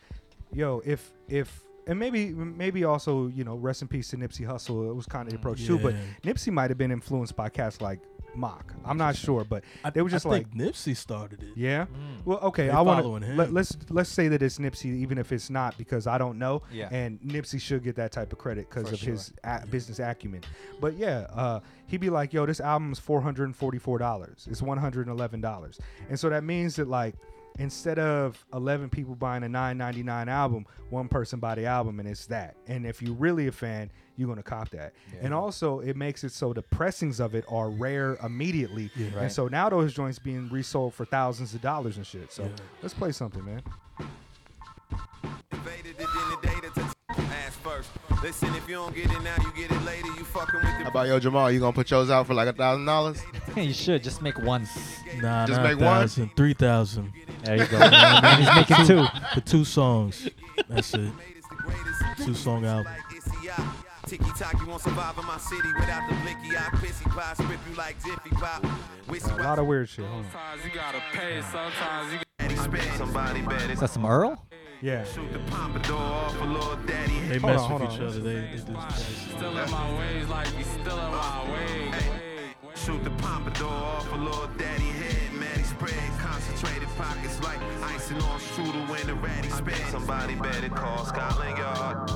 yo, 0.53 0.83
if 0.85 1.13
if 1.29 1.63
and 1.87 1.99
maybe 1.99 2.33
maybe 2.33 2.85
also 2.85 3.29
you 3.29 3.45
know 3.45 3.55
rest 3.57 3.83
in 3.83 3.89
peace 3.89 4.09
to 4.09 4.17
Nipsey 4.17 4.47
Hussle. 4.47 4.91
It 4.91 4.95
was 4.95 5.07
kind 5.07 5.27
of 5.27 5.33
the 5.33 5.39
approach 5.39 5.65
too. 5.65 5.79
But 5.79 5.95
Nipsey 6.25 6.53
might 6.53 6.71
have 6.71 6.79
been 6.79 6.91
influenced 6.91 7.37
by 7.37 7.49
cats 7.49 7.81
like 7.81 8.01
Mach. 8.35 8.75
I'm 8.85 8.99
not 8.99 9.17
sure, 9.17 9.45
but 9.45 9.65
I, 9.83 9.91
they 9.91 10.03
were 10.03 10.11
just 10.11 10.27
I 10.27 10.31
like. 10.31 10.51
think 10.53 10.61
Nipsey 10.61 10.95
started 10.97 11.43
it. 11.43 11.51
Yeah. 11.57 11.87
Well, 12.25 12.39
okay. 12.39 12.67
They 12.67 12.73
I 12.73 12.81
want 12.83 13.03
to 13.03 13.27
him. 13.27 13.37
let, 13.37 13.53
let's 13.53 13.77
let's 13.89 14.11
say 14.11 14.29
that 14.29 14.43
it's 14.43 14.59
Nipsey, 14.59 14.87
even 14.87 15.17
if 15.17 15.33
it's 15.33 15.49
not, 15.49 15.79
because 15.79 16.07
I 16.07 16.19
don't 16.19 16.39
know. 16.39 16.63
Yeah. 16.71 16.89
And 16.91 17.19
Nipsey 17.21 17.61
should 17.61 17.83
get 17.83 17.97
that 17.97 18.13
type 18.13 18.33
of 18.33 18.39
credit 18.39 18.69
because 18.69 18.93
of 18.93 18.99
sure. 18.99 19.13
his 19.13 19.33
a- 19.45 19.67
business 19.67 20.01
acumen. 20.01 20.43
But 20.81 20.95
yeah, 20.95 21.27
uh, 21.33 21.61
he'd 21.87 22.01
be 22.01 22.11
like, 22.11 22.33
"Yo, 22.35 22.45
this 22.45 22.61
album 22.61 22.93
is 22.93 22.99
four 22.99 23.21
hundred 23.23 23.45
and 23.45 23.57
forty-four 23.57 23.99
dollars. 23.99 24.47
It's 24.51 24.61
one 24.61 24.79
hundred 24.79 25.07
and 25.07 25.17
eleven 25.17 25.41
dollars." 25.41 25.79
And 26.11 26.19
so 26.19 26.29
that 26.31 26.45
means 26.45 26.77
that 26.77 26.89
like. 26.89 27.15
Instead 27.59 27.99
of 27.99 28.45
eleven 28.53 28.89
people 28.91 29.15
buying 29.15 29.43
a 29.43 29.49
nine 29.49 29.79
ninety 29.79 30.03
nine 30.03 30.29
album, 30.29 30.67
one 30.91 31.09
person 31.09 31.41
buy 31.41 31.55
the 31.55 31.65
album, 31.67 32.01
and 32.01 32.09
it's 32.09 32.27
that. 32.27 32.57
And 32.67 32.87
if 32.87 33.01
you're 33.01 33.15
really 33.15 33.47
a 33.47 33.53
fan, 33.53 33.91
you're 34.17 34.29
gonna 34.29 34.43
cop 34.43 34.69
that. 34.71 34.93
And 35.21 35.33
also, 35.33 35.81
it 35.81 35.97
makes 35.97 36.23
it 36.25 36.33
so 36.33 36.53
the 36.53 36.63
pressings 36.63 37.19
of 37.21 37.35
it 37.35 37.45
are 37.49 37.71
rare 37.71 38.17
immediately. 38.23 38.91
Yeah. 38.97 39.21
And 39.21 39.33
so 39.33 39.49
now 39.49 39.69
those 39.71 39.95
joints 39.95 40.19
being 40.19 40.49
resold 40.49 40.95
for 40.95 41.05
thousands 41.05 41.55
of 41.55 41.63
dollars 41.63 41.97
and 41.97 42.07
shit. 42.07 42.33
So 42.33 42.43
Yeah. 42.45 42.51
let's 42.83 42.95
play 42.95 43.13
something, 43.13 43.45
man. 43.45 43.63
Invaded 48.27 48.43
it 48.43 48.43
in 48.43 48.43
the 48.43 48.43
data 48.43 48.43
to 48.43 48.43
ass 48.43 48.43
first. 48.43 48.43
Listen, 48.43 48.55
if 48.57 48.69
you 48.69 48.75
don't 48.75 48.95
get 48.95 49.05
it 49.07 49.23
now, 49.23 49.37
you 49.43 49.53
get 49.57 49.71
it 49.71 49.85
later. 49.85 50.07
You 50.09 50.25
fucking 50.25 50.55
with 50.61 50.65
How 50.65 50.83
the 50.83 50.89
about 50.89 51.07
yo 51.09 51.21
Jahmal? 51.21 51.53
You 51.53 51.61
gonna 51.61 51.73
put 51.73 51.91
yours 51.91 52.11
out 52.11 52.27
for 52.27 52.35
like 52.35 52.49
a 52.49 52.53
thousand 52.53 52.85
dollars? 52.85 53.23
you 53.57 53.73
should 53.73 54.03
just 54.03 54.23
make 54.23 54.39
one. 54.39 54.69
Nah, 55.19 55.47
Just 55.47 55.61
not 55.61 55.69
make 55.69 55.79
one? 55.79 56.01
thousand, 56.01 56.31
three 56.37 56.55
thousand 56.55 57.13
There 57.45 57.57
you 57.57 57.67
go. 57.67 57.79
and 57.79 58.45
he's 58.45 58.55
making 58.71 58.87
two. 58.87 59.07
for 59.35 59.41
two 59.41 59.65
songs. 59.65 60.29
That's 60.69 60.93
it. 60.95 61.13
Two 62.25 62.35
song 62.35 62.65
album. 62.65 62.93
Tiki 64.07 64.25
Talk, 64.39 64.61
you 64.61 64.67
won't 64.69 64.81
survive 64.83 65.19
in 65.19 65.27
my 65.27 65.37
city 65.37 65.67
without 65.81 66.09
the 66.09 66.15
blicky 66.23 66.57
eye, 66.57 66.69
pissy 66.75 67.11
pie, 67.11 67.35
strip 67.35 67.59
you 67.69 67.75
like 67.75 67.97
Jiffy 68.05 68.31
Pop. 68.31 68.65
Wissy 69.09 69.37
A 69.37 69.43
lot 69.43 69.59
of 69.59 69.67
weird 69.67 69.89
shit. 69.89 70.05
Hold 70.05 70.25
on. 70.25 70.31
Sometimes 70.31 70.65
you 70.65 70.71
gotta 70.73 71.03
pay, 71.13 71.43
sometimes 71.43 72.13
you 72.13 72.19
Daddy 72.39 72.55
spit. 72.57 72.83
Somebody 72.97 73.43
better 73.43 73.73
Is 73.73 73.81
that 73.81 73.91
some 73.91 74.07
Earl? 74.07 74.41
Yeah. 74.83 75.05
shoot 75.05 75.33
the 75.33 75.39
pompadour 75.51 75.97
off 75.97 76.37
for 76.37 76.45
little 76.45 76.77
daddy. 76.87 77.21
They 77.29 77.39
mess 77.39 77.61
on, 77.63 77.81
with 77.81 77.93
each 77.93 78.01
on. 78.01 78.07
other. 78.09 78.21
They, 78.21 78.35
they 78.35 78.57
do. 78.57 78.77
still 78.91 79.59
in 79.59 79.71
my 79.71 79.99
ways 79.99 80.29
like 80.29 80.59
you 80.59 80.65
still 80.65 80.99
in 80.99 81.13
my 81.13 81.51
ways. 81.51 81.95
Shoot 82.75 83.03
the 83.03 83.11
pompadour 83.11 83.69
off 83.69 84.13
a 84.13 84.17
little 84.17 84.47
daddy 84.59 84.85
head, 84.85 85.33
Matty 85.33 85.63
spread, 85.63 85.95
concentrated 86.19 86.89
pockets 86.97 87.43
like 87.43 87.59
icing 87.83 88.21
on 88.23 88.39
strudel 88.39 88.89
when 88.91 89.07
the 89.07 89.15
ratty 89.15 89.49
sped. 89.49 89.75
Somebody 89.91 90.35
better 90.35 90.69
call 90.69 91.05
Scotland 91.07 91.57
Yard. 91.57 92.11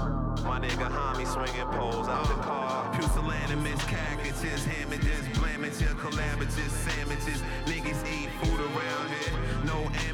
My 0.44 0.60
nigga 0.60 0.88
homie 0.90 1.26
swinging 1.26 1.66
poles 1.72 2.08
out 2.08 2.28
the 2.28 2.34
car. 2.42 2.92
Pusillanimous 2.94 3.80
caricatures, 3.88 4.64
hamages, 4.66 5.24
blamages, 5.38 5.94
collaborative 5.96 6.70
sandwiches. 6.70 7.42
Niggas 7.64 8.06
eat 8.06 8.28
food 8.42 8.50
around 8.50 8.58
here. 8.58 8.59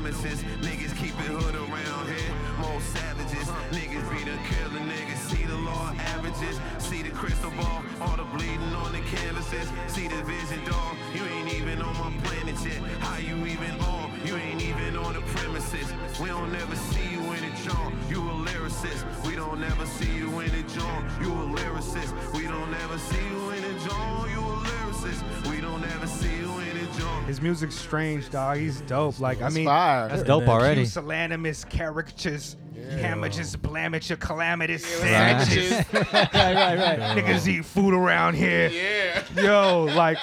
Amateurs, 0.06 0.40
niggas 0.62 0.96
keep 0.98 1.18
it 1.18 1.34
hood 1.34 1.56
around 1.56 2.06
here. 2.06 2.34
Most 2.60 2.86
savages, 2.94 3.48
niggas 3.74 4.06
be 4.06 4.22
the 4.22 4.38
killer 4.46 4.86
niggas. 4.86 5.18
See 5.18 5.44
the 5.44 5.56
law 5.56 5.92
averages, 6.14 6.60
see 6.78 7.02
the 7.02 7.10
crystal 7.10 7.50
ball, 7.50 7.82
all 8.00 8.16
the 8.16 8.22
bleeding 8.22 8.72
on 8.86 8.92
the 8.92 9.00
canvases. 9.00 9.68
See 9.88 10.06
the 10.06 10.22
vision, 10.22 10.64
dog. 10.64 10.94
You 11.12 11.24
ain't 11.24 11.52
even 11.54 11.82
on 11.82 11.94
my 11.98 12.16
planet 12.22 12.54
yet. 12.64 12.78
How 13.00 13.18
you 13.18 13.34
even 13.46 13.80
on? 13.80 14.05
You 14.24 14.36
ain't 14.36 14.62
even 14.62 14.96
on 14.96 15.14
the 15.14 15.20
premises. 15.20 15.92
We 16.20 16.28
don't 16.28 16.52
never 16.52 16.74
see 16.76 17.10
you 17.10 17.20
in 17.20 17.40
the 17.42 17.56
joint. 17.68 17.94
You 18.08 18.20
a 18.22 18.34
lyricist. 18.48 19.26
We 19.26 19.36
don't 19.36 19.62
ever 19.62 19.86
see 19.86 20.12
you 20.16 20.40
in 20.40 20.50
the 20.50 20.62
joint. 20.74 21.04
You 21.20 21.32
a 21.32 21.46
lyricist. 21.58 22.34
We 22.34 22.44
don't 22.44 22.74
ever 22.74 22.98
see 22.98 23.16
you 23.28 23.50
in 23.50 23.62
the 23.62 23.78
joint. 23.88 24.30
You 24.30 24.38
a 24.40 24.56
lyricist. 24.66 25.50
We 25.50 25.60
don't 25.60 25.84
ever 25.84 26.06
see 26.06 26.34
you 26.36 26.50
in 26.60 26.78
the 26.86 26.98
joint. 27.00 27.26
His 27.26 27.40
music's 27.40 27.74
strange, 27.76 28.30
dog. 28.30 28.58
He's 28.58 28.80
dope. 28.82 29.20
Like 29.20 29.38
I 29.38 29.42
That's 29.42 29.54
mean, 29.54 29.66
fire. 29.66 30.08
That's 30.08 30.20
Yeah, 30.22 30.26
dope 30.26 30.44
that 30.44 30.50
already. 30.50 30.82
pusillanimous 30.82 31.64
caricatures, 31.68 32.56
damages, 32.96 33.56
blamages, 33.56 34.18
calamitous 34.18 34.84
Right. 35.00 35.42
sandwiches. 35.42 35.72
right, 35.92 36.12
right, 36.34 36.78
right. 36.78 36.98
Niggas 37.18 37.46
eat 37.48 37.64
food 37.64 37.94
around 37.94 38.34
here. 38.34 38.68
Yeah. 38.70 39.22
Yo, 39.42 39.84
like 39.96 40.18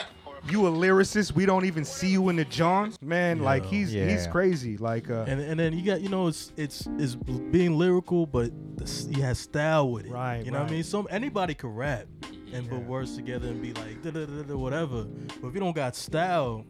you 0.50 0.68
a 0.68 0.72
lyricist? 0.72 1.34
We 1.34 1.46
don't 1.46 1.66
even 1.66 1.86
see 1.86 2.10
you 2.10 2.30
in 2.30 2.36
the 2.36 2.46
Johns, 2.46 3.02
man. 3.02 3.40
Like 3.40 3.66
he's 3.66 3.92
he's 3.92 4.28
crazy. 4.28 4.78
Like 4.78 5.10
uh, 5.10 5.26
And 5.28 5.40
and 5.40 5.60
then 5.60 5.74
you 5.74 5.84
got 5.86 6.02
you 6.02 6.10
know 6.10 6.28
it's 6.28 6.52
it's 6.58 6.88
it's 6.98 7.16
being 7.16 7.78
lyrical, 7.78 8.26
but 8.26 8.52
the, 8.78 8.86
he 9.14 9.22
has 9.22 9.40
style 9.40 9.92
with 9.92 10.06
it. 10.06 10.12
Right, 10.12 10.44
You 10.46 10.52
know 10.52 10.60
what. 10.62 10.70
I 10.70 10.72
mean? 10.72 10.84
Some 10.84 11.08
anybody 11.10 11.54
could 11.54 11.72
rap 11.76 12.06
and 12.54 12.70
put 12.70 12.80
words 12.86 13.16
together 13.16 13.48
and 13.48 13.62
be 13.62 13.74
like 13.74 14.02
da 14.04 14.12
da 14.12 14.26
da 14.26 14.44
da 14.44 14.56
whatever. 14.58 15.04
But 15.42 15.48
if 15.48 15.54
you 15.54 15.60
don't 15.60 15.76
got 15.76 15.96
style, 15.96 16.66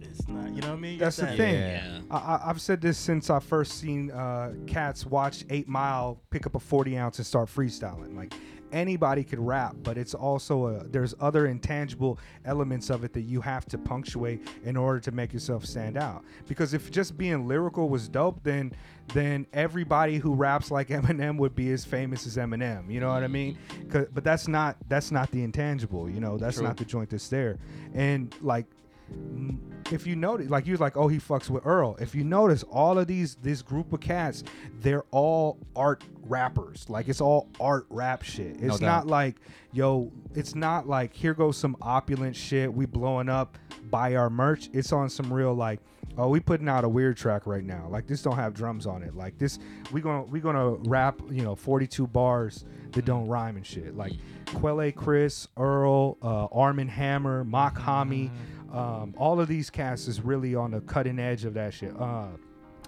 it's 0.00 0.28
not. 0.28 0.50
You 0.54 0.60
know 0.62 0.68
what 0.68 0.74
I 0.74 0.80
mean? 0.80 0.98
That's 0.98 1.16
That's 1.16 1.32
the 1.32 1.36
that- 1.36 1.50
thing. 1.50 1.54
Yeah. 1.54 2.00
I, 2.10 2.16
I, 2.16 2.50
I've 2.50 2.60
said 2.60 2.80
this 2.80 2.98
since 2.98 3.30
I 3.30 3.38
first 3.40 3.78
seen 3.78 4.10
uh, 4.10 4.52
cats 4.66 5.04
watch 5.06 5.44
Eight 5.50 5.68
Mile 5.68 6.20
pick 6.30 6.46
up 6.46 6.54
a 6.54 6.60
40 6.60 6.96
ounce 6.98 7.18
and 7.18 7.26
start 7.26 7.48
freestyling. 7.48 8.16
Like 8.16 8.34
anybody 8.72 9.24
could 9.24 9.38
rap, 9.38 9.74
but 9.82 9.96
it's 9.98 10.14
also 10.14 10.66
a, 10.66 10.84
there's 10.84 11.14
other 11.20 11.46
intangible 11.46 12.18
elements 12.44 12.90
of 12.90 13.04
it 13.04 13.12
that 13.12 13.22
you 13.22 13.40
have 13.40 13.66
to 13.66 13.78
punctuate 13.78 14.46
in 14.64 14.76
order 14.76 15.00
to 15.00 15.10
make 15.12 15.32
yourself 15.32 15.64
stand 15.64 15.96
out. 15.96 16.24
Because 16.46 16.74
if 16.74 16.90
just 16.90 17.16
being 17.18 17.46
lyrical 17.48 17.88
was 17.88 18.08
dope, 18.08 18.42
then 18.42 18.72
then 19.14 19.46
everybody 19.54 20.18
who 20.18 20.34
raps 20.34 20.70
like 20.70 20.88
Eminem 20.98 21.38
would 21.38 21.54
be 21.54 21.70
as 21.72 21.84
famous 21.84 22.26
as 22.26 22.36
Eminem. 22.36 22.90
You 22.92 23.00
know 23.00 23.08
what 23.08 23.22
I 23.24 23.28
mean? 23.28 23.56
Mm-hmm. 23.70 23.88
'Cause- 23.90 24.08
But 24.12 24.24
that's 24.24 24.48
not 24.48 24.76
that's 24.88 25.10
not 25.10 25.30
the 25.30 25.42
intangible. 25.42 26.10
You 26.10 26.20
know, 26.20 26.36
that's 26.38 26.58
not 26.60 26.76
the 26.76 26.84
joint 26.84 27.10
that's 27.10 27.28
there. 27.28 27.58
And 27.94 28.34
like 28.42 28.66
Mm, 29.12 29.58
if 29.92 30.06
you 30.06 30.16
notice, 30.16 30.50
like 30.50 30.66
you're 30.66 30.76
like, 30.76 30.96
oh, 30.96 31.08
he 31.08 31.18
fucks 31.18 31.48
with 31.48 31.64
Earl. 31.66 31.96
If 32.00 32.14
you 32.14 32.24
notice, 32.24 32.62
all 32.64 32.98
of 32.98 33.06
these 33.06 33.36
this 33.36 33.62
group 33.62 33.92
of 33.92 34.00
cats, 34.00 34.44
they're 34.80 35.04
all 35.10 35.58
art 35.74 36.02
rappers. 36.24 36.86
Like 36.88 37.08
it's 37.08 37.20
all 37.20 37.48
art 37.60 37.86
rap 37.90 38.22
shit. 38.22 38.56
It's 38.60 38.78
doubt. 38.78 39.06
not 39.06 39.06
like, 39.06 39.36
yo, 39.72 40.12
it's 40.34 40.54
not 40.54 40.88
like 40.88 41.14
here 41.14 41.34
goes 41.34 41.56
some 41.56 41.76
opulent 41.80 42.36
shit. 42.36 42.72
We 42.72 42.86
blowing 42.86 43.28
up, 43.28 43.58
buy 43.90 44.16
our 44.16 44.30
merch. 44.30 44.68
It's 44.72 44.92
on 44.92 45.08
some 45.10 45.32
real 45.32 45.54
like, 45.54 45.80
oh, 46.18 46.28
we 46.28 46.40
putting 46.40 46.68
out 46.68 46.84
a 46.84 46.88
weird 46.88 47.16
track 47.16 47.46
right 47.46 47.64
now. 47.64 47.86
Like 47.88 48.06
this 48.06 48.20
don't 48.22 48.36
have 48.36 48.52
drums 48.52 48.86
on 48.86 49.02
it. 49.02 49.14
Like 49.14 49.38
this, 49.38 49.58
we 49.92 50.00
gonna 50.00 50.24
we 50.24 50.40
gonna 50.40 50.70
rap, 50.88 51.20
you 51.30 51.42
know, 51.42 51.54
42 51.54 52.06
bars 52.06 52.64
that 52.92 53.04
don't 53.04 53.26
rhyme 53.28 53.56
and 53.56 53.64
shit. 53.64 53.96
Like 53.96 54.12
Quelle 54.54 54.90
Chris, 54.92 55.48
Earl, 55.56 56.18
uh, 56.22 56.46
Armand 56.46 56.90
Hammer, 56.90 57.44
Mach 57.44 57.78
Hommy. 57.78 58.30
Um, 58.72 59.14
all 59.16 59.40
of 59.40 59.48
these 59.48 59.70
cats 59.70 60.08
is 60.08 60.20
really 60.20 60.54
on 60.54 60.72
the 60.72 60.80
cutting 60.82 61.18
edge 61.18 61.44
of 61.46 61.54
that 61.54 61.72
shit. 61.72 61.98
Uh, 61.98 62.26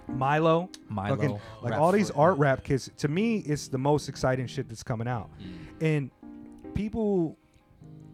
Milo, 0.07 0.69
Milo, 0.89 1.15
fucking- 1.15 1.39
like 1.63 1.73
all 1.73 1.91
these 1.91 2.11
art 2.11 2.37
rap 2.37 2.63
kids. 2.63 2.91
To 2.97 3.07
me, 3.07 3.37
it's 3.37 3.67
the 3.67 3.77
most 3.77 4.09
exciting 4.09 4.45
shit 4.45 4.67
that's 4.67 4.83
coming 4.83 5.07
out, 5.07 5.29
and 5.79 6.11
people 6.73 7.37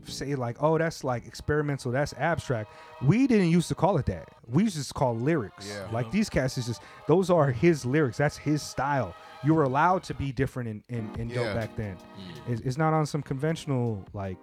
say 0.09 0.35
like, 0.35 0.57
"Oh, 0.61 0.77
that's 0.77 1.03
like 1.03 1.25
experimental, 1.27 1.91
that's 1.91 2.13
abstract." 2.17 2.71
We 3.01 3.27
didn't 3.27 3.49
used 3.49 3.67
to 3.69 3.75
call 3.75 3.97
it 3.97 4.05
that. 4.07 4.29
We 4.47 4.63
used 4.63 4.75
to 4.75 4.81
just 4.81 4.93
call 4.93 5.15
lyrics. 5.15 5.67
Yeah. 5.69 5.87
Like 5.91 6.05
uh-huh. 6.07 6.11
these 6.11 6.29
cats 6.29 6.57
is 6.57 6.67
just 6.67 6.81
those 7.07 7.29
are 7.29 7.51
his 7.51 7.85
lyrics. 7.85 8.17
That's 8.17 8.37
his 8.37 8.61
style. 8.61 9.15
you 9.43 9.53
were 9.53 9.63
allowed 9.63 10.03
to 10.03 10.13
be 10.13 10.31
different 10.31 10.69
in 10.69 10.83
in, 10.89 11.09
in 11.19 11.27
dope 11.29 11.53
back 11.55 11.75
then. 11.75 11.95
Mm. 11.95 12.51
It's, 12.53 12.61
it's 12.61 12.77
not 12.77 12.93
on 12.93 13.05
some 13.05 13.21
conventional 13.21 14.03
like 14.13 14.37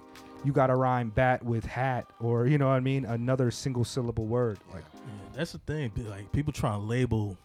you 0.44 0.52
got 0.52 0.66
to 0.68 0.76
rhyme 0.76 1.10
bat 1.10 1.42
with 1.42 1.64
hat 1.64 2.06
or 2.20 2.46
you 2.46 2.58
know 2.58 2.68
what 2.68 2.74
I 2.74 2.80
mean 2.80 3.04
another 3.06 3.50
single 3.50 3.84
syllable 3.84 4.26
word. 4.26 4.58
Like 4.72 4.84
Yeah, 4.94 5.12
that's 5.34 5.52
the 5.52 5.58
thing. 5.58 5.90
Like 5.96 6.30
people 6.32 6.52
trying 6.52 6.80
to 6.80 6.86
label 6.86 7.36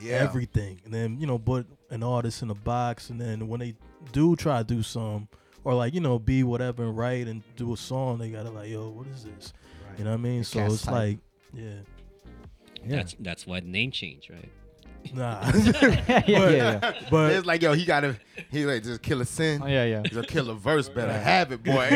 Yeah. 0.00 0.14
everything, 0.14 0.80
and 0.84 0.94
then 0.94 1.18
you 1.20 1.26
know 1.26 1.38
put 1.38 1.66
an 1.90 2.02
artist 2.02 2.42
in 2.42 2.50
a 2.50 2.54
box, 2.54 3.10
and 3.10 3.20
then 3.20 3.48
when 3.48 3.60
they 3.60 3.74
do 4.12 4.34
try 4.36 4.58
to 4.58 4.64
do 4.64 4.82
some, 4.82 5.28
or 5.64 5.74
like 5.74 5.94
you 5.94 6.00
know 6.00 6.18
be 6.18 6.42
whatever 6.44 6.84
and 6.84 6.96
write 6.96 7.26
and 7.26 7.42
do 7.56 7.72
a 7.72 7.76
song, 7.76 8.18
they 8.18 8.30
gotta 8.30 8.50
like, 8.50 8.68
yo, 8.68 8.88
what 8.90 9.06
is 9.08 9.24
this? 9.24 9.52
You 9.98 10.04
know 10.04 10.10
what 10.10 10.20
I 10.20 10.22
mean? 10.22 10.44
So 10.44 10.60
it's 10.60 10.82
type. 10.82 10.92
like, 10.92 11.18
yeah, 11.52 11.70
Yeah. 12.84 12.96
That's 12.96 13.16
that's 13.20 13.46
why 13.46 13.60
the 13.60 13.68
name 13.68 13.90
change 13.90 14.28
right? 14.30 14.50
nah. 15.12 15.46
yeah, 15.82 16.22
yeah, 16.26 16.48
yeah. 16.50 16.92
But 17.10 17.32
it's 17.32 17.46
like, 17.46 17.62
yo, 17.62 17.74
he 17.74 17.84
gotta, 17.84 18.16
he 18.50 18.64
like 18.64 18.82
just 18.82 19.02
Killa 19.02 19.24
Sin. 19.24 19.60
Oh, 19.62 19.66
yeah, 19.66 19.84
yeah. 19.84 20.02
He's 20.04 20.16
a 20.16 20.22
Killa 20.22 20.54
Verse. 20.54 20.88
Better 20.88 21.12
have 21.12 21.52
it, 21.52 21.62
boy. 21.62 21.88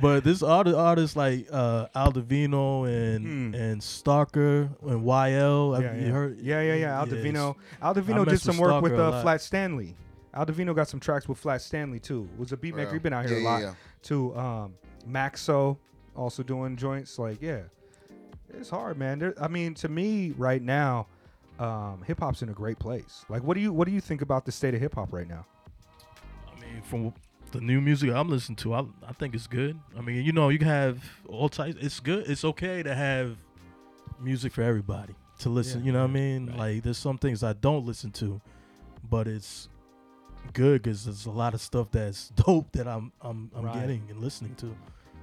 but 0.00 0.22
this 0.22 0.42
other 0.42 0.76
artists 0.76 1.16
like 1.16 1.48
uh 1.50 1.86
Al 1.94 2.10
Divino 2.12 2.84
and 2.84 3.54
and 3.54 3.82
Stalker 3.82 4.68
and 4.82 5.04
YL, 5.04 5.74
have 5.74 5.84
yeah, 5.84 6.00
you 6.00 6.06
yeah. 6.06 6.12
heard? 6.12 6.40
yeah, 6.40 6.60
yeah, 6.60 6.74
yeah. 6.74 7.02
it's- 7.02 7.56
Al 7.82 7.94
Divino, 7.94 8.22
I 8.22 8.24
did 8.24 8.40
some 8.40 8.58
work 8.58 8.82
with 8.82 8.92
Stalker 8.92 9.14
a 9.14 9.18
uh. 9.18 9.22
Flat 9.22 9.40
Stanley. 9.40 9.94
Al 10.32 10.44
Divino 10.44 10.72
got 10.74 10.88
some 10.88 11.00
tracks 11.00 11.28
with 11.28 11.38
Flat 11.38 11.60
Stanley 11.62 11.98
too. 11.98 12.28
Was 12.38 12.52
a 12.52 12.56
beat 12.56 12.74
maker. 12.74 12.86
Real. 12.88 12.92
He 12.94 12.98
been 13.00 13.12
out 13.12 13.26
here 13.26 13.38
Yeah, 13.38 13.44
a 13.44 13.48
lot 13.50 13.62
yeah. 13.62 13.74
too. 14.02 14.36
Um, 14.36 14.74
Maxo 15.08 15.76
also 16.14 16.42
doing 16.42 16.76
joints. 16.76 17.18
Like 17.18 17.40
yeah, 17.42 17.62
it's 18.52 18.70
hard, 18.70 18.98
man. 18.98 19.18
There, 19.18 19.34
I 19.40 19.48
mean, 19.48 19.74
to 19.74 19.88
me 19.88 20.32
right 20.36 20.62
now, 20.62 21.06
um, 21.58 22.02
hip 22.06 22.20
hop's 22.20 22.42
in 22.42 22.48
a 22.48 22.52
great 22.52 22.78
place. 22.78 23.24
Like, 23.28 23.42
what 23.42 23.54
do 23.54 23.60
you 23.60 23.72
what 23.72 23.86
do 23.88 23.92
you 23.94 24.00
think 24.00 24.22
about 24.22 24.44
the 24.44 24.52
state 24.52 24.74
of 24.74 24.80
hip 24.80 24.94
hop 24.94 25.12
right 25.12 25.28
now? 25.28 25.44
I 26.56 26.60
mean, 26.60 26.82
from 26.82 27.12
the 27.52 27.60
new 27.60 27.80
music 27.80 28.10
I'm 28.10 28.28
listening 28.28 28.56
to, 28.56 28.74
I, 28.74 28.84
I 29.08 29.12
think 29.12 29.34
it's 29.34 29.48
good. 29.48 29.78
I 29.98 30.00
mean, 30.00 30.24
you 30.24 30.30
know, 30.32 30.48
you 30.50 30.58
can 30.58 30.68
have 30.68 31.02
all 31.28 31.48
types. 31.48 31.76
It's 31.80 31.98
good. 31.98 32.28
It's 32.30 32.44
okay 32.44 32.82
to 32.84 32.94
have 32.94 33.36
music 34.20 34.52
for 34.52 34.62
everybody 34.62 35.14
to 35.40 35.48
listen. 35.48 35.80
Yeah. 35.80 35.86
You 35.86 35.92
know 35.92 36.02
what 36.02 36.10
I 36.10 36.12
mean? 36.12 36.56
Like, 36.56 36.82
there's 36.84 36.98
some 36.98 37.18
things 37.18 37.42
I 37.42 37.54
don't 37.54 37.84
listen 37.84 38.12
to, 38.12 38.40
but 39.08 39.26
it's 39.26 39.68
good 40.52 40.82
because 40.82 41.04
there's 41.04 41.26
a 41.26 41.30
lot 41.30 41.54
of 41.54 41.60
stuff 41.60 41.88
that's 41.90 42.28
dope 42.34 42.72
that 42.72 42.86
I'm 42.88 43.12
I'm 43.20 43.50
I'm 43.54 43.64
Right. 43.66 43.74
getting 43.80 44.02
and 44.10 44.20
listening 44.20 44.54
to. 44.56 44.74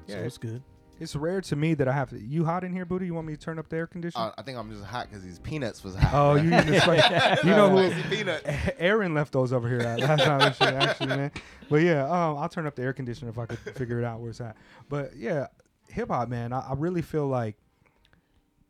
Yeah, 0.07 0.15
so 0.15 0.23
it's 0.23 0.37
good. 0.37 0.63
It's 0.99 1.15
rare 1.15 1.41
to 1.41 1.55
me 1.55 1.75
that 1.75 1.87
I 1.87 1.91
have 1.93 2.09
to. 2.09 2.19
You 2.19 2.43
hot 2.45 2.63
in 2.63 2.73
here, 2.73 2.83
booty? 2.83 3.05
You 3.05 3.13
want 3.13 3.27
me 3.27 3.35
to 3.35 3.39
turn 3.39 3.59
up 3.59 3.69
the 3.69 3.75
air 3.77 3.85
conditioner? 3.85 4.25
Uh, 4.25 4.31
I 4.35 4.41
think 4.41 4.57
I'm 4.57 4.71
just 4.71 4.83
hot 4.83 5.07
because 5.07 5.23
these 5.23 5.37
peanuts 5.37 5.83
was 5.83 5.93
hot. 5.95 6.11
Oh, 6.11 6.33
you 6.35 6.49
using 6.49 6.71
the 6.71 6.79
spice- 6.81 7.43
You 7.43 7.51
know 7.51 7.69
who? 7.69 7.91
Spicy 7.91 8.09
peanuts. 8.15 8.49
Aaron 8.79 9.13
left 9.13 9.31
those 9.31 9.53
over 9.53 9.69
here 9.69 9.81
at 9.81 9.99
last 9.99 10.23
time. 10.23 10.41
and 10.41 10.55
shit, 10.55 10.73
Actually, 10.73 11.07
man. 11.09 11.31
But 11.69 11.83
yeah, 11.83 12.03
um, 12.05 12.37
I'll 12.39 12.49
turn 12.49 12.65
up 12.65 12.73
the 12.75 12.81
air 12.81 12.93
conditioner 12.93 13.29
if 13.29 13.37
I 13.37 13.45
could 13.45 13.59
figure 13.75 13.99
it 13.99 14.05
out 14.05 14.21
where 14.21 14.31
it's 14.31 14.41
at. 14.41 14.55
But 14.89 15.15
yeah, 15.15 15.47
hip 15.87 16.07
hop, 16.09 16.29
man. 16.29 16.51
I, 16.51 16.61
I 16.61 16.73
really 16.73 17.03
feel 17.03 17.27
like 17.27 17.57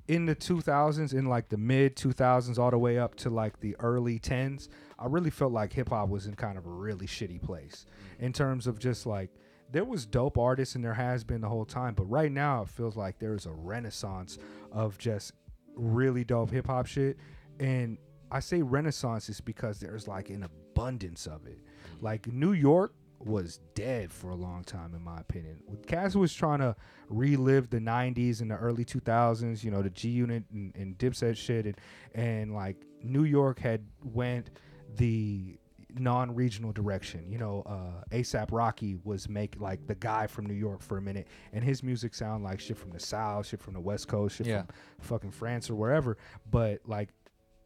in 0.08 0.26
the 0.26 0.36
2000s, 0.36 1.14
in 1.14 1.26
like 1.26 1.50
the 1.50 1.58
mid 1.58 1.96
2000s, 1.96 2.58
all 2.58 2.72
the 2.72 2.78
way 2.78 2.98
up 2.98 3.16
to 3.16 3.30
like 3.30 3.60
the 3.60 3.76
early 3.80 4.20
10s, 4.20 4.70
I 4.98 5.08
really 5.08 5.30
felt 5.30 5.52
like 5.52 5.74
hip 5.74 5.90
hop 5.90 6.10
was 6.10 6.26
in 6.26 6.36
kind 6.36 6.58
of 6.58 6.66
a 6.66 6.70
really 6.70 7.06
shitty 7.06 7.42
place 7.42 7.86
mm. 7.86 8.26
in 8.26 8.34
terms 8.34 8.68
of 8.68 8.80
just 8.80 9.06
like 9.06 9.30
there 9.72 9.84
was 9.84 10.06
dope 10.06 10.38
artists 10.38 10.76
and 10.76 10.84
there 10.84 10.94
has 10.94 11.24
been 11.24 11.42
the 11.42 11.50
whole 11.50 11.66
time, 11.66 11.94
but 11.94 12.06
right 12.06 12.32
now 12.32 12.62
it 12.62 12.70
feels 12.70 12.96
like 12.96 13.20
there 13.20 13.34
is 13.34 13.46
a 13.46 13.52
renaissance 13.52 14.38
of 14.72 14.98
just 14.98 15.34
really 15.76 16.24
dope 16.24 16.52
hip 16.52 16.68
hop 16.68 16.86
shit. 16.86 17.18
And 17.60 17.98
I 18.32 18.40
say 18.40 18.62
renaissance 18.62 19.30
is 19.30 19.42
because 19.42 19.80
there's 19.80 20.08
like 20.08 20.30
an 20.30 20.44
abundance 20.44 21.28
of 21.28 21.46
it. 21.48 21.60
Mm. 21.60 22.04
Like 22.04 22.28
New 22.28 22.54
York 22.54 22.94
was 23.20 23.60
dead 23.76 24.12
for 24.12 24.30
a 24.30 24.36
long 24.36 24.64
time, 24.64 24.94
in 24.94 25.02
my 25.04 25.20
opinion. 25.20 25.60
Cass 25.88 26.16
was 26.16 26.34
trying 26.34 26.60
to 26.60 26.76
relive 27.10 27.70
the 27.70 27.80
'90s 27.80 28.42
and 28.42 28.52
the 28.52 28.56
early 28.56 28.86
2000s, 28.86 29.64
you 29.64 29.72
know, 29.72 29.82
the 29.82 29.90
G 29.90 30.10
Unit 30.10 30.44
and, 30.54 30.76
and 30.76 30.98
Dipset 30.98 31.36
shit, 31.38 31.66
and 31.66 31.76
and 32.14 32.54
like 32.54 32.78
New 33.04 33.24
York 33.24 33.60
had 33.60 33.86
went 34.04 34.52
the 34.98 35.58
non-regional 35.98 36.72
direction. 36.74 37.26
You 37.32 37.38
know, 37.40 37.64
uh, 37.66 38.04
ASAP 38.16 38.50
Rocky 38.52 38.98
was 39.04 39.28
make 39.28 39.60
like 39.60 39.88
the 39.88 39.96
guy 39.96 40.28
from 40.28 40.46
New 40.46 40.54
York 40.54 40.82
for 40.82 40.98
a 40.98 41.02
minute, 41.02 41.28
and 41.54 41.64
his 41.64 41.82
music 41.84 42.14
sound 42.14 42.44
like 42.44 42.60
shit 42.60 42.78
from 42.78 42.92
the 42.92 43.00
South, 43.00 43.48
shit 43.48 43.62
from 43.62 43.74
the 43.74 43.80
West 43.80 44.08
Coast, 44.08 44.38
shit 44.38 44.48
Yeah. 44.48 44.64
from 44.64 44.76
fucking 45.02 45.32
France 45.32 45.70
or 45.70 45.76
wherever. 45.76 46.18
But 46.52 46.82
like, 46.86 47.10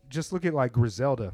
just 0.09 0.31
look 0.31 0.45
at 0.45 0.53
like 0.53 0.71
Griselda 0.71 1.33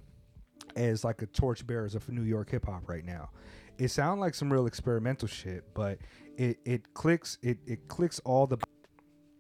as 0.76 1.04
like 1.04 1.22
a 1.22 1.26
torchbearers 1.28 1.96
of 1.96 2.08
New 2.10 2.24
York 2.24 2.50
hip 2.52 2.66
hop 2.66 2.88
right 2.90 3.06
now. 3.06 3.30
It 3.78 3.90
sounds 3.90 4.20
like 4.20 4.34
some 4.36 4.52
real 4.52 4.66
experimental 4.68 5.28
shit, 5.28 5.64
but 5.74 6.00
it 6.38 6.58
it 6.66 6.94
clicks 6.94 7.38
it 7.42 7.58
it 7.66 7.88
clicks 7.88 8.20
all 8.26 8.48
the 8.48 8.58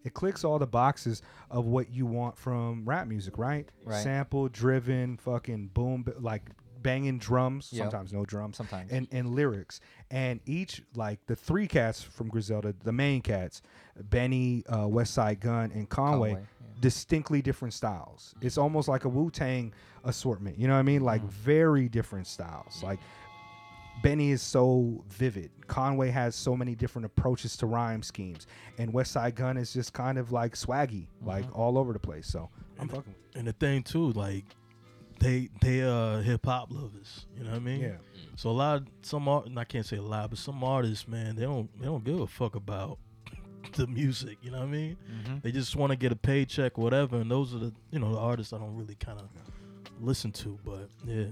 it 0.03 0.13
clicks 0.13 0.43
all 0.43 0.57
the 0.59 0.67
boxes 0.67 1.21
of 1.51 1.65
what 1.65 1.89
you 1.91 2.05
want 2.05 2.37
from 2.37 2.85
rap 2.85 3.07
music, 3.07 3.37
right? 3.37 3.67
Right. 3.83 4.01
Sample 4.01 4.47
driven, 4.47 5.17
fucking 5.17 5.71
boom, 5.73 6.05
like 6.19 6.49
banging 6.81 7.17
drums. 7.17 7.69
Yep. 7.73 7.83
Sometimes 7.85 8.13
no 8.13 8.23
drums. 8.23 8.57
Sometimes. 8.57 8.91
and 8.91 9.07
and 9.11 9.35
lyrics. 9.35 9.79
And 10.11 10.39
each 10.45 10.81
like 10.95 11.19
the 11.25 11.35
three 11.35 11.67
cats 11.67 12.01
from 12.01 12.29
Griselda, 12.29 12.73
the 12.83 12.93
main 12.93 13.21
cats, 13.21 13.61
Benny, 14.01 14.63
uh, 14.69 14.85
Westside 14.85 15.39
Gunn, 15.39 15.71
and 15.73 15.89
Conway, 15.89 16.33
Conway, 16.33 16.47
distinctly 16.79 17.41
different 17.41 17.73
styles. 17.73 18.33
It's 18.41 18.57
almost 18.57 18.87
like 18.87 19.05
a 19.05 19.09
Wu 19.09 19.29
Tang 19.31 19.73
assortment. 20.03 20.57
You 20.57 20.67
know 20.67 20.73
what 20.73 20.79
I 20.79 20.83
mean? 20.83 21.01
Like 21.01 21.21
Mm. 21.23 21.29
very 21.29 21.89
different 21.89 22.27
styles. 22.27 22.81
Like 22.83 22.99
Benny 24.03 24.31
is 24.31 24.41
so 24.41 25.03
vivid. 25.09 25.49
Conway 25.67 26.09
has 26.11 26.35
so 26.35 26.55
many 26.55 26.75
different 26.75 27.05
approaches 27.05 27.57
to 27.57 27.65
rhyme 27.65 28.03
schemes, 28.03 28.47
and 28.77 28.93
Westside 28.93 29.35
Gunn 29.35 29.57
is 29.57 29.73
just 29.73 29.93
kind 29.93 30.17
of 30.17 30.31
like 30.31 30.53
swaggy, 30.55 31.07
like 31.21 31.45
Mm-hmm. 31.45 31.59
all 31.59 31.77
over 31.77 31.93
the 31.93 31.99
place. 31.99 32.27
So 32.27 32.49
I'm 32.79 32.87
fucking. 32.87 33.13
With 33.33 33.35
and 33.35 33.47
the 33.47 33.53
thing 33.53 33.83
too, 33.83 34.11
like 34.13 34.45
they 35.19 35.49
they 35.61 35.81
uh 35.81 36.19
hip 36.21 36.45
hop 36.45 36.71
lovers. 36.71 37.25
You 37.35 37.43
know 37.43 37.51
what 37.51 37.57
I 37.57 37.59
mean? 37.59 37.81
Yeah. 37.81 37.95
So 38.35 38.49
a 38.49 38.51
lot 38.51 38.77
of 38.77 38.87
some 39.01 39.27
art, 39.27 39.47
and 39.47 39.59
I 39.59 39.63
can't 39.63 39.85
say 39.85 39.97
a 39.97 40.01
lot, 40.01 40.29
but 40.29 40.39
some 40.39 40.63
artists, 40.63 41.07
man, 41.07 41.35
they 41.35 41.43
don't 41.43 41.69
they 41.79 41.85
don't 41.85 42.03
give 42.03 42.19
a 42.19 42.27
fuck 42.27 42.55
about 42.55 42.99
the 43.73 43.87
music. 43.87 44.37
You 44.41 44.51
know 44.51 44.59
what 44.59 44.67
I 44.67 44.71
mean? 44.71 44.97
Mhm. 45.25 45.41
They 45.41 45.51
just 45.51 45.75
want 45.75 45.91
to 45.91 45.97
get 45.97 46.11
a 46.11 46.15
paycheck, 46.15 46.77
whatever. 46.77 47.17
And 47.17 47.29
those 47.31 47.53
are 47.55 47.59
the 47.59 47.73
you 47.91 47.99
know 47.99 48.13
the 48.13 48.19
artists 48.19 48.53
I 48.53 48.57
don't 48.59 48.75
really 48.77 48.95
kind 48.95 49.19
of 49.19 49.27
listen 49.99 50.31
to. 50.33 50.57
But 50.63 50.89
yeah, 51.05 51.25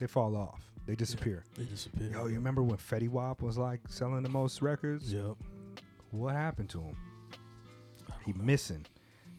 They 0.00 0.06
fall 0.08 0.36
off. 0.36 0.60
They 0.88 0.96
disappear. 0.96 1.44
they 1.54 1.64
disappear. 1.64 2.08
Yo, 2.10 2.26
you 2.28 2.36
remember 2.36 2.62
when 2.62 2.78
Fetty 2.78 3.10
Wap 3.10 3.42
was 3.42 3.58
like 3.58 3.80
selling 3.90 4.22
the 4.22 4.30
most 4.30 4.62
records? 4.62 5.12
Yep. 5.12 5.36
What 6.12 6.34
happened 6.34 6.70
to 6.70 6.80
him? 6.80 6.96
He 8.24 8.32
missing, 8.32 8.86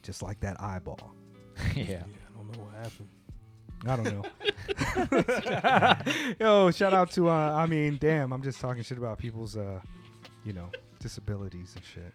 just 0.04 0.22
like 0.22 0.40
that 0.42 0.62
eyeball. 0.62 1.16
yeah. 1.76 1.86
Yeah, 1.86 2.04
I 2.04 2.38
don't 2.38 2.56
know 2.56 2.66
what 2.66 2.76
happened. 2.76 3.10
I 3.88 3.96
don't 3.96 4.14
know. 4.14 4.24
Yo, 6.40 6.70
shout 6.70 6.94
out 6.94 7.10
to 7.14 7.30
uh 7.30 7.56
I 7.56 7.66
mean, 7.66 7.98
damn, 8.00 8.32
I'm 8.32 8.44
just 8.44 8.60
talking 8.60 8.84
shit 8.84 9.00
about 9.00 9.18
people's 9.18 9.58
uh, 9.58 9.80
you 10.46 10.54
know, 10.54 10.70
disabilities 11.00 11.74
and 11.76 11.84
shit. 11.84 12.14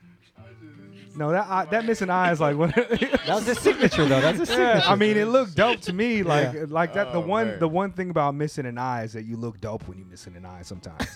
No, 1.16 1.30
that 1.30 1.46
eye, 1.48 1.64
that 1.66 1.84
missing 1.84 2.10
eye 2.10 2.32
is 2.32 2.40
like 2.40 2.56
what 2.56 2.74
That 2.76 3.22
was 3.28 3.46
his 3.46 3.58
signature, 3.60 4.04
though. 4.04 4.20
That's 4.20 4.38
his 4.38 4.48
Yeah, 4.50 4.56
signature. 4.56 4.88
I 4.88 4.94
mean, 4.96 5.16
it 5.16 5.26
looked 5.26 5.54
dope 5.54 5.80
to 5.82 5.92
me. 5.92 6.22
Like, 6.22 6.52
Yeah. 6.54 6.64
like 6.68 6.94
that. 6.94 7.12
The 7.12 7.18
Oh, 7.18 7.26
one, 7.26 7.46
man. 7.48 7.58
the 7.60 7.68
one 7.68 7.92
thing 7.92 8.10
about 8.10 8.34
missing 8.34 8.66
an 8.66 8.78
eye 8.78 9.04
is 9.04 9.12
that 9.12 9.24
you 9.24 9.36
look 9.36 9.60
dope 9.60 9.86
when 9.88 9.98
you 9.98 10.04
missing 10.04 10.34
an 10.36 10.44
eye. 10.44 10.62
Sometimes, 10.62 11.06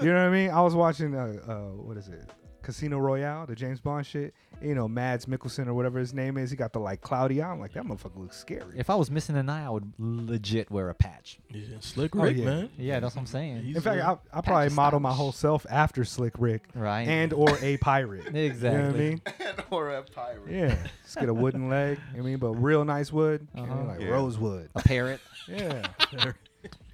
you 0.00 0.06
know 0.06 0.14
what 0.14 0.28
I 0.28 0.30
mean. 0.30 0.50
I 0.50 0.60
was 0.62 0.74
watching, 0.74 1.14
uh, 1.14 1.36
uh, 1.46 1.54
what 1.82 1.96
is 1.96 2.08
it, 2.08 2.30
Casino 2.62 2.98
Royale, 2.98 3.46
the 3.46 3.54
James 3.54 3.80
Bond 3.80 4.06
shit. 4.06 4.34
You 4.60 4.74
know, 4.76 4.86
Mads 4.86 5.26
Mikkelsen 5.26 5.66
or 5.66 5.74
whatever 5.74 5.98
his 5.98 6.14
name 6.14 6.38
is. 6.38 6.50
He 6.50 6.56
got 6.56 6.72
the 6.72 6.78
like 6.78 7.00
cloudy 7.00 7.42
eye. 7.42 7.50
I'm 7.50 7.58
like, 7.58 7.72
that 7.72 7.84
motherfucker 7.84 8.16
looks 8.18 8.36
scary. 8.38 8.78
If 8.78 8.90
I 8.90 8.94
was 8.94 9.10
missing 9.10 9.36
an 9.36 9.48
eye, 9.48 9.64
I 9.66 9.70
would 9.70 9.92
legit 9.98 10.70
wear 10.70 10.88
a 10.88 10.94
patch. 10.94 11.38
Yeah, 11.50 11.64
Slick 11.80 12.14
Oh, 12.14 12.20
Rick, 12.22 12.36
yeah. 12.36 12.44
man. 12.44 12.70
Yeah, 12.78 13.00
that's 13.00 13.16
what 13.16 13.22
I'm 13.22 13.26
saying. 13.26 13.62
He's 13.64 13.76
In 13.76 13.82
fact, 13.82 14.00
I, 14.02 14.12
I 14.36 14.40
probably 14.40 14.68
Patch 14.68 14.76
model 14.76 15.00
my 15.00 15.12
whole 15.12 15.32
self 15.32 15.66
after 15.68 16.04
Slick 16.04 16.34
Rick, 16.38 16.62
Right. 16.74 17.08
and 17.08 17.32
or 17.32 17.56
a 17.60 17.76
pirate. 17.78 18.24
You 18.26 18.30
know 18.30 18.30
what 18.30 18.36
I 18.36 18.38
Exactly. 18.44 18.98
mean? 19.10 19.22
or 19.70 19.90
a 19.90 20.02
pirate. 20.02 20.42
Yeah, 20.48 20.76
just 21.02 21.18
get 21.18 21.28
a 21.28 21.34
wooden 21.34 21.68
leg. 21.68 21.98
You 21.98 22.18
know 22.18 22.22
what 22.22 22.28
I 22.28 22.30
mean, 22.30 22.38
but 22.38 22.50
real 22.54 22.84
nice 22.84 23.12
wood, 23.12 23.46
you 23.56 23.66
know, 23.66 23.72
Uh-huh. 23.72 23.84
like 23.84 24.00
Yeah. 24.00 24.08
rosewood. 24.08 24.70
A 24.76 24.82
parrot. 24.82 25.20
Yeah. 25.48 25.82
yeah, 26.12 26.22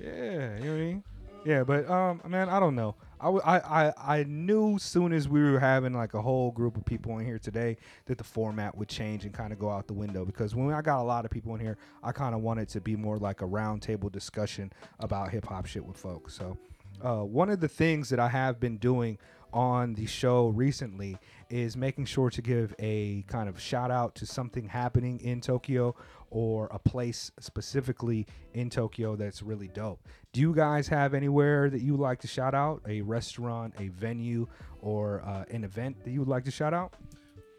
you 0.01 0.07
know 0.07 0.51
what 0.55 0.63
I 0.63 0.65
mean? 0.65 1.05
Yeah, 1.45 1.65
but 1.65 1.89
um 1.91 2.21
man, 2.27 2.49
I 2.49 2.59
don't 2.61 2.75
know. 2.75 2.95
I, 3.21 3.59
I, 3.59 3.93
I 4.19 4.25
knew 4.25 4.79
soon 4.79 5.13
as 5.13 5.29
we 5.29 5.43
were 5.43 5.59
having 5.59 5.93
like 5.93 6.15
a 6.15 6.23
whole 6.23 6.51
group 6.51 6.77
of 6.77 6.85
people 6.85 7.19
in 7.19 7.27
here 7.27 7.39
today 7.39 7.77
that 8.07 8.19
the 8.19 8.25
format 8.25 8.77
would 8.77 8.89
change 8.89 9.25
and 9.25 9.35
kind 9.35 9.53
of 9.53 9.59
go 9.59 9.71
out 9.71 9.87
the 9.87 9.95
window 9.95 10.25
because 10.25 10.55
when 10.55 10.73
I 10.73 10.83
got 10.83 11.01
a 11.01 11.03
lot 11.03 11.25
of 11.25 11.31
people 11.31 11.55
in 11.55 11.61
here, 11.61 11.79
I 12.03 12.13
kind 12.13 12.35
of 12.35 12.43
wanted 12.43 12.69
to 12.71 12.81
be 12.81 12.97
more 12.97 13.19
like 13.19 13.43
a 13.43 13.47
roundtable 13.47 14.11
discussion 14.11 14.73
about 15.01 15.31
hip 15.31 15.47
hop 15.47 15.67
shit 15.67 15.85
with 15.85 15.97
folks. 15.97 16.35
So, 16.35 16.57
uh, 17.03 17.25
one 17.25 17.49
of 17.49 17.61
the 17.61 17.69
things 17.69 18.09
that 18.09 18.19
I 18.19 18.29
have 18.29 18.59
been 18.59 18.77
doing 18.77 19.19
on 19.53 19.95
the 19.95 20.07
show 20.07 20.49
recently 20.49 21.17
is 21.49 21.77
making 21.77 22.05
sure 22.05 22.31
to 22.31 22.43
give 22.43 22.75
a 22.79 23.23
kind 23.29 23.49
of 23.49 23.61
shout 23.61 23.91
out 23.91 24.15
to 24.17 24.27
something 24.27 24.69
happening 24.69 25.19
in 25.21 25.41
Tokyo 25.41 25.95
or 26.31 26.69
a 26.71 26.79
place 26.79 27.31
specifically 27.41 28.27
in 28.53 28.69
Tokyo 28.69 29.17
that's 29.17 29.43
really 29.43 29.69
dope. 29.69 30.07
Do 30.39 30.43
you 30.43 30.55
guys 30.55 30.87
have 30.87 31.15
anywhere 31.15 31.69
that 31.69 31.81
you 31.81 31.95
would 31.95 32.01
like 32.01 32.21
to 32.21 32.29
shout 32.29 32.55
out? 32.55 32.81
A 32.87 33.01
restaurant, 33.01 33.75
a 33.81 33.89
venue, 33.89 34.47
or 34.83 35.21
uh, 35.23 35.45
an 35.51 35.65
event 35.65 36.05
that 36.05 36.13
you 36.13 36.21
would 36.21 36.29
like 36.29 36.45
to 36.45 36.53
shout 36.53 36.73
out? 36.73 36.95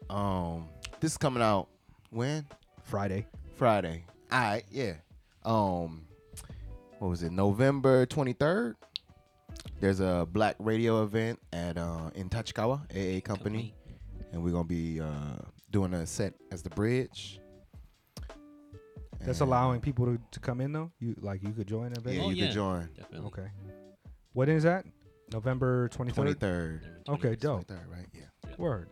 Um, 0.08 0.66
this 0.98 1.12
is 1.12 1.18
coming 1.18 1.42
out 1.42 1.68
when? 2.08 2.46
Friday. 2.82 3.26
Friday. 3.54 4.06
All 4.32 4.40
right, 4.40 4.64
yeah. 4.70 4.94
Um, 5.44 6.06
what 7.00 7.08
was 7.08 7.22
it? 7.22 7.32
November 7.32 8.06
twenty 8.06 8.32
third. 8.32 8.76
There's 9.78 10.00
a 10.00 10.26
Black 10.32 10.56
Radio 10.58 11.02
event 11.02 11.38
at 11.52 11.76
uh, 11.76 12.08
in 12.14 12.30
Tachikawa 12.30 12.80
AA 12.96 13.20
Company, 13.20 13.74
and 14.32 14.42
we're 14.42 14.52
gonna 14.52 14.64
be 14.64 15.02
uh, 15.02 15.36
doing 15.70 15.92
a 15.92 16.06
set 16.06 16.32
as 16.50 16.62
the 16.62 16.70
bridge. 16.70 17.40
That's 19.24 19.40
And- 19.40 19.48
allowing 19.48 19.80
people 19.80 20.06
to, 20.06 20.18
to 20.30 20.40
come 20.40 20.60
in 20.60 20.72
though. 20.72 20.90
You 20.98 21.14
like 21.20 21.42
you 21.42 21.52
could 21.52 21.66
join 21.66 21.92
that. 21.92 22.04
Yeah, 22.06 22.22
Oh, 22.22 22.30
you 22.30 22.36
yeah, 22.36 22.46
could 22.46 22.54
join. 22.54 22.88
Definitely. 22.96 23.26
Okay. 23.28 23.48
What 24.32 24.48
is 24.48 24.62
that? 24.62 24.84
November 25.32 25.88
twenty 25.88 26.12
Twenty 26.12 26.34
third. 26.34 26.82
third. 26.82 27.08
Okay, 27.08 27.36
dope. 27.36 27.66
Third, 27.66 27.86
right? 27.90 28.06
Yeah. 28.12 28.54
Word. 28.58 28.88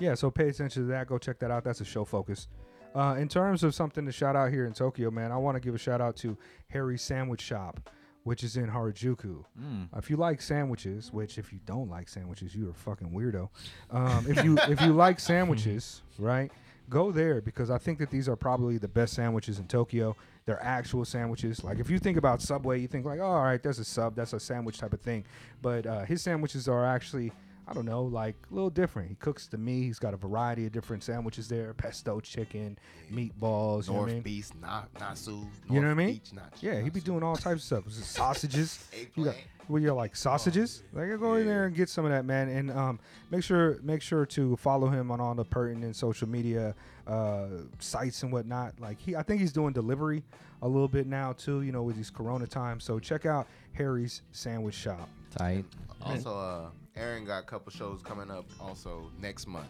Yeah, 0.00 0.14
so 0.14 0.30
pay 0.30 0.48
attention 0.48 0.84
to 0.84 0.88
that. 0.88 1.06
Go 1.06 1.18
check 1.18 1.38
that 1.40 1.50
out. 1.50 1.64
That's 1.64 1.80
a 1.80 1.84
show 1.84 2.04
focus. 2.04 2.48
Uh, 2.94 3.16
in 3.18 3.28
terms 3.28 3.62
of 3.62 3.74
something 3.74 4.04
to 4.06 4.12
shout 4.12 4.36
out 4.36 4.50
here 4.50 4.66
in 4.66 4.72
Tokyo, 4.72 5.10
man, 5.10 5.32
I 5.32 5.36
want 5.36 5.56
to 5.56 5.60
give 5.60 5.74
a 5.74 5.78
shout 5.78 6.00
out 6.00 6.16
to 6.16 6.36
Harry 6.68 6.98
Sandwich 6.98 7.40
Shop, 7.40 7.90
which 8.24 8.44
is 8.44 8.56
in 8.56 8.66
Harajuku. 8.68 9.44
Mm. 9.60 9.88
If 9.96 10.10
you 10.10 10.16
like 10.16 10.40
sandwiches, 10.42 11.10
which 11.12 11.38
if 11.38 11.52
you 11.52 11.58
don't 11.64 11.88
like 11.90 12.08
sandwiches, 12.08 12.54
you're 12.54 12.70
a 12.70 12.74
fucking 12.74 13.10
weirdo. 13.10 13.48
Um, 13.90 14.26
if 14.28 14.44
you 14.44 14.56
if 14.68 14.80
you 14.80 14.92
like 14.92 15.20
sandwiches, 15.32 16.02
right, 16.18 16.50
go 16.92 17.10
there 17.10 17.40
because 17.40 17.70
I 17.70 17.78
think 17.78 17.98
that 17.98 18.10
these 18.10 18.28
are 18.28 18.36
probably 18.36 18.76
the 18.76 18.88
best 18.88 19.14
sandwiches 19.14 19.58
in 19.58 19.66
Tokyo. 19.66 20.14
They're 20.44 20.62
actual 20.62 21.04
sandwiches. 21.04 21.64
Like 21.64 21.78
if 21.78 21.88
you 21.88 21.98
think 21.98 22.18
about 22.18 22.42
Subway, 22.42 22.80
you 22.80 22.86
think 22.86 23.06
like, 23.06 23.20
oh, 23.20 23.24
all 23.24 23.42
right, 23.42 23.62
that's 23.62 23.78
a 23.78 23.84
sub, 23.84 24.14
that's 24.14 24.34
a 24.34 24.40
sandwich 24.40 24.78
type 24.78 24.92
of 24.92 25.00
thing. 25.00 25.24
But 25.62 25.86
uh, 25.86 26.04
his 26.04 26.20
sandwiches 26.20 26.68
are 26.68 26.84
actually 26.84 27.32
I 27.66 27.74
don't 27.74 27.84
know, 27.84 28.02
like 28.02 28.34
a 28.50 28.54
little 28.54 28.70
different. 28.70 29.08
He 29.08 29.14
cooks 29.16 29.46
the 29.46 29.58
meat. 29.58 29.84
He's 29.84 29.98
got 29.98 30.14
a 30.14 30.16
variety 30.16 30.66
of 30.66 30.72
different 30.72 31.04
sandwiches 31.04 31.48
there: 31.48 31.72
pesto 31.74 32.20
chicken, 32.20 32.78
meatballs. 33.12 33.86
you 33.86 33.92
know 33.92 34.00
North 34.00 34.10
I 34.10 34.14
mean? 34.14 34.22
Beach, 34.22 34.46
not 34.60 34.92
Nasu. 34.94 35.46
You 35.70 35.80
know 35.80 35.86
what 35.86 35.92
I 35.92 35.94
mean? 35.94 36.14
Beach, 36.14 36.32
not 36.32 36.52
yeah, 36.60 36.80
he 36.80 36.90
be 36.90 37.00
doing 37.00 37.22
all 37.22 37.36
types 37.36 37.70
of 37.70 37.84
stuff. 37.84 37.92
Sausages? 37.92 38.84
you 39.14 39.24
got, 39.24 39.36
well, 39.68 39.80
you're 39.80 39.94
like 39.94 40.16
sausages. 40.16 40.82
Like 40.92 41.18
go 41.18 41.34
in 41.34 41.46
there 41.46 41.66
and 41.66 41.74
get 41.74 41.88
some 41.88 42.04
of 42.04 42.10
that, 42.10 42.24
man. 42.24 42.48
And 42.48 42.70
um, 42.70 43.00
make 43.30 43.44
sure 43.44 43.78
make 43.82 44.02
sure 44.02 44.26
to 44.26 44.56
follow 44.56 44.88
him 44.88 45.10
on 45.10 45.20
all 45.20 45.34
the 45.34 45.44
pertinent 45.44 45.96
social 45.96 46.28
media 46.28 46.74
uh, 47.06 47.46
sites 47.78 48.22
and 48.22 48.32
whatnot. 48.32 48.74
Like 48.80 49.00
he, 49.00 49.16
I 49.16 49.22
think 49.22 49.40
he's 49.40 49.52
doing 49.52 49.72
delivery 49.72 50.24
a 50.62 50.68
little 50.68 50.88
bit 50.88 51.06
now 51.06 51.32
too. 51.32 51.62
You 51.62 51.72
know, 51.72 51.82
with 51.82 51.96
these 51.96 52.10
Corona 52.10 52.46
times. 52.46 52.84
So 52.84 52.98
check 52.98 53.24
out 53.24 53.46
Harry's 53.72 54.22
Sandwich 54.32 54.74
Shop. 54.74 55.08
Tight. 55.36 55.64
Also, 56.02 56.36
uh, 56.36 56.66
Aaron 56.96 57.24
got 57.24 57.42
a 57.42 57.46
couple 57.46 57.70
shows 57.72 58.00
coming 58.02 58.30
up 58.30 58.44
also 58.60 59.10
next 59.20 59.46
month. 59.46 59.66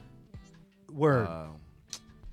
Word. 0.92 1.26
Uh, 1.26 1.46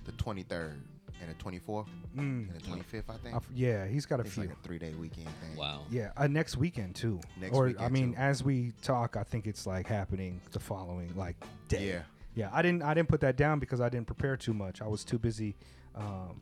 the 0.06 0.12
23rd 0.14 0.74
and 1.22 1.30
the 1.30 1.36
24th 1.44 1.88
Mm. 2.16 2.50
and 2.50 2.54
the 2.54 2.60
25th, 2.62 3.10
I 3.10 3.18
think. 3.18 3.34
I 3.36 3.38
f- 3.38 3.50
yeah, 3.54 3.86
he's 3.86 4.06
got 4.06 4.20
a 4.20 4.24
It's 4.24 4.34
few. 4.34 4.44
like 4.44 4.54
a 4.54 4.56
three 4.64 4.80
day 4.80 4.94
weekend 4.94 5.28
thing. 5.42 5.56
Wow. 5.58 5.82
Yeah, 5.92 6.12
uh, 6.18 6.28
next 6.28 6.58
weekend 6.58 6.96
too. 6.96 7.20
Next 7.40 7.56
or 7.56 7.74
I 7.80 7.90
mean, 7.90 8.14
too. 8.14 8.18
as 8.20 8.44
we 8.44 8.72
talk, 8.82 9.16
I 9.18 9.24
think 9.24 9.46
it's 9.46 9.68
like 9.68 9.86
happening 9.88 10.42
the 10.52 10.60
following 10.60 11.14
like 11.16 11.36
day. 11.68 11.90
Yeah. 11.90 12.02
Yeah, 12.36 12.50
I 12.54 12.62
didn't 12.62 12.84
I 12.84 12.94
didn't 12.94 13.10
put 13.10 13.22
that 13.22 13.36
down 13.36 13.60
because 13.60 13.82
I 13.82 13.90
didn't 13.90 14.08
prepare 14.08 14.38
too 14.38 14.54
much. 14.54 14.82
I 14.82 14.88
was 14.88 15.04
too 15.04 15.20
busy 15.20 15.56
um, 15.94 16.42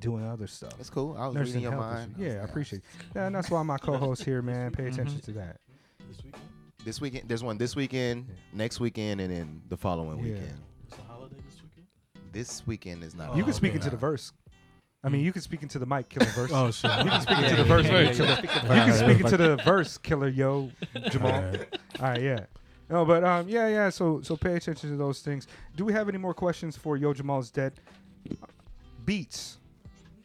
doing 0.00 0.24
other 0.26 0.46
stuff. 0.46 0.76
That's 0.76 0.90
cool. 0.90 1.16
I 1.18 1.26
was 1.26 1.34
Nursing 1.34 1.54
reading 1.56 1.70
your 1.70 1.80
mind. 1.80 2.14
Yeah, 2.18 2.40
I 2.42 2.44
appreciate 2.44 2.78
it. 2.80 2.84
Yeah, 3.16 3.26
and 3.26 3.34
that's 3.34 3.50
why 3.50 3.62
my 3.62 3.78
co-host 3.78 4.24
here, 4.24 4.42
man, 4.42 4.72
pay 4.72 4.86
attention 4.88 5.20
to 5.20 5.32
that. 5.32 5.56
This 6.10 6.24
weekend, 6.24 6.42
This 6.84 7.00
weekend. 7.00 7.28
there's 7.28 7.44
one 7.44 7.56
this 7.58 7.76
weekend, 7.76 8.26
next 8.52 8.80
weekend, 8.80 9.20
and 9.20 9.32
then 9.32 9.62
the 9.68 9.76
following 9.76 10.18
Yeah. 10.18 10.24
weekend. 10.34 10.58
It's 10.88 10.98
a 10.98 11.02
holiday 11.02 11.36
this 11.46 11.62
weekend. 11.62 11.86
This 12.32 12.66
weekend 12.66 13.04
is 13.04 13.14
not. 13.14 13.36
you 13.36 13.44
can 13.44 13.52
Oh, 13.52 13.56
speak 13.56 13.70
okay. 13.70 13.76
into 13.76 13.90
the 13.90 13.96
verse. 13.96 14.32
I 15.04 15.08
mean, 15.08 15.24
you 15.24 15.32
can 15.32 15.40
speak 15.40 15.62
into 15.62 15.78
the 15.78 15.86
mic, 15.86 16.08
killer 16.08 16.26
verse. 16.34 16.50
Oh, 16.52 16.70
shit. 16.72 16.90
You 17.04 17.10
can 17.10 17.20
speak 17.22 17.38
into 17.38 17.56
the 17.56 17.64
verse, 17.64 17.86
yeah, 17.86 18.00
yeah, 18.00 18.12
killer. 18.12 18.28
yeah. 18.28 18.86
You 18.86 18.92
can 18.92 18.94
speak 18.94 19.20
into 19.20 19.36
the 19.36 19.56
verse, 19.64 19.98
killer, 19.98 20.28
yo, 20.28 20.70
Jahmal. 20.94 21.66
All 22.00 22.04
Alright. 22.06 22.22
yeah. 22.22 22.46
No, 22.90 23.04
but 23.04 23.22
um, 23.22 23.48
yeah, 23.48 23.68
yeah. 23.68 23.88
So, 23.90 24.20
so 24.20 24.36
pay 24.36 24.56
attention 24.56 24.90
to 24.90 24.96
those 24.96 25.22
things. 25.22 25.46
Do 25.76 25.84
we 25.84 25.92
have 25.92 26.08
any 26.08 26.18
more 26.18 26.34
questions 26.34 26.76
for 26.76 26.96
Yo 26.96 27.14
Jahmal's 27.14 27.50
dead? 27.52 27.74
Beats, 29.04 29.58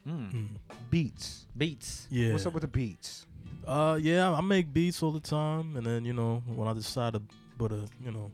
Mm. 0.07 0.47
beats. 0.89 1.45
Beats. 1.57 2.07
Yeah. 2.11 2.31
What's 2.33 2.45
up 2.45 2.53
with 2.53 2.61
the 2.61 2.67
beats? 2.67 3.24
Uh, 3.68 3.97
yeah, 4.01 4.32
I 4.32 4.41
make 4.41 4.72
beats 4.72 5.01
all 5.01 5.11
the 5.11 5.20
time, 5.20 5.76
and 5.76 5.86
then 5.86 6.05
you 6.05 6.13
know 6.13 6.43
when 6.45 6.68
I 6.68 6.74
decide 6.74 7.13
to 7.13 7.22
put 7.57 7.72
a 7.72 7.88
you 8.03 8.11
know 8.11 8.32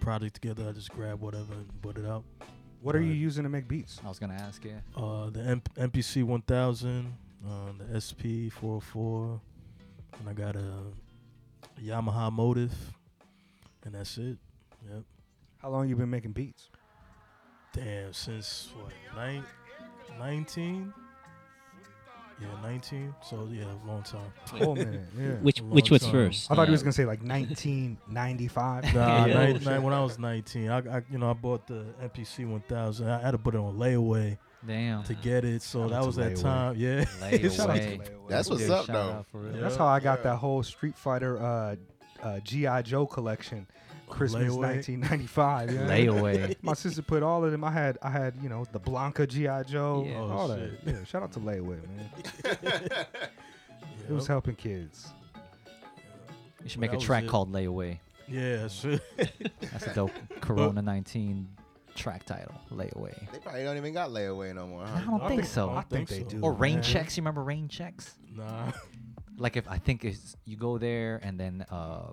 project 0.00 0.34
together, 0.34 0.68
I 0.68 0.72
just 0.72 0.90
grab 0.90 1.20
whatever 1.20 1.52
and 1.52 1.82
put 1.82 1.98
it 1.98 2.06
out. 2.06 2.24
What 2.80 2.96
are 2.96 3.00
you 3.00 3.12
using 3.12 3.44
to 3.44 3.48
make 3.48 3.68
beats? 3.68 4.00
I 4.04 4.08
was 4.08 4.18
gonna 4.18 4.34
ask 4.34 4.64
you. 4.64 4.76
Uh, 4.96 5.30
the 5.30 5.40
M- 5.40 5.62
MPC 5.76 6.24
1000, 6.24 7.12
uh, 7.46 7.50
the 7.78 8.00
SP 8.02 8.50
404, 8.50 9.40
and 10.18 10.28
I 10.28 10.32
got 10.32 10.56
a, 10.56 10.68
Yamaha 11.80 12.32
Motif, 12.32 12.72
and 13.84 13.94
that's 13.94 14.18
it. 14.18 14.36
Yep. 14.88 15.02
How 15.58 15.70
long 15.70 15.88
you 15.88 15.94
been 15.96 16.10
making 16.10 16.32
beats? 16.32 16.70
Damn, 17.72 18.12
since 18.12 18.70
what, 18.76 18.92
nine, 19.16 19.44
19? 20.18 20.92
Yeah, 22.42 22.62
19. 22.68 23.14
So 23.22 23.48
yeah, 23.52 23.64
long 23.86 24.02
time. 24.02 24.32
Whole 24.62 24.74
minute, 24.74 25.00
yeah. 25.18 25.28
Which 25.42 25.60
A 25.60 25.64
which 25.64 25.90
was 25.90 26.02
time. 26.02 26.10
first? 26.12 26.50
I 26.50 26.54
thought 26.54 26.66
he 26.68 26.72
was 26.72 26.82
gonna 26.82 26.92
say 26.92 27.04
like 27.04 27.22
1995. 27.22 28.94
Nah, 28.94 29.26
Yeah. 29.26 29.34
nine- 29.34 29.62
nine- 29.64 29.82
when 29.82 29.94
I 29.94 30.02
was 30.02 30.18
19, 30.18 30.68
I, 30.68 30.78
I 30.78 31.02
you 31.10 31.18
know 31.18 31.30
I 31.30 31.34
bought 31.34 31.66
the 31.66 31.84
MPC 32.02 32.46
1000. 32.48 33.08
I 33.08 33.20
had 33.20 33.30
to 33.32 33.38
put 33.38 33.54
it 33.54 33.58
on 33.58 33.76
layaway 33.76 34.38
Damn. 34.66 35.02
to 35.04 35.14
get 35.14 35.44
it, 35.44 35.62
so 35.62 35.88
that 35.88 36.04
was 36.04 36.16
that 36.16 36.32
layaway. 36.34 36.42
time. 36.42 36.74
Yeah, 36.76 37.04
Layaway. 37.20 38.08
That's 38.28 38.48
what's 38.48 38.62
Dude, 38.62 38.70
up, 38.70 38.86
though. 38.86 38.94
out. 38.94 39.26
That's 39.34 39.76
how 39.76 39.86
I 39.86 40.00
got 40.00 40.18
Yeah. 40.20 40.32
that 40.32 40.36
whole 40.36 40.62
Street 40.62 40.96
Fighter 40.96 41.40
uh, 41.42 41.76
uh, 42.22 42.40
GI 42.40 42.82
Joe 42.84 43.06
collection, 43.06 43.66
Christmas 44.12 44.52
Layaway. 44.52 44.74
1995. 44.76 45.72
Yeah. 45.72 45.80
Layaway. 45.88 46.56
My 46.62 46.74
sister 46.74 47.02
put 47.02 47.22
all 47.22 47.44
of 47.44 47.50
them. 47.52 47.64
I 47.64 47.70
had 47.70 47.98
I 48.02 48.10
had 48.10 48.34
you 48.42 48.48
know 48.48 48.64
the 48.72 48.80
Blanka 48.80 49.26
GI 49.28 49.70
Joe, 49.70 50.04
Yeah. 50.06 50.16
all 50.18 50.32
Oh, 50.42 50.48
that. 50.48 50.58
shit. 50.58 50.80
Yeah, 50.86 51.04
shout 51.04 51.22
out 51.22 51.32
to 51.32 51.40
Layaway, 51.40 51.80
man. 51.88 52.10
It 54.08 54.12
was 54.12 54.24
Yep. 54.24 54.28
helping 54.28 54.56
kids. 54.56 55.08
You 56.62 56.68
should 56.68 56.80
make 56.80 56.90
That 56.90 56.96
a 56.96 56.98
was 56.98 57.04
track 57.04 57.24
it. 57.24 57.28
called 57.30 57.52
Layaway. 57.52 57.98
Yeah, 58.28 58.68
sure. 58.68 58.98
That's 59.16 59.86
a 59.86 59.94
dope 59.94 60.10
Corona 60.40 60.82
19 60.82 61.48
track 61.94 62.24
title. 62.24 62.54
Layaway. 62.70 63.14
They 63.32 63.38
probably 63.38 63.62
don't 63.64 63.76
even 63.76 63.92
got 63.94 64.10
layaway 64.10 64.54
no 64.54 64.66
more. 64.66 64.82
I 64.84 64.86
Huh? 64.88 65.10
don't 65.10 65.22
I 65.22 65.28
think 65.28 65.40
think- 65.42 65.52
so. 65.52 65.70
I 65.70 65.78
I 65.78 65.82
think, 65.82 66.08
think 66.08 66.28
they 66.28 66.34
so. 66.36 66.40
do. 66.40 66.44
Or 66.44 66.52
rain 66.52 66.74
man. 66.76 66.82
checks. 66.82 67.16
You 67.16 67.20
remember 67.22 67.42
rain 67.42 67.68
checks? 67.68 68.14
nah. 68.34 68.72
Like 69.38 69.56
if 69.56 69.66
I 69.68 69.78
think 69.78 70.04
it's 70.04 70.36
you 70.44 70.56
go 70.56 70.78
there 70.78 71.18
and 71.22 71.38
then 71.40 71.64
uh, 71.70 72.12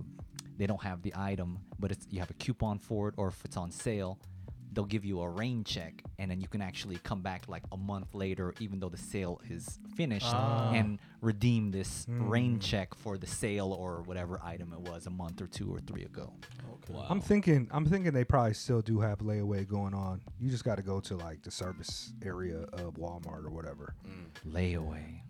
they 0.60 0.68
don't 0.68 0.84
have 0.84 1.02
the 1.02 1.14
item, 1.16 1.58
but 1.80 1.92
it's 1.92 2.06
you 2.12 2.20
have 2.20 2.30
a 2.30 2.34
coupon 2.36 2.78
for 2.78 3.08
it, 3.08 3.16
or 3.18 3.30
if 3.30 3.44
it's 3.46 3.58
on 3.58 3.72
sale, 3.72 4.20
they'll 4.74 4.86
give 4.86 5.04
you 5.04 5.20
a 5.22 5.28
rain 5.28 5.64
check, 5.64 6.04
and 6.20 6.30
then 6.30 6.40
you 6.40 6.48
can 6.48 6.62
actually 6.62 6.98
come 6.98 7.22
back 7.24 7.48
like 7.48 7.64
a 7.72 7.78
month 7.78 8.14
later, 8.14 8.54
even 8.60 8.80
though 8.80 8.90
the 8.90 8.98
sale 8.98 9.42
is 9.50 9.80
finished, 9.96 10.28
Ah. 10.30 10.72
and 10.74 11.00
redeem 11.22 11.72
this 11.72 12.06
rain 12.08 12.58
Mm. 12.58 12.62
check 12.62 12.94
for 12.94 13.18
the 13.18 13.26
sale 13.26 13.72
or 13.74 14.04
whatever 14.04 14.40
item 14.44 14.72
it 14.72 14.80
was 14.82 15.08
a 15.08 15.10
month 15.10 15.42
or 15.42 15.48
two 15.48 15.74
or 15.74 15.80
three 15.80 16.04
ago. 16.04 16.32
Okay. 16.74 17.06
I'm 17.10 17.20
thinking 17.22 17.68
I'm 17.72 17.86
thinking 17.86 18.12
they 18.14 18.24
probably 18.26 18.54
still 18.54 18.82
do 18.82 19.00
have 19.00 19.20
layaway 19.20 19.68
going 19.68 19.94
on. 19.96 20.22
You 20.40 20.50
just 20.52 20.64
got 20.66 20.76
to 20.76 20.84
go 20.84 21.00
to 21.00 21.16
like 21.18 21.42
the 21.42 21.52
service 21.52 22.14
area 22.24 22.60
of 22.74 22.94
Walmart 22.96 23.46
or 23.46 23.50
whatever. 23.50 23.96
Layaway. 24.48 25.22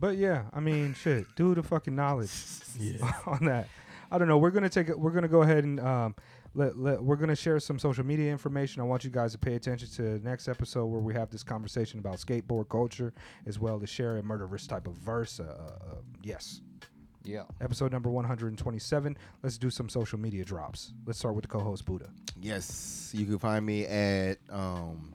But 0.00 0.16
yeah, 0.16 0.44
I 0.52 0.60
mean, 0.60 0.94
shit, 0.94 1.26
do 1.36 1.54
the 1.54 1.62
fucking 1.62 1.94
knowledge 1.94 2.30
Yeah. 2.78 3.12
on 3.26 3.44
that. 3.46 3.68
I 4.14 4.18
don't 4.18 4.28
know. 4.28 4.38
We're 4.38 4.50
gonna 4.52 4.68
take. 4.68 4.88
We're 4.96 5.10
gonna 5.10 5.26
go 5.26 5.42
ahead 5.42 5.64
and 5.64 5.80
um, 5.80 6.14
let, 6.54 6.78
let 6.78 7.02
we're 7.02 7.16
gonna 7.16 7.34
share 7.34 7.58
some 7.58 7.80
social 7.80 8.06
media 8.06 8.30
information. 8.30 8.80
I 8.80 8.84
want 8.84 9.02
you 9.02 9.10
guys 9.10 9.32
to 9.32 9.38
pay 9.38 9.54
attention 9.56 9.88
to 9.96 10.02
the 10.02 10.20
next 10.20 10.46
episode 10.46 10.86
where 10.86 11.00
we 11.00 11.12
have 11.14 11.30
this 11.30 11.42
conversation 11.42 11.98
about 11.98 12.18
skateboard 12.18 12.68
culture 12.68 13.12
as 13.46 13.58
well 13.58 13.80
as 13.82 13.90
share 13.90 14.16
a 14.18 14.22
murderous 14.22 14.68
type 14.68 14.86
of 14.86 14.94
verse. 14.98 15.40
Uh, 15.40 15.44
uh, 15.44 15.94
yes, 16.22 16.60
Yeah. 17.24 17.42
episode 17.60 17.90
number 17.90 18.08
127. 18.08 19.16
Let's 19.42 19.58
do 19.58 19.68
some 19.68 19.88
social 19.88 20.20
media 20.20 20.44
drops. 20.44 20.92
Let's 21.06 21.18
start 21.18 21.34
with 21.34 21.42
the 21.42 21.48
co-host 21.48 21.84
Boodah. 21.84 22.10
Yes, 22.40 23.10
you 23.12 23.26
can 23.26 23.40
find 23.40 23.66
me 23.66 23.84
at 23.86 24.38
um 24.48 25.12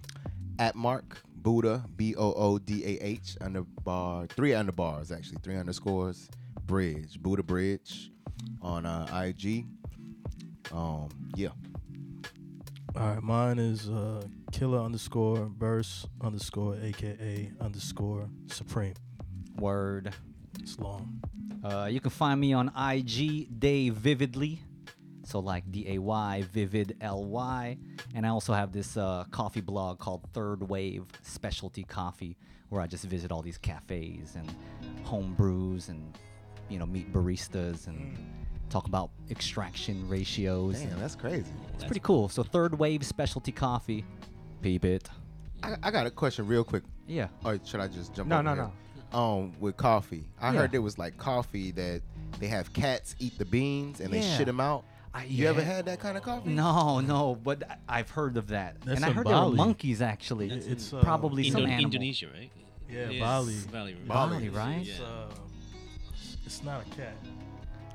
at 0.60 0.76
Mark 0.76 1.20
Boodah 1.42 1.86
B 1.96 2.16
O 2.18 2.34
O 2.34 2.58
D 2.60 2.84
A 2.84 3.02
H 3.02 3.38
underbar 3.40 4.30
three 4.32 4.52
underbars 4.52 5.16
actually 5.16 5.38
three 5.42 5.56
underscores 5.56 6.30
bridge 6.66 7.18
Boodah 7.22 7.46
Bridge 7.46 8.12
on 8.62 8.86
uh, 8.86 9.08
IG. 9.26 9.66
Um, 10.72 11.10
yeah. 11.36 11.50
All 12.96 13.08
right, 13.08 13.22
mine 13.22 13.60
is 13.60 13.90
uh, 13.90 14.24
killa 14.52 14.84
underscore 14.84 15.50
verse 15.58 16.08
underscore 16.22 16.76
aka 16.82 17.52
underscore 17.62 18.30
supreme. 18.48 18.96
Word. 19.58 20.14
It's 20.60 20.80
long. 20.80 21.22
Uh, 21.64 21.88
you 21.90 22.00
can 22.00 22.10
find 22.10 22.40
me 22.40 22.54
on 22.54 22.72
IG 22.76 23.60
Day 23.60 23.90
Vividly. 23.90 24.62
So 25.24 25.40
like 25.40 25.72
D 25.72 25.86
A 25.96 26.00
Y 26.00 26.44
Vivid 26.52 26.98
L 27.02 27.24
Y. 27.26 27.78
And 28.16 28.26
I 28.26 28.30
also 28.30 28.54
have 28.54 28.72
this 28.72 28.98
uh, 28.98 29.26
coffee 29.30 29.62
blog 29.62 30.00
called 30.00 30.28
Third 30.34 30.68
Wave 30.68 31.06
Specialty 31.22 31.84
Coffee, 31.84 32.36
where 32.70 32.82
I 32.82 32.88
just 32.88 33.06
visit 33.06 33.32
all 33.32 33.44
these 33.44 33.60
cafes 33.60 34.36
and 34.36 34.52
home 35.04 35.36
brews 35.36 35.90
and 35.90 36.18
you 36.70 36.80
know 36.80 36.86
meet 36.86 37.12
baristas 37.12 37.88
and 37.88 38.18
talk 38.70 38.88
about 38.88 39.10
extraction 39.30 40.08
ratios. 40.08 40.80
Damn, 40.80 40.94
and- 40.94 41.02
that's 41.02 41.16
crazy. 41.16 41.52
It's 41.74 41.84
pretty 41.86 42.02
cool. 42.02 42.30
So 42.30 42.44
Third 42.44 42.78
Wave 42.78 43.06
Specialty 43.06 43.52
Coffee. 43.52 44.06
Peep 44.62 44.84
it. 44.86 45.10
I, 45.64 45.76
I 45.84 45.92
got 45.92 46.06
a 46.06 46.12
question 46.12 46.46
real 46.48 46.64
quick. 46.64 46.84
Yeah. 47.08 47.28
Or 47.46 47.58
should 47.66 47.80
I 47.80 47.88
just 47.88 48.14
jump 48.14 48.30
No, 48.30 48.36
over 48.40 48.44
no, 48.44 48.54
here? 48.56 48.72
Um, 49.14 49.54
with 49.60 49.78
coffee, 49.78 50.26
I 50.40 50.54
Yeah. 50.54 50.60
heard 50.60 50.72
there 50.72 50.82
was 50.82 50.98
like 50.98 51.18
coffee 51.18 51.72
that 51.72 52.02
they 52.40 52.48
have 52.48 52.72
cats 52.74 53.16
eat 53.20 53.38
the 53.40 53.46
beans 53.46 54.00
and 54.02 54.12
they 54.14 54.20
Yeah. 54.20 54.38
shit 54.38 54.46
them 54.46 54.60
out. 54.60 54.84
I- 55.14 55.24
you 55.24 55.48
ever 55.48 55.62
yeah. 55.62 55.66
had 55.66 55.86
that 55.86 56.00
kind 56.00 56.18
of 56.18 56.24
coffee? 56.24 56.50
No, 56.52 57.00
no, 57.00 57.36
but 57.36 57.64
I- 57.70 58.00
I've 58.00 58.10
heard 58.12 58.38
of 58.38 58.50
that, 58.50 58.80
That's 58.82 58.98
and 58.98 59.06
I 59.06 59.08
in 59.10 59.14
heard 59.16 59.26
there 59.26 59.34
were 59.36 59.42
Bali. 59.42 59.56
monkeys 59.58 60.02
actually. 60.02 60.50
That's 60.50 60.66
in, 60.68 60.72
it's 60.74 60.94
uh, 60.94 61.02
probably 61.02 61.50
some 61.50 61.62
Indo- 61.62 61.72
animal. 61.72 61.86
Indonesia, 61.86 62.28
right? 62.32 62.52
Yeah, 62.88 63.10
Yes, 63.10 63.20
Bali. 63.20 63.56
Bali, 63.72 63.94
right? 63.96 64.08
Bali, 64.08 64.50
right? 64.50 64.88
It's, 64.88 65.00
uh, 65.00 65.30
it's 66.50 66.64
not 66.64 66.82
a 66.82 66.90
cat. 66.96 67.14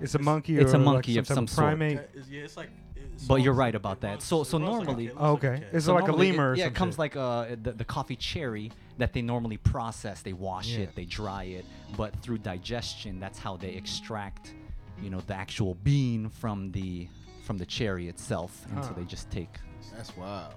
It's 0.00 0.14
a 0.14 0.18
monkey. 0.20 0.58
It's 0.58 0.72
a 0.72 0.76
or 0.76 0.78
like 0.78 0.84
monkey 0.84 1.18
of 1.18 1.26
type 1.26 1.34
some 1.34 1.46
sort. 1.48 1.66
primate. 1.66 1.96
Cat 1.98 2.10
is- 2.14 2.30
yeah, 2.30 2.42
it's 2.42 2.56
like. 2.56 2.70
It's 2.96 3.26
But 3.26 3.36
you're 3.42 3.52
almost- 3.52 3.58
right 3.60 3.74
about 3.74 3.96
it 3.98 4.00
that. 4.02 4.08
runs- 4.10 4.24
So, 4.24 4.42
so 4.44 4.58
runs 4.58 4.68
like 4.70 4.82
a 4.82 4.84
normally, 4.86 5.06
cat, 5.06 5.14
it 5.16 5.20
looks 5.20 5.42
like 5.44 5.44
okay. 5.44 5.54
a 5.54 5.58
cat. 5.66 5.74
It's 5.74 5.84
so 5.86 5.94
like 5.94 6.04
a 6.04 6.06
normally 6.08 6.30
lemur 6.32 6.42
it- 6.44 6.50
or 6.52 6.54
yeah, 6.56 6.64
some 6.64 6.72
it 6.72 6.74
comes 6.76 6.94
shit. 6.94 6.98
like 6.98 7.16
uh, 7.16 7.46
the, 7.62 7.72
the 7.72 7.84
coffee 7.84 8.16
cherry 8.16 8.72
that 8.98 9.12
they 9.12 9.22
normally 9.22 9.56
process. 9.58 10.22
They 10.22 10.32
wash 10.32 10.68
Yeah. 10.68 10.84
it, 10.84 10.94
they 10.94 11.04
dry 11.04 11.44
it, 11.44 11.64
but 11.96 12.14
through 12.22 12.38
digestion, 12.38 13.20
that's 13.20 13.38
how 13.38 13.56
they 13.56 13.70
extract, 13.74 14.54
you 15.02 15.10
know, 15.10 15.20
the 15.20 15.34
actual 15.34 15.74
bean 15.82 16.28
from 16.28 16.70
the 16.72 17.08
from 17.44 17.58
the 17.58 17.66
cherry 17.66 18.08
itself, 18.08 18.64
and 18.70 18.82
so 18.82 18.88
Huh. 18.90 18.94
they 18.98 19.04
just 19.04 19.30
take. 19.30 19.54
That's 19.94 20.16
wild. 20.16 20.54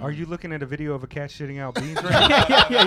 Are 0.00 0.10
you 0.12 0.26
looking 0.26 0.52
at 0.52 0.62
a 0.62 0.66
video 0.66 0.94
of 0.94 1.02
a 1.02 1.06
cat 1.06 1.30
shitting 1.30 1.58
out 1.60 1.74
beans 1.74 1.96
right 2.02 2.28
now? 2.28 2.46
yeah, 2.48 2.84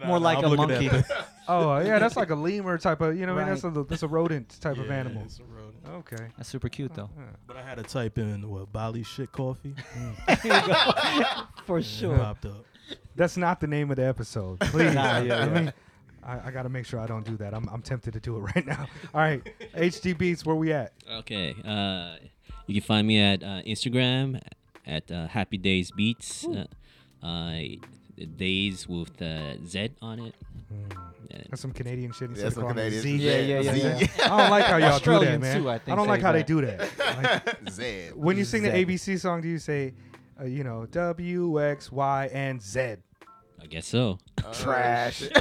yeah. 0.00 0.06
More 0.06 0.18
like 0.18 0.38
I'm 0.38 0.44
a 0.44 0.48
looking 0.48 0.70
at 0.70 0.92
monkey. 0.92 1.08
Oh 1.48 1.80
yeah, 1.80 1.98
that's 1.98 2.14
like 2.16 2.30
a 2.30 2.34
lemur 2.36 2.78
type 2.78 3.00
of. 3.00 3.18
You 3.18 3.26
know, 3.26 3.34
what 3.34 3.42
I 3.42 3.46
mean, 3.52 3.54
that's 3.60 3.64
a 3.76 3.82
that's 3.84 4.02
a 4.04 4.08
rodent 4.08 4.60
type 4.60 4.78
of 4.78 4.88
animal. 4.88 5.22
it's 5.24 5.40
a 5.40 5.42
rodent. 5.42 5.84
Okay. 5.88 6.28
That's 6.36 6.48
super 6.48 6.68
cute 6.68 6.94
though. 6.94 7.10
But 7.48 7.56
I 7.56 7.62
had 7.62 7.76
to 7.78 7.82
type 7.82 8.18
in 8.18 8.48
what 8.48 8.72
Bali 8.72 9.02
shit 9.02 9.32
coffee. 9.32 9.74
For 11.66 11.78
It 11.78 11.84
sure. 11.84 12.16
popped 12.18 12.46
up. 12.46 12.64
That's 13.16 13.36
not 13.36 13.60
the 13.60 13.66
name 13.66 13.90
of 13.90 13.96
the 13.96 14.04
episode. 14.06 14.60
Please. 14.60 14.94
Nah, 14.94 15.18
yeah, 15.18 15.38
I 15.38 15.44
yeah. 15.44 15.46
mean, 15.46 15.72
I, 16.22 16.48
I 16.48 16.50
got 16.52 16.62
to 16.62 16.68
make 16.68 16.86
sure 16.86 17.00
I 17.00 17.06
don't 17.06 17.24
do 17.26 17.36
that. 17.38 17.52
I'm, 17.54 17.68
I'm 17.68 17.82
tempted 17.82 18.12
to 18.12 18.20
do 18.20 18.36
it 18.36 18.40
right 18.40 18.66
now. 18.66 18.86
All 19.12 19.20
right. 19.20 19.42
HD 19.74 20.14
Beatz, 20.16 20.44
where 20.46 20.56
we 20.56 20.72
at? 20.72 20.92
Okay. 21.10 21.54
Uh, 21.64 22.16
you 22.66 22.80
can 22.80 22.86
find 22.86 23.06
me 23.08 23.18
at 23.20 23.42
uh, 23.42 23.62
Instagram 23.66 24.40
at 24.90 25.10
uh, 25.10 25.28
Happy 25.28 25.58
Dayz 25.58 25.94
Beats. 25.94 26.46
Uh, 26.46 26.66
uh, 27.24 27.60
days 28.36 28.88
with 28.88 29.20
uh, 29.22 29.56
Z 29.64 29.90
on 30.02 30.18
it. 30.20 30.34
Yeah. 31.30 31.38
That's 31.48 31.62
some 31.62 31.72
Canadian 31.72 32.12
shit. 32.12 32.30
Yeah, 32.30 32.50
some 32.50 32.64
of 32.64 32.74
calling 32.74 32.78
it 32.78 32.90
Canadian 33.02 33.18
Z. 33.18 33.24
Yeah, 33.24 33.38
yeah, 33.38 33.60
yeah, 33.60 33.98
Z. 33.98 34.08
yeah. 34.18 34.24
I 34.24 34.28
don't 34.38 34.50
like 34.50 34.64
how 34.64 34.76
y'all 34.76 34.98
do 34.98 35.24
that, 35.24 35.40
man. 35.40 35.62
too, 35.62 35.70
I 35.70 35.78
think, 35.78 35.96
don't 35.96 36.08
like 36.08 36.20
say 36.20 36.26
how 36.26 36.32
they 36.32 36.42
do 36.42 36.60
that. 36.62 36.90
Like, 37.22 37.70
Zed. 37.70 38.16
when 38.16 38.36
you 38.36 38.44
sing 38.44 38.62
the 38.62 38.70
ABC 38.70 39.18
song, 39.18 39.40
do 39.40 39.48
you 39.48 39.58
say, 39.58 39.94
uh, 40.40 40.44
you 40.44 40.64
know, 40.64 40.86
W, 40.86 41.62
X, 41.62 41.90
Y, 41.92 42.30
and 42.32 42.62
Z? 42.62 42.96
I 43.62 43.66
guess 43.68 43.86
so. 43.86 44.18
Trash. 44.52 45.22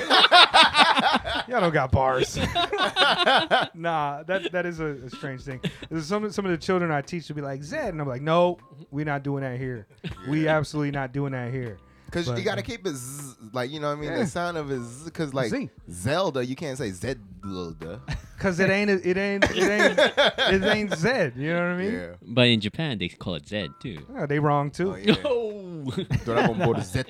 Y'all 1.47 1.62
don't 1.62 1.74
got 1.74 1.91
bars. 1.91 2.38
nah, 3.74 4.24
that 4.24 4.50
that 4.52 4.66
is 4.66 4.80
a, 4.80 4.86
a 4.86 5.10
strange 5.10 5.41
thing. 5.41 5.62
There's 5.89 6.06
some 6.06 6.32
some 6.32 6.45
of 6.45 6.52
the 6.52 6.58
children 6.58 6.91
I 6.91 7.02
teach 7.02 7.28
to 7.28 7.34
be 7.34 7.41
like 7.41 7.64
Zed, 7.64 7.93
and 7.93 8.02
I'm 8.02 8.08
like, 8.08 8.22
no, 8.22 8.58
we're 8.91 9.06
not 9.06 9.24
doing 9.24 9.43
that 9.43 9.58
here. 9.58 9.88
We 10.28 10.47
absolutely 10.47 10.91
not 10.91 11.12
doing 11.12 11.32
that 11.34 11.52
here. 11.52 11.78
Cause 12.12 12.28
But, 12.28 12.39
you 12.39 12.43
gotta 12.43 12.62
uh, 12.62 12.66
keep 12.66 12.88
it 12.88 12.95
z- 12.95 13.36
like 13.54 13.70
you 13.70 13.80
know 13.80 13.89
what 13.89 13.97
I 13.97 14.02
mean. 14.02 14.12
Yeah. 14.12 14.20
The 14.20 14.26
sound 14.26 14.58
of 14.58 14.72
it, 14.72 14.82
z- 14.82 15.12
cause 15.12 15.34
like 15.34 15.52
Z. 15.52 15.70
Zelda, 15.91 16.43
you 16.43 16.56
can't 16.56 16.78
say 16.78 16.91
Zelda. 16.91 18.02
Cause 18.39 18.60
it 18.62 18.70
ain't 18.70 18.89
it 18.89 19.18
ain't 19.18 19.43
it 19.52 19.58
ain't 19.58 20.00
it 20.00 20.64
ain't 20.64 20.95
Zed. 20.95 21.34
You 21.36 21.52
know 21.54 21.60
what 21.60 21.68
I 21.72 21.78
mean? 21.78 21.93
Yeah. 21.93 22.14
But 22.22 22.47
in 22.47 22.62
Japan, 22.62 22.97
they 22.97 23.10
call 23.10 23.36
it 23.36 23.45
Zed 23.45 23.72
too. 23.82 23.97
Yeah, 24.16 24.26
they 24.26 24.39
wrong 24.39 24.72
too. 24.72 24.93
Oh 24.93 24.95
yeah. 24.95 25.16
Oh. 25.97 26.03
Dragon 26.25 26.57
Ball 26.57 26.81
Z. 26.81 27.03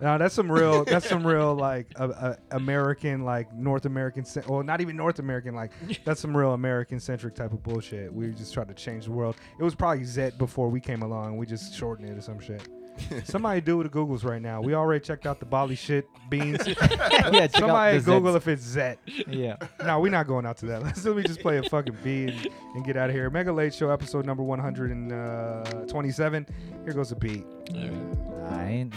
No, 0.00 0.18
that's 0.18 0.34
some 0.34 0.50
real. 0.50 0.84
That's 0.84 1.08
some 1.08 1.26
real 1.26 1.54
like 1.54 1.86
uh, 1.98 2.04
uh, 2.08 2.36
American, 2.52 3.24
like 3.24 3.52
North 3.54 3.86
American. 3.86 4.24
Well, 4.46 4.62
not 4.62 4.80
even 4.80 4.96
North 4.96 5.18
American. 5.18 5.54
Like 5.54 5.72
that's 6.04 6.20
some 6.20 6.36
real 6.36 6.52
American 6.52 7.00
centric 7.00 7.34
type 7.34 7.52
of 7.52 7.62
bullshit. 7.62 8.12
We 8.12 8.30
just 8.30 8.52
tried 8.54 8.68
to 8.68 8.74
change 8.74 9.06
the 9.06 9.12
world. 9.12 9.36
It 9.58 9.62
was 9.62 9.74
probably 9.74 10.04
Zet 10.04 10.38
before 10.38 10.68
we 10.68 10.80
came 10.80 11.02
along. 11.02 11.36
We 11.36 11.46
just 11.46 11.74
shortened 11.74 12.08
it 12.10 12.18
or 12.18 12.22
some 12.22 12.40
shit. 12.40 12.68
Somebody 13.24 13.60
do 13.60 13.82
the 13.82 13.88
Googles 13.88 14.24
right 14.24 14.42
now. 14.42 14.60
We 14.60 14.74
already 14.74 15.04
checked 15.04 15.26
out 15.26 15.40
the 15.40 15.46
Bali 15.46 15.74
shit 15.74 16.06
beans. 16.28 16.60
yeah, 16.66 16.74
check 16.76 17.32
out 17.32 17.50
Somebody 17.52 17.98
the 17.98 18.04
Google 18.04 18.32
Zeds. 18.32 18.36
if 18.36 18.48
it's 18.48 18.62
Zet. 18.62 18.96
Yeah. 19.26 19.56
No, 19.84 20.00
we're 20.00 20.10
not 20.10 20.26
going 20.26 20.46
out 20.46 20.58
to 20.58 20.66
that. 20.66 20.82
Let's 20.82 21.04
let 21.04 21.16
me 21.16 21.22
just 21.22 21.40
play 21.40 21.58
a 21.58 21.62
fucking 21.62 21.96
beat 22.02 22.30
and, 22.30 22.48
and 22.74 22.84
get 22.84 22.96
out 22.96 23.10
of 23.10 23.16
here. 23.16 23.30
Mega 23.30 23.52
Late 23.52 23.74
Show 23.74 23.90
episode 23.90 24.26
number 24.26 24.42
127. 24.42 26.46
Uh, 26.48 26.84
here 26.84 26.92
goes 26.92 27.10
the 27.10 27.16
beat. 27.16 27.44
All 27.74 28.50
right. 28.50 28.52
Alright. 28.52 28.92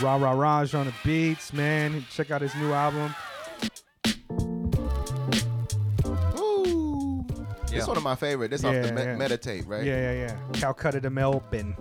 Ra 0.00 0.14
Ra 0.14 0.30
Raj 0.30 0.74
on 0.74 0.86
the 0.86 0.94
beats, 1.04 1.52
man. 1.52 2.04
Check 2.10 2.30
out 2.30 2.40
his 2.40 2.54
new 2.54 2.72
album. 2.72 3.14
It's 7.78 7.88
one 7.88 7.96
of 7.96 8.02
my 8.02 8.14
favorite. 8.14 8.50
This 8.50 8.64
off 8.64 8.74
Yeah, 8.74 8.82
the 8.82 8.92
me- 8.92 9.02
yeah. 9.02 9.16
meditate, 9.16 9.66
right? 9.66 9.84
Yeah, 9.84 10.12
yeah, 10.12 10.26
yeah. 10.28 10.36
Calcutta 10.60 11.00
to 11.00 11.10
Melbourne. 11.10 11.76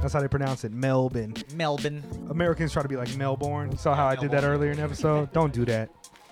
That's 0.00 0.12
how 0.12 0.20
they 0.20 0.28
pronounce 0.28 0.64
it, 0.64 0.72
Melbourne. 0.72 1.34
Melbourne. 1.54 2.02
Americans 2.30 2.72
try 2.72 2.82
to 2.82 2.88
be 2.88 2.96
like 2.96 3.14
Melbourne. 3.16 3.76
Saw 3.76 3.94
how 3.94 4.06
I 4.06 4.16
did 4.16 4.30
that 4.32 4.44
earlier 4.44 4.70
in 4.70 4.76
the 4.76 4.82
episode? 4.82 5.32
Don't 5.32 5.52
do 5.52 5.64
that. 5.66 5.90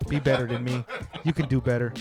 Be 0.08 0.20
better 0.20 0.46
than 0.46 0.62
me. 0.64 0.84
You 1.24 1.32
can 1.32 1.48
do 1.48 1.60
better. 1.60 1.92